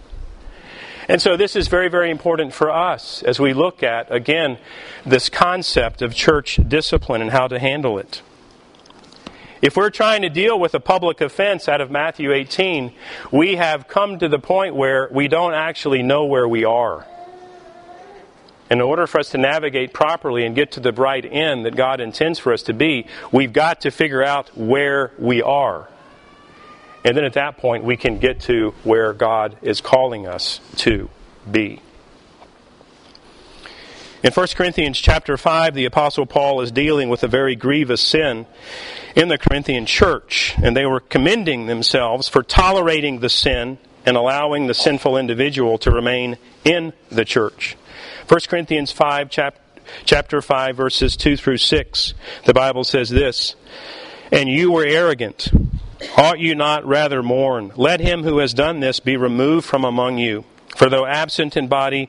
And 1.09 1.21
so 1.21 1.37
this 1.37 1.57
is 1.57 1.69
very, 1.69 1.89
very 1.89 2.11
important 2.11 2.55
for 2.55 2.71
us 2.71 3.23
as 3.25 3.41
we 3.41 3.53
look 3.53 3.83
at, 3.83 4.13
again, 4.13 4.59
this 5.05 5.29
concept 5.29 6.01
of 6.01 6.15
church 6.15 6.61
discipline 6.69 7.21
and 7.21 7.31
how 7.33 7.49
to 7.49 7.59
handle 7.59 7.99
it. 7.99 8.23
If 9.61 9.77
we're 9.77 9.91
trying 9.91 10.23
to 10.23 10.29
deal 10.29 10.59
with 10.59 10.75
a 10.75 10.81
public 10.81 11.21
offense 11.21 11.69
out 11.69 11.81
of 11.81 11.91
Matthew 11.91 12.33
18, 12.33 12.93
we 13.31 13.57
have 13.57 13.89
come 13.89 14.19
to 14.19 14.29
the 14.29 14.39
point 14.39 14.75
where 14.75 15.09
we 15.13 15.29
don't 15.29 15.55
actually 15.55 16.03
know 16.03 16.25
where 16.25 16.49
we 16.49 16.65
are. 16.65 17.07
In 18.73 18.81
order 18.81 19.07
for 19.07 19.19
us 19.19 19.29
to 19.33 19.39
navigate 19.39 19.93
properly 19.93 20.47
and 20.47 20.55
get 20.55 20.73
to 20.73 20.81
the 20.81 20.93
bright 20.93 21.27
end 21.31 21.67
that 21.67 21.77
God 21.77 22.01
intends 22.01 22.39
for 22.39 22.55
us 22.55 22.63
to 22.63 22.73
be, 22.73 23.07
we've 23.31 23.53
got 23.53 23.83
to 23.83 23.91
figure 23.91 24.25
out 24.25 24.57
where 24.57 25.13
we 25.19 25.43
are. 25.43 25.91
And 27.05 27.15
then 27.15 27.25
at 27.25 27.35
that 27.35 27.59
point, 27.59 27.85
we 27.85 27.99
can 27.99 28.19
get 28.19 28.41
to 28.43 28.73
where 28.83 29.13
God 29.13 29.59
is 29.61 29.83
calling 29.83 30.27
us 30.27 30.59
to 30.77 31.11
be. 31.51 31.83
In 34.23 34.33
1 34.33 34.47
Corinthians 34.55 34.99
chapter 34.99 35.37
5, 35.37 35.75
the 35.75 35.85
Apostle 35.85 36.25
Paul 36.25 36.63
is 36.63 36.73
dealing 36.73 37.11
with 37.11 37.23
a 37.25 37.29
very 37.29 37.55
grievous 37.55 38.01
sin 38.01 38.47
in 39.15 39.29
the 39.29 39.37
Corinthian 39.37 39.85
church, 39.85 40.55
and 40.63 40.75
they 40.75 40.87
were 40.87 41.01
commending 41.01 41.67
themselves 41.67 42.27
for 42.27 42.43
tolerating 42.43 43.21
the 43.21 43.29
sin 43.29 43.77
and 44.07 44.17
allowing 44.17 44.67
the 44.67 44.75
sinful 44.75 45.19
individual 45.19 45.77
to 45.77 45.91
remain 45.91 46.39
in 46.65 46.95
the 47.11 47.27
church. 47.27 47.77
1 48.33 48.41
Corinthians 48.49 48.91
5, 48.91 49.29
chap- 49.29 49.59
chapter 50.07 50.41
5, 50.41 50.75
verses 50.75 51.19
2 51.19 51.37
through 51.37 51.59
6, 51.59 52.15
the 52.47 52.55
Bible 52.55 52.83
says 52.83 53.11
this 53.11 53.57
And 54.31 54.49
you 54.49 54.73
were 54.73 54.87
arrogant 54.87 55.51
Ought 56.17 56.39
you 56.39 56.55
not 56.55 56.87
rather 56.87 57.23
mourn? 57.23 57.73
Let 57.77 58.01
him 58.01 58.23
who 58.23 58.39
has 58.39 58.55
done 58.55 58.81
this 58.81 59.01
be 59.01 59.19
removed 59.19 59.67
from 59.67 59.85
among 59.85 60.17
you. 60.17 60.47
For 60.83 60.91
though 60.91 61.07
absent 61.07 61.57
in 61.57 61.69
body, 61.69 62.09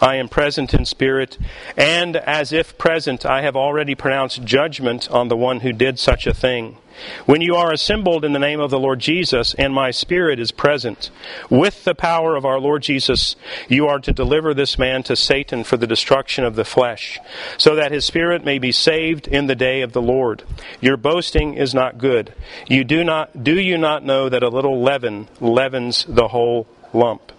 I 0.00 0.14
am 0.14 0.30
present 0.30 0.72
in 0.72 0.86
spirit, 0.86 1.36
and 1.76 2.16
as 2.16 2.54
if 2.54 2.78
present, 2.78 3.26
I 3.26 3.42
have 3.42 3.54
already 3.54 3.94
pronounced 3.94 4.44
judgment 4.44 5.10
on 5.10 5.28
the 5.28 5.36
one 5.36 5.60
who 5.60 5.74
did 5.74 5.98
such 5.98 6.26
a 6.26 6.32
thing. 6.32 6.78
When 7.26 7.42
you 7.42 7.54
are 7.54 7.70
assembled 7.70 8.24
in 8.24 8.32
the 8.32 8.38
name 8.38 8.60
of 8.60 8.70
the 8.70 8.78
Lord 8.78 9.00
Jesus, 9.00 9.52
and 9.58 9.74
my 9.74 9.90
spirit 9.90 10.40
is 10.40 10.52
present, 10.52 11.10
with 11.50 11.84
the 11.84 11.94
power 11.94 12.34
of 12.34 12.46
our 12.46 12.58
Lord 12.58 12.84
Jesus, 12.84 13.36
you 13.68 13.86
are 13.88 13.98
to 13.98 14.10
deliver 14.10 14.54
this 14.54 14.78
man 14.78 15.02
to 15.02 15.16
Satan 15.16 15.62
for 15.62 15.76
the 15.76 15.86
destruction 15.86 16.44
of 16.44 16.56
the 16.56 16.64
flesh, 16.64 17.20
so 17.58 17.74
that 17.74 17.92
his 17.92 18.06
spirit 18.06 18.42
may 18.42 18.58
be 18.58 18.72
saved 18.72 19.28
in 19.28 19.48
the 19.48 19.54
day 19.54 19.82
of 19.82 19.92
the 19.92 20.00
Lord. 20.00 20.44
Your 20.80 20.96
boasting 20.96 21.52
is 21.52 21.74
not 21.74 21.98
good. 21.98 22.32
You 22.68 22.84
do 22.84 23.04
not 23.04 23.44
do 23.44 23.60
you 23.60 23.76
not 23.76 24.02
know 24.02 24.30
that 24.30 24.42
a 24.42 24.48
little 24.48 24.80
leaven 24.80 25.28
leavens 25.42 26.06
the 26.08 26.28
whole 26.28 26.66
lump? 26.94 27.32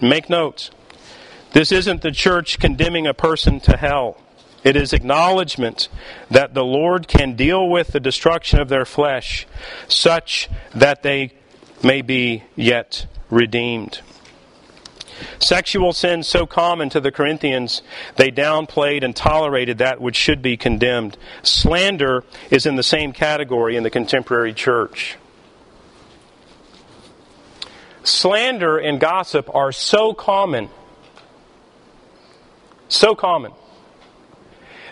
Make 0.00 0.30
notes. 0.30 0.70
This 1.52 1.72
isn't 1.72 2.02
the 2.02 2.12
church 2.12 2.58
condemning 2.58 3.06
a 3.06 3.14
person 3.14 3.60
to 3.60 3.76
hell. 3.76 4.16
It 4.62 4.76
is 4.76 4.92
acknowledgement 4.92 5.88
that 6.30 6.54
the 6.54 6.64
Lord 6.64 7.08
can 7.08 7.34
deal 7.34 7.68
with 7.68 7.88
the 7.88 8.00
destruction 8.00 8.60
of 8.60 8.68
their 8.68 8.84
flesh 8.84 9.46
such 9.88 10.48
that 10.74 11.02
they 11.02 11.32
may 11.82 12.02
be 12.02 12.44
yet 12.56 13.06
redeemed. 13.30 14.00
Sexual 15.38 15.92
sin 15.92 16.22
so 16.22 16.46
common 16.46 16.88
to 16.90 17.00
the 17.00 17.12
Corinthians, 17.12 17.82
they 18.16 18.30
downplayed 18.30 19.04
and 19.04 19.14
tolerated 19.14 19.78
that 19.78 20.00
which 20.00 20.16
should 20.16 20.40
be 20.40 20.56
condemned. 20.56 21.16
Slander 21.42 22.24
is 22.50 22.66
in 22.66 22.76
the 22.76 22.82
same 22.82 23.12
category 23.12 23.76
in 23.76 23.82
the 23.82 23.90
contemporary 23.90 24.54
church. 24.54 25.16
Slander 28.10 28.76
and 28.78 29.00
gossip 29.00 29.54
are 29.54 29.72
so 29.72 30.12
common, 30.12 30.68
so 32.88 33.14
common, 33.14 33.52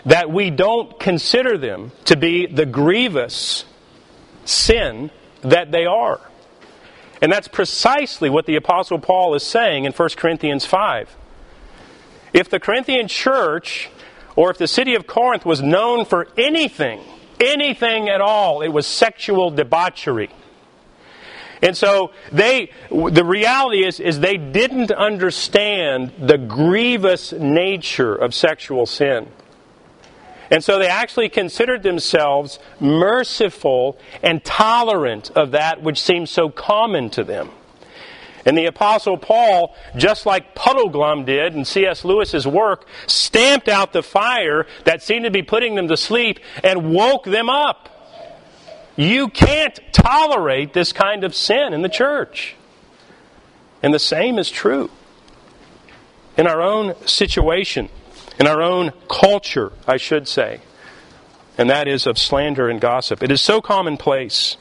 that 0.05 0.31
we 0.31 0.49
don't 0.49 0.99
consider 0.99 1.57
them 1.57 1.91
to 2.05 2.15
be 2.15 2.45
the 2.47 2.65
grievous 2.65 3.65
sin 4.45 5.11
that 5.41 5.71
they 5.71 5.85
are. 5.85 6.21
And 7.21 7.31
that's 7.31 7.49
precisely 7.49 8.29
what 8.29 8.45
the 8.45 8.55
Apostle 8.55 8.99
Paul 8.99 9.35
is 9.35 9.43
saying 9.43 9.83
in 9.83 9.91
1 9.91 10.09
Corinthians 10.15 10.65
5. 10.65 11.15
If 12.31 12.49
the 12.49 12.59
Corinthian 12.59 13.07
church, 13.07 13.89
or 14.35 14.49
if 14.51 14.57
the 14.57 14.67
city 14.67 14.95
of 14.95 15.05
Corinth 15.05 15.45
was 15.45 15.61
known 15.61 16.05
for 16.05 16.27
anything, 16.37 17.01
anything 17.41 18.07
at 18.07 18.21
all, 18.21 18.61
it 18.61 18.69
was 18.69 18.87
sexual 18.87 19.51
debauchery. 19.51 20.29
And 21.61 21.75
so 21.75 22.11
they, 22.31 22.71
the 22.89 23.25
reality 23.25 23.85
is, 23.85 23.99
is 23.99 24.19
they 24.19 24.37
didn't 24.37 24.91
understand 24.91 26.13
the 26.17 26.37
grievous 26.37 27.33
nature 27.33 28.15
of 28.15 28.33
sexual 28.33 28.85
sin. 28.85 29.27
And 30.51 30.63
so 30.63 30.79
they 30.79 30.87
actually 30.87 31.29
considered 31.29 31.83
themselves 31.83 32.59
merciful 32.79 33.99
and 34.23 34.43
tolerant 34.43 35.31
of 35.31 35.51
that 35.51 35.83
which 35.83 36.01
seems 36.01 36.31
so 36.31 36.49
common 36.49 37.09
to 37.11 37.23
them. 37.23 37.51
And 38.45 38.57
the 38.57 38.65
Apostle 38.65 39.17
Paul, 39.17 39.75
just 39.95 40.25
like 40.25 40.55
Puddleglum 40.55 41.25
did 41.25 41.53
in 41.53 41.65
C.S. 41.65 42.05
Lewis's 42.05 42.47
work, 42.47 42.87
stamped 43.05 43.67
out 43.67 43.93
the 43.93 44.01
fire 44.01 44.65
that 44.85 45.03
seemed 45.03 45.25
to 45.25 45.31
be 45.31 45.43
putting 45.43 45.75
them 45.75 45.89
to 45.89 45.97
sleep 45.97 46.39
and 46.63 46.93
woke 46.93 47.25
them 47.25 47.49
up. 47.49 47.98
You 48.99 49.29
can't 49.29 49.79
tolerate 49.93 50.73
this 50.73 50.91
kind 50.91 51.23
of 51.23 51.33
sin 51.33 51.71
in 51.71 51.83
the 51.83 51.87
church. 51.87 52.55
And 53.81 53.93
the 53.93 53.99
same 53.99 54.37
is 54.37 54.51
true 54.51 54.91
in 56.35 56.47
our 56.47 56.61
own 56.61 56.93
situation, 57.07 57.87
in 58.37 58.45
our 58.45 58.61
own 58.61 58.91
culture, 59.09 59.71
I 59.87 59.95
should 59.95 60.27
say. 60.27 60.59
And 61.57 61.69
that 61.69 61.87
is 61.87 62.07
of 62.07 62.17
slander 62.17 62.67
and 62.67 62.81
gossip. 62.81 63.23
It 63.23 63.31
is 63.31 63.39
so 63.39 63.61
commonplace 63.61 64.57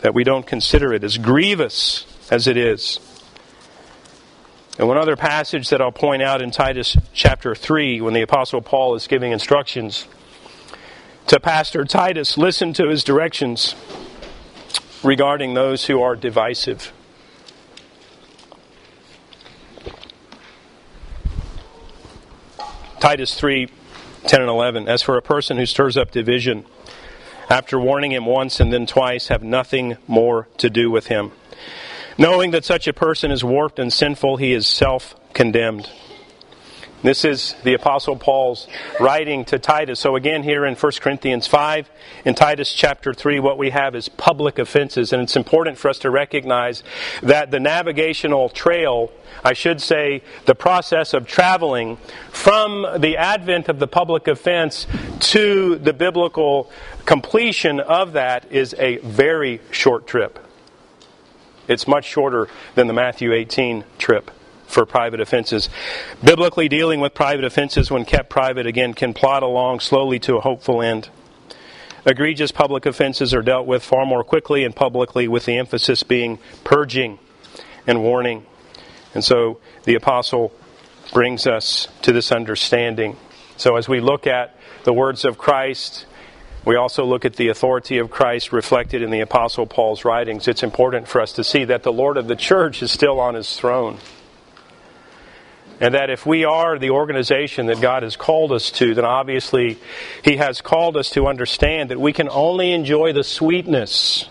that 0.00 0.14
we 0.14 0.24
don't 0.24 0.46
consider 0.46 0.94
it 0.94 1.04
as 1.04 1.18
grievous 1.18 2.06
as 2.30 2.46
it 2.46 2.56
is. 2.56 2.98
And 4.78 4.88
one 4.88 4.96
other 4.96 5.16
passage 5.16 5.68
that 5.68 5.82
I'll 5.82 5.92
point 5.92 6.22
out 6.22 6.40
in 6.40 6.50
Titus 6.50 6.96
chapter 7.12 7.54
3, 7.54 8.00
when 8.00 8.14
the 8.14 8.22
Apostle 8.22 8.62
Paul 8.62 8.94
is 8.94 9.06
giving 9.06 9.32
instructions 9.32 10.06
to 11.26 11.40
Pastor 11.40 11.84
Titus, 11.84 12.36
listen 12.36 12.72
to 12.74 12.88
his 12.88 13.04
directions 13.04 13.74
regarding 15.02 15.54
those 15.54 15.86
who 15.86 16.02
are 16.02 16.16
divisive. 16.16 16.92
Titus 23.00 23.34
3 23.34 23.68
10 24.24 24.40
and 24.40 24.48
11. 24.48 24.88
As 24.88 25.02
for 25.02 25.16
a 25.16 25.22
person 25.22 25.56
who 25.56 25.66
stirs 25.66 25.96
up 25.96 26.12
division, 26.12 26.64
after 27.50 27.78
warning 27.78 28.12
him 28.12 28.24
once 28.24 28.60
and 28.60 28.72
then 28.72 28.86
twice, 28.86 29.28
have 29.28 29.42
nothing 29.42 29.96
more 30.06 30.48
to 30.58 30.70
do 30.70 30.90
with 30.90 31.08
him. 31.08 31.32
Knowing 32.16 32.52
that 32.52 32.64
such 32.64 32.86
a 32.86 32.92
person 32.92 33.30
is 33.30 33.42
warped 33.42 33.78
and 33.78 33.92
sinful, 33.92 34.36
he 34.36 34.52
is 34.52 34.66
self 34.66 35.16
condemned. 35.34 35.90
This 37.02 37.24
is 37.24 37.56
the 37.64 37.74
Apostle 37.74 38.14
Paul's 38.14 38.68
writing 39.00 39.44
to 39.46 39.58
Titus. 39.58 39.98
So, 39.98 40.14
again, 40.14 40.44
here 40.44 40.64
in 40.64 40.76
1 40.76 40.92
Corinthians 41.00 41.48
5, 41.48 41.90
in 42.24 42.36
Titus 42.36 42.72
chapter 42.72 43.12
3, 43.12 43.40
what 43.40 43.58
we 43.58 43.70
have 43.70 43.96
is 43.96 44.08
public 44.08 44.60
offenses. 44.60 45.12
And 45.12 45.20
it's 45.20 45.34
important 45.34 45.78
for 45.78 45.88
us 45.88 45.98
to 46.00 46.10
recognize 46.10 46.84
that 47.20 47.50
the 47.50 47.58
navigational 47.58 48.50
trail, 48.50 49.10
I 49.42 49.52
should 49.52 49.80
say, 49.80 50.22
the 50.44 50.54
process 50.54 51.12
of 51.12 51.26
traveling 51.26 51.96
from 52.30 52.86
the 53.00 53.16
advent 53.16 53.68
of 53.68 53.80
the 53.80 53.88
public 53.88 54.28
offense 54.28 54.86
to 55.32 55.78
the 55.78 55.92
biblical 55.92 56.70
completion 57.04 57.80
of 57.80 58.12
that 58.12 58.52
is 58.52 58.76
a 58.78 58.98
very 58.98 59.60
short 59.72 60.06
trip. 60.06 60.38
It's 61.66 61.88
much 61.88 62.04
shorter 62.04 62.46
than 62.76 62.86
the 62.86 62.92
Matthew 62.92 63.32
18 63.32 63.82
trip 63.98 64.30
for 64.72 64.86
private 64.86 65.20
offenses. 65.20 65.68
Biblically 66.22 66.68
dealing 66.68 67.00
with 67.00 67.14
private 67.14 67.44
offenses 67.44 67.90
when 67.90 68.04
kept 68.04 68.30
private, 68.30 68.66
again, 68.66 68.94
can 68.94 69.14
plod 69.14 69.42
along 69.42 69.80
slowly 69.80 70.18
to 70.20 70.36
a 70.36 70.40
hopeful 70.40 70.82
end. 70.82 71.08
Egregious 72.04 72.50
public 72.50 72.84
offenses 72.84 73.32
are 73.32 73.42
dealt 73.42 73.66
with 73.66 73.82
far 73.82 74.04
more 74.04 74.24
quickly 74.24 74.64
and 74.64 74.74
publicly, 74.74 75.28
with 75.28 75.44
the 75.44 75.56
emphasis 75.56 76.02
being 76.02 76.38
purging 76.64 77.18
and 77.86 78.02
warning. 78.02 78.44
And 79.14 79.22
so 79.22 79.60
the 79.84 79.94
apostle 79.94 80.52
brings 81.12 81.46
us 81.46 81.88
to 82.02 82.12
this 82.12 82.32
understanding. 82.32 83.16
So 83.56 83.76
as 83.76 83.88
we 83.88 84.00
look 84.00 84.26
at 84.26 84.56
the 84.84 84.92
words 84.92 85.24
of 85.24 85.38
Christ, 85.38 86.06
we 86.64 86.76
also 86.76 87.04
look 87.04 87.24
at 87.24 87.34
the 87.34 87.48
authority 87.48 87.98
of 87.98 88.10
Christ 88.10 88.52
reflected 88.52 89.02
in 89.02 89.10
the 89.10 89.20
Apostle 89.20 89.66
Paul's 89.66 90.04
writings. 90.04 90.48
It's 90.48 90.62
important 90.62 91.08
for 91.08 91.20
us 91.20 91.32
to 91.34 91.44
see 91.44 91.64
that 91.64 91.82
the 91.82 91.92
Lord 91.92 92.16
of 92.16 92.28
the 92.28 92.36
church 92.36 92.82
is 92.82 92.90
still 92.90 93.20
on 93.20 93.34
his 93.34 93.56
throne. 93.56 93.98
And 95.82 95.94
that 95.94 96.10
if 96.10 96.24
we 96.24 96.44
are 96.44 96.78
the 96.78 96.90
organization 96.90 97.66
that 97.66 97.80
God 97.80 98.04
has 98.04 98.14
called 98.14 98.52
us 98.52 98.70
to, 98.70 98.94
then 98.94 99.04
obviously 99.04 99.80
He 100.24 100.36
has 100.36 100.60
called 100.60 100.96
us 100.96 101.10
to 101.10 101.26
understand 101.26 101.90
that 101.90 101.98
we 101.98 102.12
can 102.12 102.28
only 102.28 102.70
enjoy 102.70 103.12
the 103.12 103.24
sweetness 103.24 104.28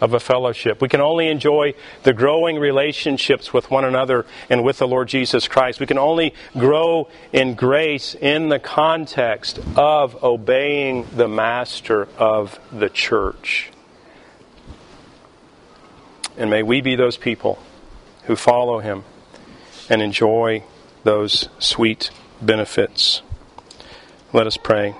of 0.00 0.14
a 0.14 0.20
fellowship. 0.20 0.80
We 0.80 0.88
can 0.88 1.00
only 1.00 1.26
enjoy 1.26 1.74
the 2.04 2.12
growing 2.12 2.56
relationships 2.60 3.52
with 3.52 3.68
one 3.68 3.84
another 3.84 4.26
and 4.48 4.62
with 4.62 4.78
the 4.78 4.86
Lord 4.86 5.08
Jesus 5.08 5.48
Christ. 5.48 5.80
We 5.80 5.86
can 5.86 5.98
only 5.98 6.34
grow 6.56 7.08
in 7.32 7.56
grace 7.56 8.14
in 8.14 8.48
the 8.48 8.60
context 8.60 9.58
of 9.74 10.22
obeying 10.22 11.04
the 11.16 11.26
Master 11.26 12.06
of 12.16 12.60
the 12.70 12.88
church. 12.88 13.72
And 16.36 16.48
may 16.48 16.62
we 16.62 16.80
be 16.80 16.94
those 16.94 17.16
people 17.16 17.58
who 18.26 18.36
follow 18.36 18.78
Him 18.78 19.02
and 19.88 20.02
enjoy 20.02 20.62
those 21.02 21.48
sweet 21.58 22.10
benefits. 22.40 23.22
Let 24.32 24.46
us 24.46 24.56
pray. 24.56 24.94